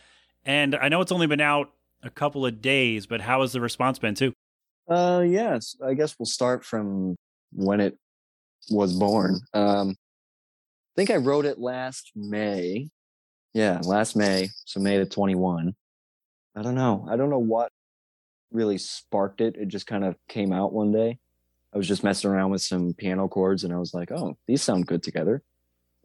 and 0.45 0.75
I 0.75 0.89
know 0.89 1.01
it's 1.01 1.11
only 1.11 1.27
been 1.27 1.41
out 1.41 1.71
a 2.03 2.09
couple 2.09 2.45
of 2.45 2.61
days, 2.61 3.05
but 3.05 3.21
how 3.21 3.41
has 3.41 3.53
the 3.53 3.61
response 3.61 3.99
been 3.99 4.15
too? 4.15 4.33
Uh, 4.89 5.23
yes. 5.25 5.75
I 5.83 5.93
guess 5.93 6.15
we'll 6.19 6.25
start 6.25 6.65
from 6.65 7.15
when 7.53 7.79
it 7.79 7.97
was 8.69 8.93
born. 8.93 9.39
Um, 9.53 9.89
I 9.89 10.93
think 10.95 11.09
I 11.09 11.17
wrote 11.17 11.45
it 11.45 11.59
last 11.59 12.11
May. 12.15 12.89
Yeah, 13.53 13.79
last 13.83 14.15
May. 14.15 14.49
So 14.65 14.79
May 14.79 14.97
of 14.97 15.09
21. 15.09 15.73
I 16.55 16.61
don't 16.61 16.75
know. 16.75 17.07
I 17.09 17.15
don't 17.15 17.29
know 17.29 17.39
what 17.39 17.71
really 18.51 18.77
sparked 18.77 19.41
it. 19.41 19.55
It 19.55 19.67
just 19.67 19.87
kind 19.87 20.03
of 20.03 20.15
came 20.27 20.53
out 20.53 20.73
one 20.73 20.91
day. 20.91 21.17
I 21.73 21.77
was 21.77 21.87
just 21.87 22.03
messing 22.03 22.29
around 22.29 22.51
with 22.51 22.61
some 22.61 22.93
piano 22.93 23.27
chords 23.27 23.63
and 23.63 23.73
I 23.73 23.77
was 23.77 23.93
like, 23.93 24.11
oh, 24.11 24.37
these 24.47 24.61
sound 24.61 24.85
good 24.85 25.01
together. 25.01 25.41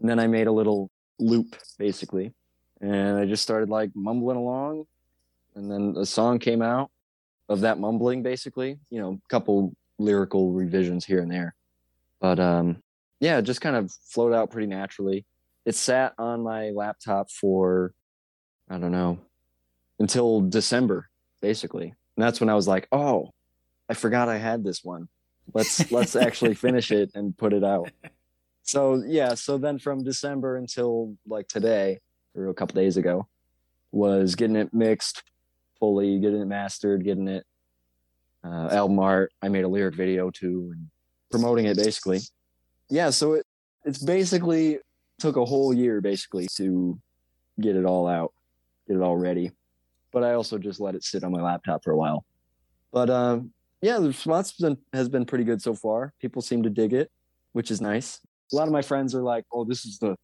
And 0.01 0.09
then 0.09 0.19
I 0.19 0.27
made 0.27 0.47
a 0.47 0.53
little 0.53 0.91
loop 1.19 1.57
basically. 1.79 2.33
And 2.81 3.19
I 3.19 3.27
just 3.27 3.43
started 3.43 3.69
like 3.69 3.91
mumbling 3.95 4.37
along. 4.37 4.87
And 5.55 5.71
then 5.71 5.95
a 5.97 6.07
song 6.07 6.39
came 6.39 6.63
out 6.63 6.91
of 7.49 7.61
that 7.61 7.79
mumbling 7.79 8.23
basically 8.23 8.79
you 8.91 9.01
know 9.01 9.13
a 9.25 9.29
couple 9.29 9.75
lyrical 9.99 10.53
revisions 10.53 11.05
here 11.05 11.21
and 11.21 11.31
there. 11.31 11.55
But 12.21 12.39
um 12.39 12.83
yeah 13.21 13.39
it 13.39 13.43
just 13.43 13.61
kind 13.61 13.77
of 13.77 13.91
flowed 13.91 14.33
out 14.33 14.51
pretty 14.51 14.67
naturally. 14.67 15.25
It 15.65 15.75
sat 15.75 16.15
on 16.19 16.43
my 16.43 16.71
laptop 16.71 17.31
for 17.31 17.93
i 18.71 18.79
don't 18.79 18.93
know 18.93 19.19
until 19.99 20.41
december 20.43 21.09
basically. 21.41 21.95
And 22.17 22.25
that's 22.25 22.41
when 22.41 22.49
i 22.49 22.55
was 22.55 22.69
like 22.69 22.87
oh 22.93 23.31
i 23.89 23.95
forgot 23.95 24.29
i 24.29 24.39
had 24.39 24.65
this 24.65 24.85
one. 24.85 25.09
Let's 25.55 25.91
let's 25.99 26.17
actually 26.17 26.55
finish 26.55 26.93
it 26.93 27.11
and 27.15 27.37
put 27.37 27.53
it 27.53 27.65
out. 27.65 27.91
So 28.63 29.03
yeah 29.07 29.35
so 29.35 29.59
then 29.59 29.79
from 29.79 30.05
december 30.05 30.57
until 30.57 31.17
like 31.27 31.49
today 31.49 32.01
or 32.37 32.49
a 32.49 32.55
couple 32.55 32.75
days 32.75 32.97
ago 32.97 33.27
was 33.93 34.35
getting 34.35 34.57
it 34.57 34.73
mixed 34.73 35.23
fully 35.79 36.19
getting 36.19 36.41
it 36.41 36.47
mastered 36.47 37.05
getting 37.05 37.29
it 37.29 37.45
uh, 38.45 38.69
album 38.71 38.99
art 38.99 39.33
i 39.43 39.49
made 39.49 39.65
a 39.65 39.69
lyric 39.69 39.95
video 39.95 40.31
too 40.31 40.71
and 40.75 40.89
promoting 41.31 41.67
it 41.67 41.77
basically 41.77 42.21
yeah 42.91 43.11
so 43.11 43.35
it 43.35 43.47
it's 43.85 43.99
basically 43.99 44.79
took 45.19 45.37
a 45.37 45.45
whole 45.45 45.75
year 45.75 46.01
basically 46.01 46.47
to 46.57 46.99
get 47.61 47.77
it 47.77 47.85
all 47.85 48.07
out, 48.07 48.33
get 48.87 48.97
it 48.97 49.03
all 49.03 49.17
ready. 49.17 49.51
But 50.13 50.25
I 50.25 50.35
also 50.35 50.59
just 50.59 50.81
let 50.81 50.95
it 50.95 51.05
sit 51.05 51.25
on 51.25 51.33
my 51.33 51.43
laptop 51.43 51.85
for 51.85 51.93
a 51.93 51.97
while. 51.97 52.25
But 52.93 53.11
um, 53.11 53.53
yeah, 53.83 53.99
the 53.99 54.09
response 54.09 54.51
has 54.51 54.59
been, 54.59 54.79
has 54.93 55.09
been 55.09 55.27
pretty 55.27 55.45
good 55.45 55.61
so 55.61 55.75
far. 55.75 56.15
People 56.21 56.41
seem 56.41 56.63
to 56.63 56.71
dig 56.71 56.93
it, 56.93 57.11
which 57.53 57.71
is 57.71 57.81
nice. 57.81 58.21
A 58.53 58.57
lot 58.57 58.67
of 58.67 58.73
my 58.73 58.81
friends 58.81 59.15
are 59.15 59.23
like, 59.23 59.45
"Oh, 59.53 59.65
this 59.65 59.85
is 59.85 59.99
the 59.99 60.17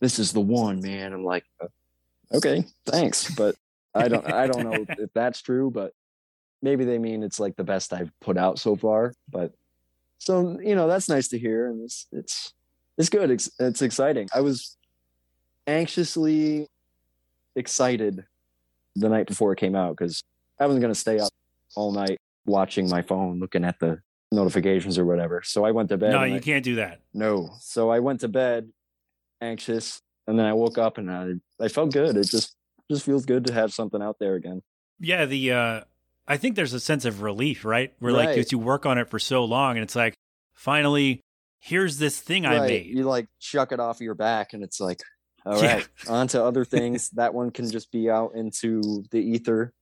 this 0.00 0.18
is 0.18 0.32
the 0.32 0.40
one, 0.40 0.80
man." 0.80 1.12
I'm 1.12 1.24
like, 1.24 1.44
"Uh, 1.62 1.68
"Okay, 2.34 2.64
thanks," 2.86 3.34
but 3.34 3.54
I 3.94 4.08
don't 4.08 4.26
I 4.30 4.46
don't 4.46 4.68
know 4.70 4.84
if 4.98 5.12
that's 5.14 5.40
true, 5.42 5.70
but 5.70 5.92
maybe 6.62 6.84
they 6.84 6.98
mean 6.98 7.22
it's 7.22 7.40
like 7.40 7.56
the 7.56 7.64
best 7.64 7.92
I've 7.92 8.12
put 8.20 8.36
out 8.36 8.58
so 8.58 8.76
far. 8.76 9.12
But 9.30 9.52
so 10.18 10.58
you 10.60 10.74
know, 10.74 10.88
that's 10.88 11.08
nice 11.08 11.28
to 11.28 11.38
hear, 11.38 11.68
and 11.68 11.82
it's 11.82 12.06
it's 12.12 12.52
it's 12.98 13.08
good. 13.08 13.30
It's, 13.30 13.50
it's 13.58 13.80
exciting. 13.82 14.28
I 14.34 14.40
was 14.40 14.76
anxiously 15.66 16.66
excited 17.56 18.24
the 18.96 19.08
night 19.08 19.26
before 19.26 19.52
it 19.52 19.56
came 19.58 19.74
out 19.74 19.96
because 19.96 20.22
I 20.58 20.66
wasn't 20.66 20.82
going 20.82 20.92
to 20.92 20.98
stay 21.00 21.18
up 21.18 21.30
all 21.76 21.92
night 21.92 22.18
watching 22.44 22.88
my 22.88 23.02
phone, 23.02 23.38
looking 23.38 23.64
at 23.64 23.78
the 23.78 24.00
notifications 24.32 24.98
or 24.98 25.04
whatever. 25.04 25.42
So 25.44 25.64
I 25.64 25.70
went 25.70 25.88
to 25.90 25.96
bed. 25.96 26.10
No, 26.12 26.24
you 26.24 26.36
I- 26.36 26.40
can't 26.40 26.64
do 26.64 26.76
that. 26.76 27.00
No. 27.14 27.50
So 27.60 27.90
I 27.90 28.00
went 28.00 28.20
to 28.20 28.28
bed 28.28 28.68
anxious, 29.40 30.00
and 30.26 30.38
then 30.38 30.46
I 30.46 30.52
woke 30.52 30.78
up 30.78 30.98
and 30.98 31.10
I 31.10 31.32
I 31.64 31.68
felt 31.68 31.92
good. 31.92 32.16
It 32.16 32.26
just 32.28 32.54
just 32.90 33.04
feels 33.04 33.24
good 33.24 33.44
to 33.46 33.52
have 33.52 33.72
something 33.72 34.02
out 34.02 34.16
there 34.18 34.34
again. 34.34 34.62
Yeah, 34.98 35.24
the 35.26 35.52
uh 35.52 35.80
I 36.28 36.36
think 36.36 36.56
there's 36.56 36.74
a 36.74 36.80
sense 36.80 37.04
of 37.04 37.22
relief, 37.22 37.64
right? 37.64 37.92
Where 37.98 38.12
like 38.12 38.28
Right. 38.28 38.38
as 38.38 38.52
you 38.52 38.58
work 38.58 38.86
on 38.86 38.98
it 38.98 39.08
for 39.10 39.18
so 39.18 39.44
long 39.44 39.76
and 39.76 39.82
it's 39.82 39.96
like 39.96 40.14
finally 40.54 41.20
here's 41.60 41.98
this 41.98 42.18
thing 42.20 42.46
I 42.46 42.58
made. 42.60 42.86
You 42.86 43.04
like 43.04 43.26
chuck 43.38 43.72
it 43.72 43.80
off 43.80 44.00
your 44.00 44.14
back, 44.14 44.52
and 44.54 44.62
it's 44.62 44.80
like, 44.80 45.00
all 45.44 45.62
Yeah. 45.62 45.74
right, 45.76 45.88
on 46.08 46.26
to 46.28 46.42
other 46.42 46.64
things. 46.76 47.10
that 47.10 47.34
one 47.34 47.50
can 47.50 47.68
just 47.70 47.90
be 47.92 48.08
out 48.10 48.34
into 48.34 49.04
the 49.10 49.18
ether, 49.20 49.72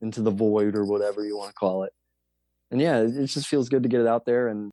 into 0.00 0.22
the 0.22 0.30
void, 0.30 0.74
or 0.76 0.84
whatever 0.84 1.24
you 1.24 1.36
want 1.36 1.50
to 1.50 1.54
call 1.54 1.82
it. 1.84 1.92
And 2.70 2.80
yeah, 2.80 3.00
it 3.00 3.16
it 3.16 3.26
just 3.26 3.48
feels 3.48 3.68
good 3.68 3.82
to 3.82 3.88
get 3.88 4.00
it 4.00 4.06
out 4.06 4.24
there. 4.24 4.48
And 4.48 4.70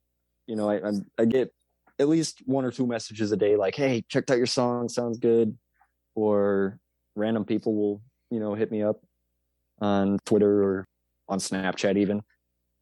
you 0.48 0.56
know, 0.56 0.70
I 0.70 0.76
I'm, 0.88 1.06
I 1.18 1.26
get 1.26 1.52
at 2.00 2.08
least 2.08 2.42
one 2.46 2.66
or 2.66 2.72
two 2.72 2.88
messages 2.88 3.32
a 3.32 3.38
day, 3.38 3.56
like, 3.56 3.76
"Hey, 3.76 4.04
checked 4.10 4.32
out 4.32 4.38
your 4.38 4.48
song, 4.48 4.90
sounds 4.90 5.18
good," 5.18 5.58
or 6.16 6.80
random 7.16 7.46
people 7.46 7.76
will 7.76 8.02
you 8.30 8.40
know 8.40 8.54
hit 8.54 8.72
me 8.72 8.84
up 8.84 9.02
on 9.80 10.20
Twitter 10.26 10.64
or 10.64 10.88
on 11.30 11.40
Snapchat, 11.40 11.98
even 11.98 12.22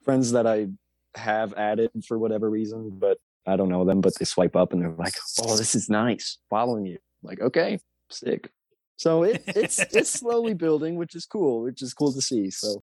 friends 0.03 0.31
that 0.31 0.45
I 0.45 0.67
have 1.15 1.53
added 1.53 1.91
for 2.07 2.17
whatever 2.19 2.49
reason, 2.49 2.91
but 2.99 3.17
I 3.47 3.55
don't 3.55 3.69
know 3.69 3.85
them, 3.85 4.01
but 4.01 4.17
they 4.19 4.25
swipe 4.25 4.55
up 4.55 4.73
and 4.73 4.81
they're 4.81 4.91
like, 4.91 5.15
"Oh, 5.41 5.55
this 5.55 5.75
is 5.75 5.89
nice, 5.89 6.37
following 6.49 6.85
you." 6.85 6.99
like, 7.25 7.41
okay, 7.41 7.79
sick. 8.09 8.49
So 8.97 9.23
it, 9.23 9.43
it's 9.47 9.79
it's 9.93 10.09
slowly 10.09 10.53
building, 10.53 10.95
which 10.95 11.15
is 11.15 11.25
cool, 11.25 11.63
which 11.63 11.81
is 11.81 11.93
cool 11.93 12.13
to 12.13 12.21
see. 12.21 12.49
So 12.49 12.81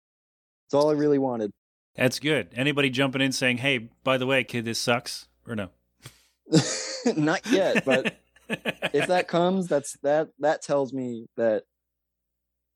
it's 0.67 0.73
all 0.73 0.89
I 0.89 0.93
really 0.93 1.19
wanted. 1.19 1.51
That's 1.95 2.19
good. 2.19 2.49
Anybody 2.53 2.89
jumping 2.89 3.21
in 3.21 3.31
saying, 3.31 3.57
"Hey, 3.57 3.89
by 4.03 4.17
the 4.17 4.25
way, 4.25 4.43
kid, 4.43 4.65
this 4.65 4.79
sucks," 4.79 5.27
or 5.47 5.55
no? 5.55 5.69
Not 7.17 7.45
yet, 7.47 7.85
but 7.85 8.15
if 8.49 9.07
that 9.07 9.27
comes, 9.27 9.67
that's 9.67 9.97
that 10.03 10.29
that 10.39 10.61
tells 10.61 10.93
me 10.93 11.27
that 11.37 11.63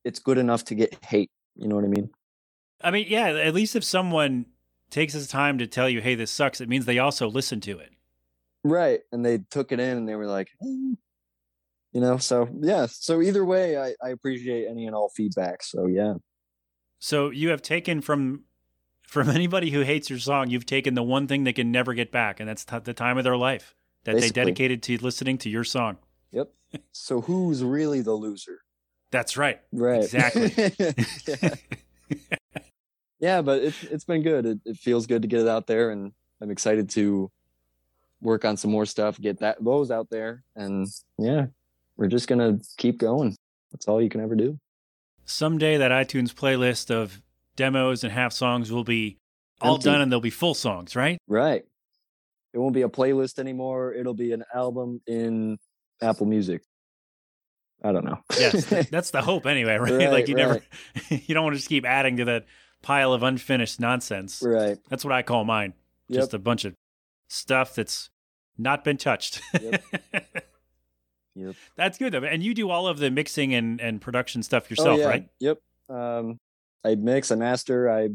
it's 0.04 0.20
good 0.20 0.38
enough 0.38 0.66
to 0.66 0.76
get 0.76 0.98
hate. 1.04 1.32
You 1.56 1.68
know 1.68 1.76
what 1.76 1.86
I 1.86 1.88
mean? 1.88 2.10
I 2.82 2.92
mean, 2.92 3.08
yeah, 3.10 3.28
at 3.28 3.54
least 3.54 3.76
if 3.76 3.84
someone 3.84 4.46
takes 4.90 5.14
his 5.14 5.28
time 5.28 5.58
to 5.60 5.68
tell 5.68 5.90
you, 5.90 6.02
"Hey, 6.02 6.16
this 6.16 6.32
sucks," 6.32 6.62
it 6.62 6.70
means 6.70 6.86
they 6.86 7.00
also 7.00 7.28
listen 7.28 7.60
to 7.62 7.80
it. 7.80 7.92
Right. 8.64 9.02
And 9.12 9.24
they 9.26 9.40
took 9.52 9.72
it 9.72 9.80
in 9.80 9.98
and 9.98 10.10
they 10.10 10.16
were 10.16 10.26
like, 10.26 10.50
"Eh." 10.64 10.96
you 11.96 12.02
know, 12.02 12.18
so 12.18 12.50
yeah. 12.60 12.88
So 12.88 13.22
either 13.22 13.46
way, 13.46 13.78
I, 13.78 13.96
I 14.04 14.10
appreciate 14.10 14.68
any 14.70 14.86
and 14.86 14.94
all 14.94 15.10
feedback. 15.16 15.64
So 15.64 15.88
yeah. 15.88 16.16
So 17.00 17.30
you 17.30 17.50
have 17.50 17.62
taken 17.62 18.02
from 18.02 18.44
from 19.08 19.30
anybody 19.30 19.72
who 19.72 19.82
hates 19.82 20.10
your 20.10 20.20
song, 20.20 20.50
you've 20.50 20.65
taken 20.65 20.94
the 20.94 21.04
one 21.04 21.28
thing 21.28 21.44
they 21.44 21.54
can 21.54 21.72
never 21.72 21.94
get 21.94 22.12
back, 22.12 22.39
and 22.39 22.50
that's 22.50 22.65
t- 22.65 22.80
the 22.80 22.94
time 22.94 23.18
of 23.18 23.24
their 23.24 23.38
life 23.38 23.76
that 24.04 24.13
Basically. 24.15 24.30
they 24.30 24.46
dedicated 24.46 24.84
to 24.84 24.98
listening 24.98 25.38
to 25.39 25.50
your 25.50 25.63
song. 25.63 25.98
Yep. 26.32 26.52
So 26.91 27.22
who's 27.22 27.63
really 27.63 28.02
the 28.02 28.13
loser? 28.13 28.60
That's 29.12 29.38
right. 29.38 29.62
Right. 29.72 30.04
Exactly. 30.04 30.52
yeah. 31.28 31.56
yeah, 33.20 33.41
but 33.41 33.63
it's 33.63 33.84
it's 33.84 34.04
been 34.04 34.24
good. 34.24 34.46
It, 34.46 34.60
it 34.65 34.78
feels 34.78 35.08
good 35.08 35.22
to 35.22 35.28
get 35.28 35.41
it 35.41 35.48
out 35.48 35.68
there, 35.68 35.91
and 35.91 36.12
I'm 36.41 36.52
excited 36.52 36.89
to 36.91 37.32
work 38.22 38.46
on 38.46 38.58
some 38.58 38.72
more 38.72 38.86
stuff, 38.86 39.20
get 39.20 39.39
that 39.39 39.63
those 39.63 39.91
out 39.91 40.10
there, 40.10 40.44
and 40.56 40.88
yeah, 41.18 41.48
we're 41.98 42.08
just 42.08 42.28
gonna 42.28 42.60
keep 42.78 42.98
going. 42.98 43.36
That's 43.72 43.88
all 43.88 44.02
you 44.02 44.10
can 44.10 44.22
ever 44.22 44.36
do. 44.36 44.60
Someday 45.26 45.78
that 45.78 45.91
iTunes 45.91 46.34
playlist 46.34 46.91
of 46.91 47.22
demos 47.56 48.04
and 48.04 48.12
half 48.12 48.34
songs 48.34 48.72
will 48.72 48.84
be 48.84 49.18
all 49.62 49.76
Empty. 49.76 49.86
done 49.86 50.02
and 50.02 50.12
they'll 50.12 50.22
be 50.22 50.30
full 50.30 50.54
songs, 50.54 50.96
right? 50.96 51.18
Right. 51.28 51.63
It 52.54 52.60
won't 52.60 52.74
be 52.74 52.84
a 52.84 52.89
playlist 52.89 53.39
anymore. 53.39 53.94
It'll 53.94 54.13
be 54.13 54.32
an 54.32 54.44
album 54.54 55.02
in 55.08 55.58
Apple 56.02 56.26
Music. 56.26 56.62
I 57.84 57.91
don't 57.91 58.06
know. 58.06 58.20
Yes, 58.38 58.65
that's 58.89 59.12
the 59.12 59.22
hope 59.22 59.46
anyway, 59.46 59.76
right? 59.76 59.91
like 59.91 60.12
Right, 60.12 60.28
you 60.28 60.36
never, 60.36 60.62
you 61.10 61.36
don't 61.36 61.44
want 61.44 61.54
to 61.54 61.58
just 61.58 61.70
keep 61.70 61.86
adding 61.86 62.18
to 62.18 62.26
that 62.26 62.46
pile 62.82 63.13
of 63.13 63.24
unfinished 63.24 63.80
nonsense. 63.80 64.41
right. 64.46 64.78
That's 64.89 65.04
what 65.04 65.13
I 65.13 65.22
call 65.22 65.44
mine. 65.44 65.74
Yep. 66.08 66.20
Just 66.20 66.34
a 66.34 66.39
bunch 66.39 66.65
of 66.65 66.76
stuff 67.28 67.76
that's 67.76 68.10
not 68.58 68.84
been 68.84 68.98
touched. 68.98 69.41
Yep. 69.60 69.84
Yep. 71.36 71.56
That's 71.76 71.98
good 71.98 72.13
though. 72.13 72.24
And 72.24 72.41
you 72.41 72.54
do 72.54 72.70
all 72.70 72.88
of 72.88 72.98
the 72.98 73.12
mixing 73.12 73.54
and, 73.54 73.82
and 73.82 74.00
production 74.00 74.41
stuff 74.41 74.70
yourself, 74.70 75.00
oh, 75.00 75.02
yeah. 75.02 75.08
right? 75.08 75.30
Yep. 75.39 75.58
Um, 75.89 76.39
I 76.86 76.95
mix, 76.95 77.32
I 77.32 77.36
master, 77.36 77.89
I 77.89 78.10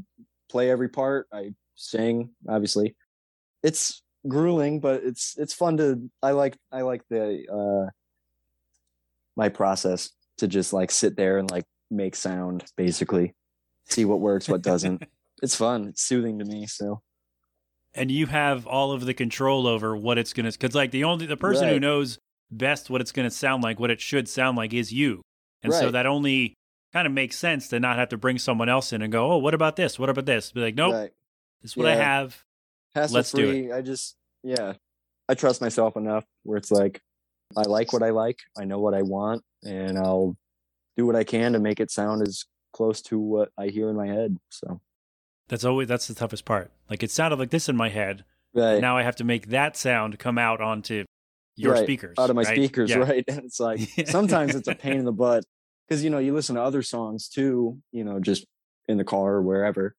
play 0.50 0.70
every 0.70 0.88
part, 0.88 1.26
I 1.32 1.52
sing. 1.74 2.30
Obviously, 2.48 2.94
it's 3.62 4.02
grueling, 4.28 4.80
but 4.80 5.02
it's 5.02 5.36
it's 5.36 5.52
fun 5.54 5.76
to. 5.78 6.10
I 6.22 6.30
like 6.30 6.56
I 6.70 6.82
like 6.82 7.02
the 7.10 7.44
uh, 7.50 7.90
my 9.36 9.48
process 9.48 10.10
to 10.38 10.48
just 10.48 10.72
like 10.72 10.90
sit 10.90 11.16
there 11.16 11.38
and 11.38 11.50
like 11.50 11.64
make 11.90 12.14
sound, 12.14 12.64
basically, 12.76 13.34
see 13.88 14.04
what 14.04 14.20
works, 14.20 14.48
what 14.48 14.62
doesn't. 14.62 15.02
it's 15.42 15.56
fun. 15.56 15.88
It's 15.88 16.02
soothing 16.02 16.38
to 16.38 16.44
me. 16.44 16.66
So 16.66 17.02
and 17.94 18.10
you 18.10 18.26
have 18.26 18.66
all 18.66 18.92
of 18.92 19.04
the 19.04 19.14
control 19.14 19.66
over 19.66 19.96
what 19.96 20.18
it's 20.18 20.32
gonna 20.32 20.52
because 20.52 20.74
like 20.74 20.90
the 20.90 21.04
only 21.04 21.26
the 21.26 21.36
person 21.36 21.68
who 21.68 21.80
knows 21.80 22.18
best 22.50 22.90
what 22.90 23.00
it's 23.00 23.12
gonna 23.12 23.30
sound 23.30 23.62
like, 23.62 23.80
what 23.80 23.90
it 23.90 24.00
should 24.00 24.28
sound 24.28 24.56
like 24.56 24.72
is 24.72 24.92
you. 24.92 25.22
And 25.62 25.74
so 25.74 25.90
that 25.90 26.06
only 26.06 26.54
kind 26.92 27.06
of 27.06 27.12
makes 27.12 27.36
sense 27.36 27.68
to 27.68 27.80
not 27.80 27.96
have 27.96 28.08
to 28.10 28.16
bring 28.16 28.38
someone 28.38 28.68
else 28.68 28.92
in 28.92 29.02
and 29.02 29.12
go, 29.12 29.30
Oh, 29.32 29.38
what 29.38 29.54
about 29.54 29.76
this? 29.76 29.98
What 29.98 30.08
about 30.10 30.26
this? 30.26 30.52
Be 30.52 30.60
like, 30.60 30.74
Nope, 30.74 30.94
right. 30.94 31.12
this 31.62 31.72
is 31.72 31.76
what 31.76 31.86
I 31.86 31.94
have. 31.96 32.44
hassle 32.94 33.16
Let's 33.16 33.32
do 33.32 33.50
it. 33.50 33.72
I 33.72 33.82
just 33.82 34.16
yeah, 34.42 34.74
I 35.28 35.34
trust 35.34 35.60
myself 35.60 35.96
enough 35.96 36.24
where 36.44 36.56
it's 36.58 36.70
like 36.70 37.00
I 37.56 37.62
like 37.62 37.92
what 37.92 38.02
I 38.02 38.10
like, 38.10 38.38
I 38.58 38.64
know 38.64 38.78
what 38.78 38.94
I 38.94 39.02
want, 39.02 39.42
and 39.64 39.98
I'll 39.98 40.36
do 40.96 41.06
what 41.06 41.16
I 41.16 41.24
can 41.24 41.52
to 41.52 41.58
make 41.58 41.80
it 41.80 41.90
sound 41.90 42.22
as 42.22 42.44
close 42.72 43.02
to 43.02 43.18
what 43.18 43.50
I 43.58 43.66
hear 43.68 43.88
in 43.88 43.96
my 43.96 44.06
head. 44.06 44.36
So 44.50 44.80
That's 45.48 45.64
always 45.64 45.88
that's 45.88 46.06
the 46.08 46.14
toughest 46.14 46.44
part. 46.44 46.70
Like 46.88 47.02
it 47.02 47.10
sounded 47.10 47.38
like 47.38 47.50
this 47.50 47.68
in 47.68 47.76
my 47.76 47.88
head. 47.88 48.24
right 48.54 48.80
Now 48.80 48.96
I 48.96 49.02
have 49.02 49.16
to 49.16 49.24
make 49.24 49.48
that 49.48 49.76
sound 49.76 50.18
come 50.18 50.38
out 50.38 50.60
onto 50.60 51.04
your 51.56 51.72
Right. 51.74 51.82
speakers. 51.84 52.16
out 52.18 52.30
of 52.30 52.36
my 52.36 52.42
right? 52.42 52.56
speakers, 52.56 52.90
Yeah. 52.94 52.98
right? 52.98 53.24
And 53.28 53.38
it's 53.44 53.60
like 53.60 53.80
sometimes 54.06 54.54
it's 54.54 54.68
a 54.68 54.74
pain 54.74 54.98
in 54.98 55.04
the 55.04 55.12
butt 55.12 55.44
because 55.90 56.04
you 56.04 56.10
know 56.10 56.18
you 56.18 56.32
listen 56.32 56.54
to 56.54 56.62
other 56.62 56.82
songs 56.82 57.28
too, 57.28 57.76
you 57.90 58.04
know, 58.04 58.20
just 58.20 58.46
in 58.86 58.96
the 58.96 59.04
car 59.04 59.34
or 59.34 59.42
wherever. 59.42 59.96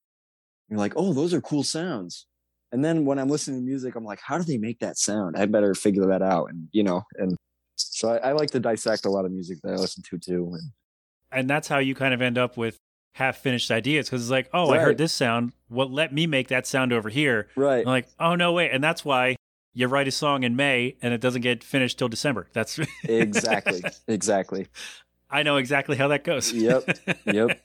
You're 0.70 0.78
like, 0.78 0.94
oh, 0.96 1.12
those 1.12 1.34
are 1.34 1.40
cool 1.42 1.62
sounds. 1.62 2.26
And 2.72 2.82
then 2.82 3.04
when 3.04 3.18
I'm 3.18 3.28
listening 3.28 3.60
to 3.60 3.66
music, 3.66 3.94
I'm 3.94 4.04
like, 4.04 4.20
how 4.24 4.38
do 4.38 4.44
they 4.44 4.56
make 4.56 4.78
that 4.78 4.96
sound? 4.96 5.36
I 5.36 5.44
better 5.44 5.74
figure 5.74 6.06
that 6.06 6.22
out. 6.22 6.48
And 6.48 6.68
you 6.72 6.82
know, 6.82 7.02
and 7.18 7.36
so 7.76 8.08
I, 8.08 8.30
I 8.30 8.32
like 8.32 8.50
to 8.52 8.60
dissect 8.60 9.04
a 9.04 9.10
lot 9.10 9.26
of 9.26 9.32
music 9.32 9.58
that 9.62 9.74
I 9.74 9.76
listen 9.76 10.02
to 10.08 10.18
too. 10.18 10.50
And 10.54 10.72
and 11.30 11.50
that's 11.50 11.68
how 11.68 11.78
you 11.78 11.94
kind 11.94 12.14
of 12.14 12.22
end 12.22 12.38
up 12.38 12.56
with 12.56 12.78
half 13.14 13.36
finished 13.36 13.70
ideas 13.70 14.08
because 14.08 14.22
it's 14.22 14.30
like, 14.30 14.48
oh, 14.54 14.70
I 14.70 14.78
heard 14.78 14.96
this 14.96 15.12
sound. 15.12 15.52
Well, 15.68 15.90
let 15.90 16.14
me 16.14 16.26
make 16.26 16.48
that 16.48 16.66
sound 16.66 16.94
over 16.94 17.10
here. 17.10 17.48
right, 17.54 17.80
I'm 17.80 17.86
like, 17.86 18.08
oh 18.18 18.34
no, 18.34 18.54
wait, 18.54 18.70
and 18.70 18.82
that's 18.82 19.04
why 19.04 19.36
you 19.74 19.86
write 19.88 20.08
a 20.08 20.10
song 20.10 20.42
in 20.42 20.56
May 20.56 20.96
and 21.02 21.12
it 21.12 21.20
doesn't 21.20 21.42
get 21.42 21.62
finished 21.62 21.98
till 21.98 22.08
December. 22.08 22.46
That's 22.54 22.78
exactly, 23.04 23.82
exactly. 24.08 24.68
I 25.32 25.42
know 25.42 25.56
exactly 25.56 25.96
how 25.96 26.08
that 26.08 26.24
goes. 26.24 26.52
Yep, 26.52 26.98
yep. 27.24 27.60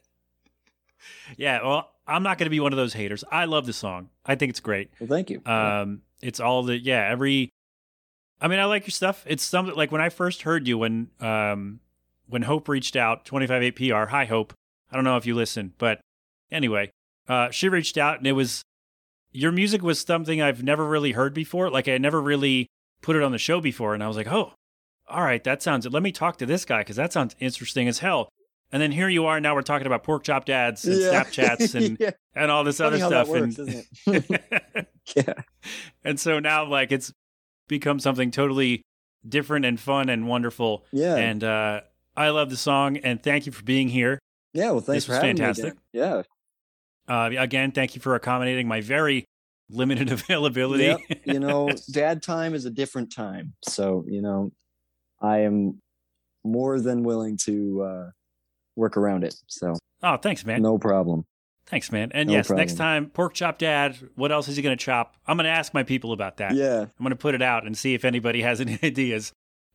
yeah. 1.38 1.62
Well, 1.62 1.92
I'm 2.08 2.24
not 2.24 2.38
going 2.38 2.46
to 2.46 2.50
be 2.50 2.62
one 2.62 2.72
of 2.72 2.78
those 2.78 2.94
haters. 2.94 3.26
I 3.30 3.46
love 3.46 3.66
the 3.66 3.74
song. 3.74 4.10
I 4.26 4.36
think 4.36 4.52
it's 4.52 4.62
great. 4.62 4.90
Well, 5.00 5.10
thank 5.10 5.30
you. 5.30 5.42
Um, 5.46 6.02
it's 6.22 6.40
all 6.40 6.64
the 6.64 6.80
yeah. 6.80 7.08
Every, 7.12 7.50
I 8.40 8.48
mean, 8.48 8.60
I 8.60 8.66
like 8.66 8.88
your 8.88 8.92
stuff. 8.92 9.26
It's 9.28 9.44
something 9.44 9.76
like 9.76 9.92
when 9.92 10.02
I 10.02 10.08
first 10.10 10.44
heard 10.44 10.68
you 10.68 10.78
when 10.78 11.10
um 11.20 11.82
when 12.30 12.44
Hope 12.44 12.70
reached 12.70 12.96
out, 12.96 13.26
258 13.26 13.76
PR. 13.92 14.10
Hi 14.10 14.26
Hope. 14.26 14.54
I 14.90 14.96
don't 14.96 15.04
know 15.04 15.18
if 15.18 15.26
you 15.26 15.36
listened, 15.36 15.74
but 15.78 16.00
anyway, 16.50 16.90
uh, 17.28 17.50
she 17.52 17.68
reached 17.68 17.98
out 17.98 18.20
and 18.20 18.28
it 18.28 18.32
was 18.32 18.64
your 19.34 19.52
music 19.52 19.82
was 19.82 20.00
something 20.00 20.42
I've 20.42 20.64
never 20.64 20.86
really 20.86 21.12
heard 21.12 21.34
before. 21.34 21.70
Like 21.70 21.90
I 21.90 21.98
never 21.98 22.22
really 22.22 22.68
put 23.02 23.18
it 23.18 23.24
on 23.24 23.34
the 23.34 23.38
show 23.38 23.60
before, 23.60 23.94
and 23.94 24.02
I 24.02 24.08
was 24.08 24.16
like, 24.16 24.32
oh, 24.32 24.54
all 25.08 25.24
right, 25.24 25.44
that 25.44 25.62
sounds. 25.62 25.86
Let 25.88 26.04
me 26.04 26.12
talk 26.12 26.38
to 26.38 26.46
this 26.46 26.66
guy 26.66 26.80
because 26.82 26.96
that 26.98 27.14
sounds 27.14 27.36
interesting 27.40 27.88
as 27.88 28.00
hell. 28.00 28.30
And 28.72 28.82
then 28.82 28.92
here 28.92 29.08
you 29.08 29.26
are. 29.28 29.40
Now 29.40 29.56
we're 29.56 29.62
talking 29.62 29.88
about 29.88 30.04
pork 30.04 30.24
chop 30.24 30.44
dads 30.46 30.84
and 30.86 31.00
Yeah. 31.00 31.24
Snapchats 31.24 31.74
and 31.76 31.98
yeah. 32.02 32.12
and 32.36 32.52
all 32.52 32.64
this 32.66 32.80
Funny 32.80 33.02
other 33.02 33.24
stuff. 33.24 33.28
works, 33.30 33.58
and 33.58 33.86
yeah. 35.16 35.34
and 36.04 36.20
so 36.20 36.40
now 36.40 36.66
like 36.66 36.92
it's 36.92 37.14
become 37.70 38.00
something 38.00 38.30
totally 38.32 38.82
different 39.28 39.66
and 39.66 39.80
fun 39.80 40.10
and 40.10 40.28
wonderful. 40.28 40.86
Yeah. 40.92 41.16
And 41.16 41.44
uh, 41.44 41.82
I 42.16 42.30
love 42.30 42.50
the 42.50 42.58
song 42.58 42.98
and 42.98 43.22
thank 43.24 43.46
you 43.46 43.52
for 43.52 43.64
being 43.64 43.88
here. 43.90 44.20
yeah. 44.54 44.72
Well, 44.72 44.82
thanks 44.82 45.06
this 45.06 45.06
for 45.06 45.12
was 45.14 45.18
having 45.20 45.38
fantastic. 45.38 45.76
me. 45.94 46.00
again. 46.02 46.24
Yeah. 47.08 47.16
Uh, 47.16 47.30
again, 47.42 47.72
thank 47.72 47.96
you 47.96 48.02
for 48.02 48.16
accommodating 48.16 48.68
my 48.68 48.82
very 48.82 49.24
limited 49.70 50.12
availability. 50.12 50.84
Yep. 50.86 51.00
you 51.26 51.40
know, 51.40 51.70
dad 51.92 52.22
time 52.22 52.54
is 52.54 52.66
a 52.66 52.70
different 52.70 53.14
time. 53.14 53.54
So, 53.64 54.04
you 54.10 54.22
know, 54.22 54.52
I 55.22 55.40
am 55.40 55.82
more 56.44 56.80
than 56.80 57.04
willing 57.04 57.38
to 57.46 57.82
uh, 57.82 58.10
work 58.76 58.98
around 58.98 59.24
it. 59.24 59.36
So, 59.48 59.76
oh, 60.04 60.18
thanks, 60.18 60.46
man. 60.46 60.62
no 60.62 60.78
problem. 60.78 61.26
Thanks, 61.66 61.92
man. 61.92 62.12
And 62.14 62.28
No 62.30 62.36
yes, 62.36 62.50
next 62.50 62.76
time, 62.76 63.08
pork 63.10 63.34
chop 63.34 63.58
dad. 63.58 63.98
What 64.16 64.32
else 64.32 64.48
is 64.48 64.56
he 64.56 64.62
going 64.62 64.78
to 64.78 64.82
chop? 64.82 65.18
I'm 65.28 65.36
going 65.36 65.44
to 65.46 65.50
ask 65.52 65.74
my 65.74 65.84
people 65.84 66.14
about 66.14 66.38
that. 66.38 66.56
Yeah. 66.56 66.82
I'm 66.84 66.90
going 67.04 67.10
to 67.10 67.18
put 67.18 67.36
it 67.36 67.42
out 67.42 67.66
and 67.66 67.78
see 67.78 67.94
if 67.94 68.06
anybody 68.06 68.42
has 68.42 68.62
any 68.62 68.80
ideas. 68.82 69.34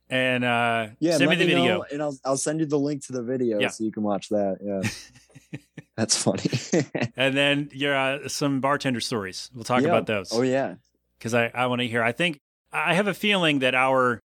And 0.09 0.43
uh, 0.43 0.87
Yeah. 0.99 1.17
send 1.17 1.29
me 1.29 1.35
the 1.35 1.45
video. 1.45 1.65
know, 1.77 1.85
and 1.91 2.01
I'll, 2.01 2.17
I'll 2.25 2.37
send 2.37 2.61
you 2.61 2.65
the 2.65 2.79
link 2.79 3.05
to 3.05 3.11
the 3.13 3.21
video 3.21 3.59
Yeah. 3.59 3.67
so 3.67 3.83
you 3.83 3.91
can 3.91 4.01
watch 4.01 4.29
that. 4.29 4.57
Yeah. 4.63 5.59
That's 5.95 6.17
funny. 6.17 6.49
And 7.15 7.37
then 7.37 7.69
your 7.73 7.95
uh, 7.95 8.27
some 8.27 8.59
bartender 8.59 8.99
stories. 8.99 9.51
We'll 9.53 9.63
talk 9.63 9.83
Yeah. 9.83 9.89
about 9.89 10.07
those. 10.07 10.29
Oh, 10.33 10.41
yeah. 10.41 10.75
because 11.19 11.35
I, 11.35 11.51
I 11.53 11.67
want 11.67 11.81
to 11.81 11.87
hear. 11.87 12.01
I 12.01 12.11
think 12.11 12.39
I 12.71 12.95
have 12.95 13.05
a 13.05 13.13
feeling 13.13 13.59
that 13.59 13.75
our 13.75 14.19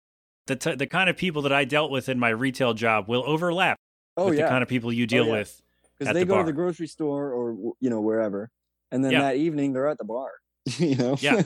the 0.49 0.57
t- 0.57 0.75
the 0.75 0.87
kind 0.89 1.09
of 1.09 1.17
people 1.17 1.43
that 1.43 1.53
I 1.53 1.65
dealt 1.65 1.91
with 1.93 2.09
in 2.09 2.19
my 2.19 2.31
retail 2.31 2.75
job 2.75 3.09
will 3.09 3.23
overlap 3.25 3.77
Oh, 4.17 4.27
with 4.31 4.39
yeah. 4.39 4.45
the 4.47 4.49
kind 4.51 4.63
of 4.65 4.69
people 4.69 4.93
you 4.93 5.07
deal 5.07 5.27
yeah. 5.27 5.33
with. 5.33 5.63
because 5.97 6.13
they 6.13 6.21
the 6.21 6.27
go 6.27 6.35
bar. 6.35 6.43
to 6.43 6.47
the 6.47 6.53
grocery 6.53 6.89
store 6.89 7.31
or 7.33 7.75
you 7.81 7.89
know 7.89 8.01
wherever, 8.01 8.51
and 8.91 9.05
then 9.05 9.13
Yeah. 9.13 9.21
that 9.23 9.37
evening 9.37 9.73
they're 9.73 9.87
at 9.89 9.99
the 9.99 10.05
bar. 10.05 10.31
you 10.79 10.97
know, 10.97 11.17
Yeah. 11.21 11.43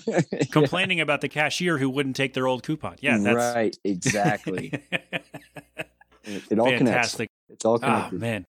Complaining 0.50 1.00
about 1.00 1.20
the 1.20 1.28
cashier 1.28 1.76
who 1.78 1.88
wouldn't 1.90 2.16
take 2.16 2.32
their 2.34 2.46
old 2.48 2.62
coupon. 2.62 2.96
Yeah, 3.00 3.18
that's 3.18 3.54
right, 3.54 3.76
exactly. 3.84 4.72
it, 6.24 6.42
it 6.50 6.58
all 6.58 6.76
connects. 6.76 7.20
It's 7.50 7.64
all 7.64 7.74
Oh 7.74 7.78
connected. 7.78 8.20
man, 8.20 8.44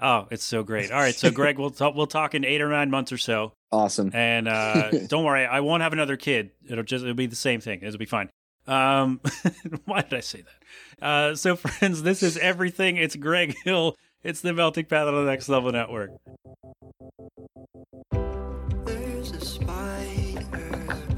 oh 0.00 0.28
it's 0.30 0.44
so 0.44 0.62
great. 0.62 0.90
All 0.92 1.00
right, 1.00 1.14
so 1.14 1.30
Greg, 1.30 1.58
we'll 1.58 1.70
talk, 1.70 1.94
we'll 1.94 2.06
talk 2.06 2.34
in 2.34 2.44
eight 2.44 2.60
or 2.60 2.68
nine 2.68 2.90
months 2.90 3.12
or 3.12 3.18
so, 3.18 3.52
Awesome. 3.72 4.10
and 4.14 4.46
uh, 4.48 4.90
don't 5.08 5.24
worry, 5.24 5.44
I 5.46 5.60
won't 5.60 5.82
have 5.82 5.92
another 5.92 6.16
kid. 6.16 6.50
It'll 6.68 6.84
just 6.84 7.02
it'll 7.02 7.14
be 7.14 7.26
the 7.26 7.36
same 7.36 7.60
thing. 7.60 7.80
It'll 7.82 7.98
be 7.98 8.04
fine. 8.06 8.28
Um, 8.66 9.20
why 9.84 10.02
did 10.02 10.14
I 10.14 10.20
say 10.20 10.42
that? 10.42 11.04
Uh, 11.06 11.34
so 11.34 11.56
friends, 11.56 12.02
this 12.02 12.22
is 12.22 12.36
everything. 12.38 12.96
It's 12.96 13.16
Greg 13.16 13.54
Hill. 13.64 13.96
It's 14.22 14.40
the 14.40 14.52
Melting 14.52 14.86
Pat 14.86 15.06
on 15.06 15.14
the 15.14 15.30
Next 15.30 15.48
Level 15.48 15.70
Network. 15.72 16.10
There's 18.84 19.32
a 19.32 19.44
spider 19.44 21.13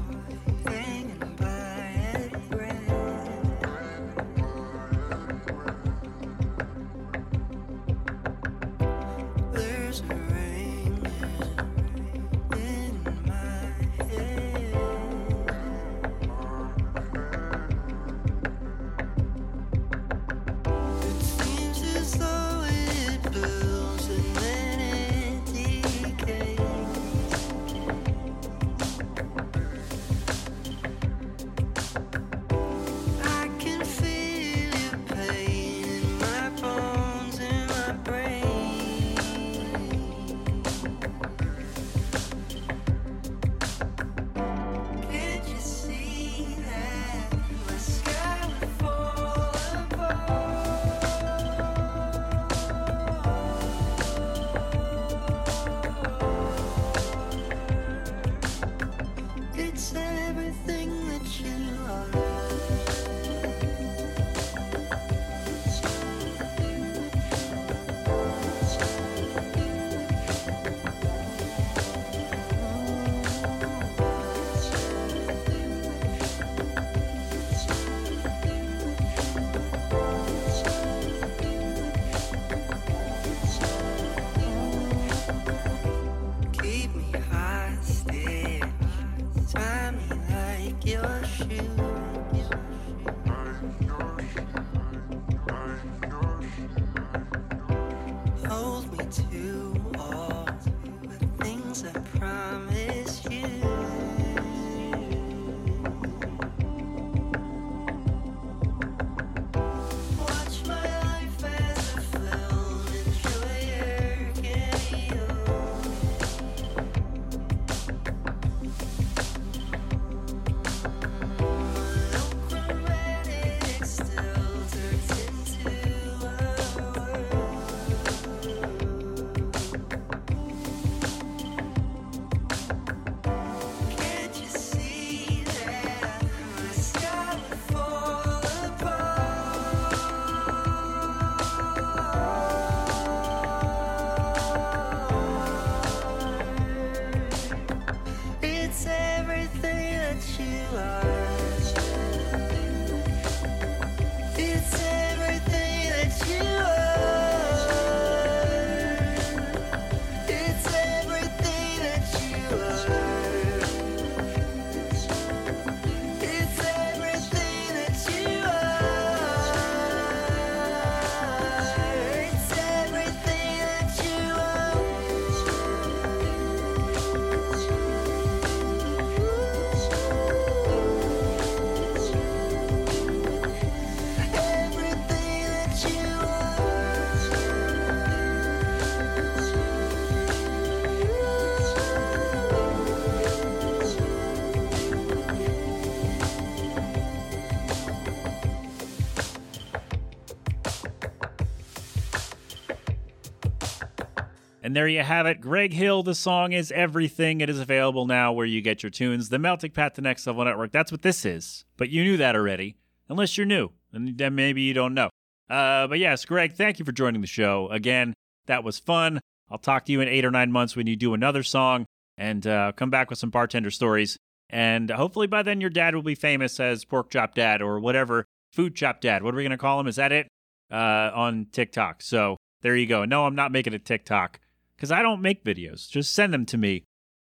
there 204.77 204.87
you 204.87 205.01
have 205.01 205.25
it. 205.25 205.41
Greg 205.41 205.73
Hill, 205.73 206.03
the 206.03 206.13
song 206.13 206.51
is 206.51 206.71
everything. 206.71 207.41
It 207.41 207.49
is 207.49 207.59
available 207.59 208.05
now 208.05 208.31
where 208.31 208.45
you 208.45 208.61
get 208.61 208.83
your 208.83 208.91
tunes. 208.91 209.29
The 209.29 209.39
Melting 209.39 209.71
Pat, 209.71 209.95
the 209.95 210.03
Next 210.03 210.27
Level 210.27 210.45
Network. 210.45 210.71
That's 210.71 210.91
what 210.91 211.01
this 211.01 211.25
is. 211.25 211.65
But 211.77 211.89
you 211.89 212.03
knew 212.03 212.15
that 212.17 212.35
already, 212.35 212.77
unless 213.09 213.37
you're 213.37 213.47
new. 213.47 213.71
And 213.91 214.15
then 214.15 214.35
maybe 214.35 214.61
you 214.61 214.75
don't 214.75 214.93
know. 214.93 215.09
Uh, 215.49 215.87
but 215.87 215.97
yes, 215.97 216.25
Greg, 216.25 216.53
thank 216.53 216.77
you 216.77 216.85
for 216.85 216.91
joining 216.91 217.21
the 217.21 217.27
show. 217.27 217.67
Again, 217.71 218.13
that 218.45 218.63
was 218.63 218.77
fun. 218.77 219.19
I'll 219.49 219.57
talk 219.57 219.85
to 219.85 219.91
you 219.91 219.99
in 219.99 220.07
eight 220.07 220.23
or 220.23 220.29
nine 220.29 220.51
months 220.51 220.75
when 220.75 220.85
you 220.85 220.95
do 220.95 221.15
another 221.15 221.41
song 221.41 221.87
and 222.15 222.45
uh, 222.45 222.71
come 222.73 222.91
back 222.91 223.09
with 223.09 223.17
some 223.17 223.31
bartender 223.31 223.71
stories. 223.71 224.15
And 224.47 224.91
hopefully 224.91 225.25
by 225.25 225.41
then 225.41 225.59
your 225.59 225.71
dad 225.71 225.95
will 225.95 226.03
be 226.03 226.13
famous 226.13 226.59
as 226.59 226.85
Pork 226.85 227.09
Chop 227.09 227.33
Dad 227.33 227.63
or 227.63 227.79
whatever, 227.79 228.25
Food 228.53 228.75
Chop 228.75 229.01
Dad. 229.01 229.23
What 229.23 229.33
are 229.33 229.37
we 229.37 229.43
going 229.43 229.49
to 229.49 229.57
call 229.57 229.79
him? 229.79 229.87
Is 229.87 229.95
that 229.95 230.11
it? 230.11 230.27
Uh, 230.69 231.09
on 231.15 231.47
TikTok. 231.51 232.03
So 232.03 232.37
there 232.61 232.75
you 232.75 232.85
go. 232.85 233.05
No, 233.05 233.25
I'm 233.25 233.33
not 233.33 233.51
making 233.51 233.73
a 233.73 233.79
TikTok 233.79 234.39
because 234.77 234.91
I 234.91 235.01
don't 235.01 235.21
make 235.21 235.43
videos. 235.43 235.89
Just 235.89 236.13
send 236.13 236.33
them 236.33 236.45
to 236.45 236.57
me 236.57 236.85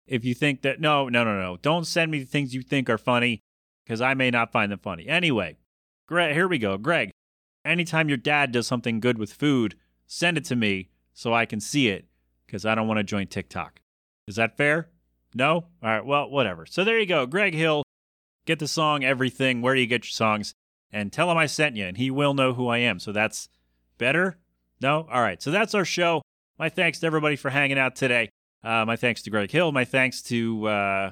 if 0.08 0.24
you 0.24 0.34
think 0.34 0.62
that. 0.62 0.80
No, 0.80 1.10
no, 1.10 1.24
no, 1.24 1.41
no. 1.41 1.58
Don't 1.58 1.86
send 1.86 2.12
me 2.12 2.24
things 2.24 2.54
you 2.54 2.62
think 2.62 2.89
are 2.89 2.97
funny 2.97 3.41
because 3.84 4.02
I 4.02 4.14
may 4.14 4.30
not 4.30 4.52
find 4.52 4.72
them 4.72 4.80
funny. 4.80 5.08
Anyway, 5.08 5.58
Greg, 6.08 6.34
here 6.34 6.47
we 6.47 6.60
go. 6.60 6.78
Greg, 6.78 7.12
anytime 7.66 8.08
your 8.08 8.18
dad 8.18 8.52
does 8.52 8.68
something 8.68 9.00
good 9.00 9.18
with 9.18 9.34
food, 9.34 9.76
send 10.08 10.38
it 10.38 10.45
to 10.45 10.56
me 10.56 10.89
so 11.14 11.34
I 11.34 11.45
can 11.45 11.60
see 11.60 11.89
it 11.89 12.06
because 12.45 12.66
I 12.66 12.76
don't 12.76 12.88
want 12.88 13.00
to 13.00 13.04
join 13.04 13.28
TikTok. 13.28 13.82
Is 14.28 14.36
that 14.36 14.58
fair? 14.58 14.89
No? 15.34 15.54
All 15.56 15.68
right, 15.89 16.06
well, 16.06 16.30
whatever. 16.30 16.66
So 16.66 16.84
there 16.84 17.00
you 17.00 17.06
go. 17.06 17.26
Greg 17.26 17.54
Hill, 17.54 17.84
get 18.45 18.60
the 18.60 18.68
song 18.68 19.04
Everything, 19.04 19.62
where 19.62 19.76
do 19.76 19.82
you 19.82 19.88
get 19.88 20.06
your 20.06 20.12
songs, 20.12 20.54
and 20.91 21.12
tell 21.12 21.30
him 21.30 21.38
I 21.38 21.45
sent 21.45 21.76
you, 21.76 21.86
and 21.86 21.97
he 21.97 22.10
will 22.10 22.34
know 22.34 22.54
who 22.54 22.68
I 22.68 22.80
am. 22.80 23.00
So 23.00 23.12
that's 23.12 23.50
better? 23.97 24.39
No? 24.82 25.08
All 25.12 25.22
right, 25.22 25.41
so 25.41 25.52
that's 25.52 25.76
our 25.76 25.86
show. 25.86 26.22
My 26.60 26.68
thanks 26.68 26.99
to 26.99 27.07
everybody 27.07 27.38
for 27.38 27.49
hanging 27.49 27.80
out 27.80 27.95
today. 27.95 28.30
Uh, 28.62 28.84
my 28.84 28.97
thanks 28.97 29.22
to 29.22 29.30
Greg 29.30 29.49
Hill. 29.49 29.72
My 29.72 29.86
thanks 29.86 30.22
to 30.24 30.68
uh, 30.68 31.12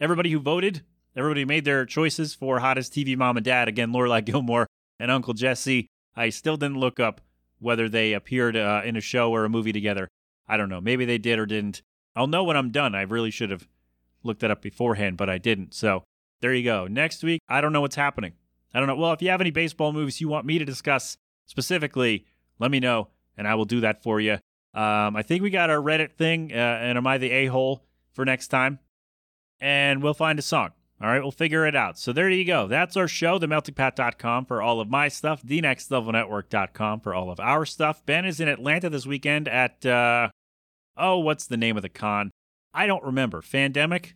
everybody 0.00 0.30
who 0.30 0.38
voted, 0.38 0.82
everybody 1.16 1.40
who 1.40 1.46
made 1.46 1.64
their 1.64 1.84
choices 1.84 2.36
for 2.36 2.60
hottest 2.60 2.92
TV 2.92 3.16
mom 3.16 3.36
and 3.36 3.44
dad. 3.44 3.66
Again, 3.66 3.90
Lorelai 3.90 4.24
Gilmore 4.24 4.68
and 5.00 5.10
Uncle 5.10 5.34
Jesse. 5.34 5.88
I 6.14 6.28
still 6.28 6.56
didn't 6.56 6.78
look 6.78 7.00
up 7.00 7.20
whether 7.58 7.88
they 7.88 8.12
appeared 8.12 8.56
uh, 8.56 8.82
in 8.84 8.94
a 8.94 9.00
show 9.00 9.32
or 9.32 9.44
a 9.44 9.48
movie 9.48 9.72
together. 9.72 10.06
I 10.46 10.56
don't 10.56 10.68
know. 10.68 10.80
Maybe 10.80 11.04
they 11.04 11.18
did 11.18 11.40
or 11.40 11.46
didn't. 11.46 11.82
I'll 12.14 12.28
know 12.28 12.44
when 12.44 12.56
I'm 12.56 12.70
done. 12.70 12.94
I 12.94 13.02
really 13.02 13.32
should 13.32 13.50
have 13.50 13.66
looked 14.22 14.40
that 14.42 14.52
up 14.52 14.62
beforehand, 14.62 15.16
but 15.16 15.28
I 15.28 15.38
didn't. 15.38 15.74
So 15.74 16.04
there 16.42 16.54
you 16.54 16.62
go. 16.62 16.86
Next 16.86 17.24
week, 17.24 17.40
I 17.48 17.60
don't 17.60 17.72
know 17.72 17.80
what's 17.80 17.96
happening. 17.96 18.34
I 18.72 18.78
don't 18.78 18.86
know. 18.86 18.94
Well, 18.94 19.12
if 19.12 19.20
you 19.20 19.30
have 19.30 19.40
any 19.40 19.50
baseball 19.50 19.92
movies 19.92 20.20
you 20.20 20.28
want 20.28 20.46
me 20.46 20.60
to 20.60 20.64
discuss 20.64 21.16
specifically, 21.44 22.24
let 22.60 22.70
me 22.70 22.78
know, 22.78 23.08
and 23.36 23.48
I 23.48 23.56
will 23.56 23.64
do 23.64 23.80
that 23.80 24.04
for 24.04 24.20
you. 24.20 24.38
Um, 24.76 25.16
I 25.16 25.22
think 25.22 25.42
we 25.42 25.48
got 25.48 25.70
our 25.70 25.78
Reddit 25.78 26.12
thing, 26.12 26.52
uh, 26.52 26.56
and 26.56 26.98
am 26.98 27.06
I 27.06 27.16
the 27.16 27.30
a 27.30 27.46
hole 27.46 27.82
for 28.12 28.26
next 28.26 28.48
time? 28.48 28.78
And 29.58 30.02
we'll 30.02 30.14
find 30.14 30.38
a 30.38 30.42
song. 30.42 30.70
All 31.00 31.08
right, 31.08 31.22
we'll 31.22 31.30
figure 31.30 31.66
it 31.66 31.74
out. 31.74 31.98
So 31.98 32.12
there 32.12 32.28
you 32.28 32.44
go. 32.44 32.66
That's 32.66 32.96
our 32.96 33.08
show, 33.08 33.38
themeltingpat.com 33.38 34.44
for 34.44 34.60
all 34.60 34.80
of 34.80 34.90
my 34.90 35.08
stuff, 35.08 35.42
thenextlevelnetwork.com 35.42 37.00
for 37.00 37.14
all 37.14 37.30
of 37.30 37.40
our 37.40 37.64
stuff. 37.64 38.04
Ben 38.04 38.26
is 38.26 38.38
in 38.38 38.48
Atlanta 38.48 38.90
this 38.90 39.06
weekend 39.06 39.48
at, 39.48 39.84
uh, 39.84 40.28
oh, 40.96 41.18
what's 41.18 41.46
the 41.46 41.56
name 41.56 41.76
of 41.76 41.82
the 41.82 41.88
con? 41.88 42.30
I 42.72 42.86
don't 42.86 43.04
remember. 43.04 43.40
Fandemic? 43.40 44.12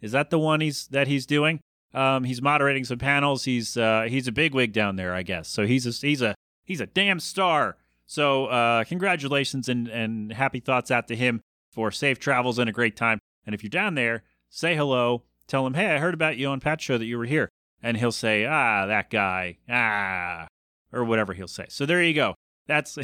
Is 0.00 0.12
that 0.12 0.30
the 0.30 0.38
one 0.38 0.60
he's 0.60 0.86
that 0.88 1.08
he's 1.08 1.26
doing? 1.26 1.60
Um, 1.92 2.24
he's 2.24 2.42
moderating 2.42 2.84
some 2.84 2.98
panels. 2.98 3.44
He's 3.44 3.76
uh, 3.76 4.06
he's 4.08 4.28
a 4.28 4.32
bigwig 4.32 4.72
down 4.72 4.96
there, 4.96 5.14
I 5.14 5.22
guess. 5.22 5.48
So 5.48 5.66
he's 5.66 5.86
a, 5.86 6.06
he's 6.06 6.20
a 6.20 6.34
he's 6.64 6.80
a 6.80 6.86
damn 6.86 7.20
star. 7.20 7.76
So 8.06 8.46
uh, 8.46 8.84
congratulations 8.84 9.68
and 9.68 9.88
and 9.88 10.32
happy 10.32 10.60
thoughts 10.60 10.90
out 10.90 11.08
to 11.08 11.16
him 11.16 11.40
for 11.72 11.90
safe 11.90 12.18
travels 12.18 12.58
and 12.58 12.68
a 12.68 12.72
great 12.72 12.96
time. 12.96 13.18
And 13.46 13.54
if 13.54 13.62
you're 13.62 13.70
down 13.70 13.94
there, 13.94 14.24
say 14.48 14.76
hello 14.76 15.24
tell 15.46 15.66
him, 15.66 15.74
hey, 15.74 15.94
I 15.94 15.98
heard 15.98 16.14
about 16.14 16.36
you 16.36 16.48
on 16.48 16.60
Pat's 16.60 16.84
show 16.84 16.98
that 16.98 17.04
you 17.04 17.18
were 17.18 17.24
here. 17.24 17.48
And 17.82 17.96
he'll 17.96 18.12
say, 18.12 18.46
ah, 18.46 18.86
that 18.86 19.10
guy, 19.10 19.58
ah, 19.68 20.46
or 20.92 21.04
whatever 21.04 21.34
he'll 21.34 21.48
say. 21.48 21.66
So 21.68 21.84
there 21.84 22.02
you 22.02 22.14
go. 22.14 22.34
That's 22.66 22.98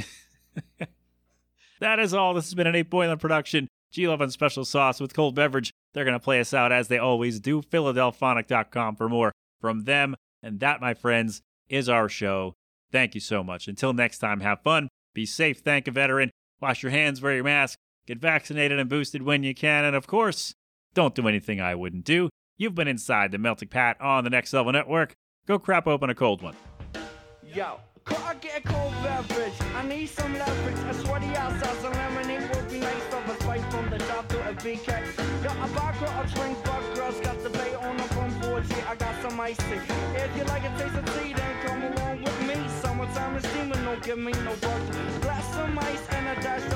that 1.80 1.98
is 1.98 2.14
all. 2.14 2.32
This 2.34 2.46
has 2.46 2.54
been 2.54 2.66
an 2.66 2.74
8 2.74 2.88
Boiling 2.88 3.18
production. 3.18 3.68
G 3.92 4.08
Love 4.08 4.22
on 4.22 4.30
Special 4.30 4.64
Sauce 4.64 5.00
with 5.00 5.14
cold 5.14 5.34
beverage. 5.34 5.72
They're 5.92 6.04
going 6.04 6.18
to 6.18 6.24
play 6.24 6.40
us 6.40 6.54
out 6.54 6.72
as 6.72 6.88
they 6.88 6.98
always 6.98 7.40
do. 7.40 7.60
Philadelphonic.com 7.60 8.96
for 8.96 9.08
more 9.08 9.32
from 9.60 9.84
them. 9.84 10.14
And 10.42 10.60
that, 10.60 10.80
my 10.80 10.94
friends, 10.94 11.42
is 11.68 11.88
our 11.88 12.08
show. 12.08 12.54
Thank 12.92 13.14
you 13.14 13.20
so 13.20 13.42
much. 13.42 13.68
Until 13.68 13.92
next 13.92 14.18
time, 14.18 14.40
have 14.40 14.62
fun, 14.62 14.88
be 15.14 15.26
safe, 15.26 15.60
thank 15.60 15.86
a 15.88 15.90
veteran, 15.90 16.30
wash 16.60 16.82
your 16.82 16.90
hands, 16.90 17.22
wear 17.22 17.34
your 17.34 17.44
mask, 17.44 17.78
get 18.06 18.18
vaccinated 18.18 18.78
and 18.78 18.90
boosted 18.90 19.22
when 19.22 19.42
you 19.42 19.54
can, 19.54 19.84
and 19.84 19.94
of 19.94 20.06
course, 20.06 20.54
don't 20.94 21.14
do 21.14 21.28
anything 21.28 21.60
I 21.60 21.74
wouldn't 21.74 22.04
do. 22.04 22.28
You've 22.56 22.74
been 22.74 22.88
inside 22.88 23.30
the 23.30 23.38
Melting 23.38 23.68
Pat 23.68 24.00
on 24.00 24.24
the 24.24 24.30
Next 24.30 24.52
Level 24.52 24.72
Network. 24.72 25.14
Go 25.46 25.58
crap 25.58 25.86
open 25.86 26.10
a 26.10 26.14
cold 26.14 26.42
one. 26.42 26.56
Yo, 27.54 27.80
I 28.06 28.34
get 28.34 28.58
a 28.58 28.68
cold 28.68 28.92
beverage? 29.02 29.52
I 29.74 29.86
need 29.86 30.06
some 30.06 30.32
leverage. 30.34 30.78
A 30.90 30.94
sweaty 30.94 31.34
outside, 31.36 31.76
some 31.80 31.92
lemonade 31.92 32.54
would 32.54 32.70
be 32.70 32.80
nice. 32.80 32.94
Of 33.12 33.28
a 33.28 33.42
spice 33.42 33.64
from 33.72 33.90
the 33.90 33.98
top 33.98 34.28
to 34.28 34.50
a 34.50 34.54
BK. 34.54 34.88
Yo, 35.42 35.50
a 35.50 35.66
vodka, 35.68 36.04
a 36.04 36.34
drink, 36.34 36.58
but 36.64 36.94
girls 36.94 37.20
got 37.20 37.42
the 37.42 37.50
bay 37.50 37.74
on 37.74 37.96
the 37.96 38.02
front 38.04 38.40
porch. 38.42 38.64
Yeah, 38.70 38.90
I 38.90 38.94
got 38.96 39.20
some 39.22 39.36
tea. 39.36 39.94
If 40.14 40.36
you 40.36 40.44
like 40.44 40.64
a 40.64 40.78
taste 40.78 40.94
of 40.94 41.04
tea, 41.20 41.39
Don't 43.42 44.04
give 44.04 44.18
me 44.18 44.32
no 44.44 44.54
bugs. 44.60 44.96
Glass 45.20 45.54
some 45.54 45.78
ice 45.78 46.06
and 46.10 46.38
a 46.38 46.42
dash 46.42 46.69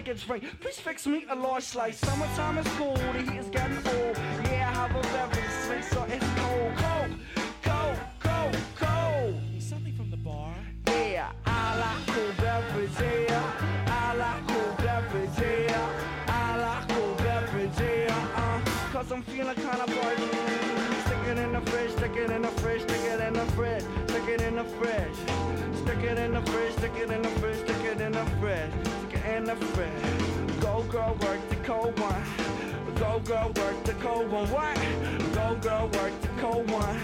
like 0.00 0.16
a 0.16 0.26
drink. 0.26 0.44
Please 0.60 0.78
fix 0.78 1.06
me 1.06 1.26
a 1.28 1.34
large 1.34 1.62
slice. 1.62 1.98
Summertime 1.98 2.56
is 2.56 2.66
cool, 2.78 2.94
the 2.94 3.22
heat 3.22 3.38
is 3.38 3.48
getting 3.48 3.76
old. 3.76 4.16
Yeah, 4.44 4.72
I 4.72 4.78
have 4.78 4.96
a 4.96 5.02
beverage, 5.12 5.84
so 5.92 6.04
it's 6.04 6.24
cold, 6.40 6.72
cold, 6.76 6.99
girl, 33.30 33.52
work 33.58 33.84
the 33.84 33.92
cold 33.94 34.28
one. 34.32 34.50
What? 34.50 34.76
Go 35.34 35.56
girl, 35.62 35.86
work 35.86 36.20
the 36.20 36.28
cold 36.40 36.68
one. 36.68 37.00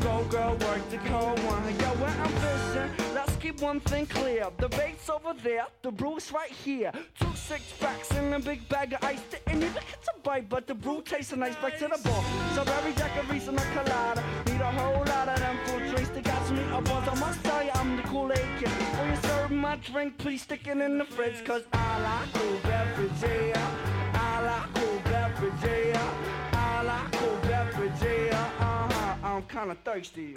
Go 0.00 0.24
girl, 0.24 0.56
work 0.56 0.90
the 0.90 0.98
cold 1.10 1.38
one. 1.44 1.62
Yo, 1.78 1.88
when 2.02 2.14
I'm 2.24 2.34
fishing, 2.42 3.14
let's 3.14 3.36
keep 3.36 3.60
one 3.60 3.78
thing 3.78 4.06
clear. 4.06 4.48
The 4.58 4.68
bait's 4.70 5.08
over 5.08 5.34
there, 5.40 5.66
the 5.82 5.92
brew's 5.92 6.32
right 6.32 6.50
here. 6.50 6.90
Two 7.20 7.32
six 7.36 7.62
packs 7.78 8.10
and 8.10 8.34
a 8.34 8.40
big 8.40 8.68
bag 8.68 8.94
of 8.94 9.04
ice. 9.04 9.20
Didn't 9.30 9.62
even 9.62 9.74
get 9.74 10.02
to 10.02 10.12
bite, 10.24 10.48
but 10.48 10.66
the 10.66 10.74
brew 10.74 11.00
tastes 11.00 11.36
nice. 11.36 11.54
Back 11.54 11.78
to 11.78 11.84
the 11.84 12.00
bar. 12.08 12.24
Strawberry 12.50 12.92
daiquiris 12.94 13.20
and 13.20 13.30
a 13.30 13.32
reason. 13.32 13.58
A 13.58 13.64
colada. 13.74 14.24
Need 14.46 14.60
a 14.60 14.72
whole 14.72 15.04
lot 15.04 15.28
of 15.28 15.38
them 15.38 15.56
fruit 15.66 15.90
drinks. 15.90 16.08
They 16.08 16.22
got 16.22 16.50
me 16.50 16.64
buzz. 16.88 17.08
I 17.08 17.14
must 17.20 17.44
tell 17.44 17.62
you, 17.62 17.70
I'm 17.74 17.96
the 17.96 18.02
Kool-Aid 18.02 18.48
kid. 18.58 18.68
When 18.68 19.10
you 19.10 19.16
serve 19.22 19.50
my 19.52 19.76
drink, 19.76 20.18
please 20.18 20.42
stick 20.42 20.66
it 20.66 20.78
in 20.78 20.98
the 20.98 21.04
fridge. 21.04 21.44
Cause 21.44 21.62
I 21.72 22.02
like 22.02 22.32
cool 22.34 22.58
beverage, 22.64 23.12
yeah. 23.22 24.10
I 24.14 24.42
like 24.44 24.74
cool 24.74 24.98
beverage, 25.04 25.11
I 25.44 26.82
like 26.84 27.10
beverage, 27.42 27.92
yeah. 28.02 28.50
Uh-huh. 28.60 29.26
I'm 29.26 29.42
kinda 29.42 29.76
thirsty. 29.84 30.36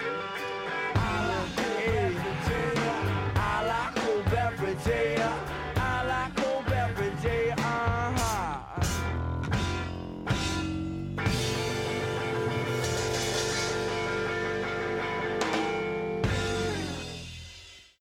I 0.95 0.99
like 3.67 3.95
cool 4.03 4.23
beverage. 4.23 4.87
I 4.87 5.17
like. 5.19 5.64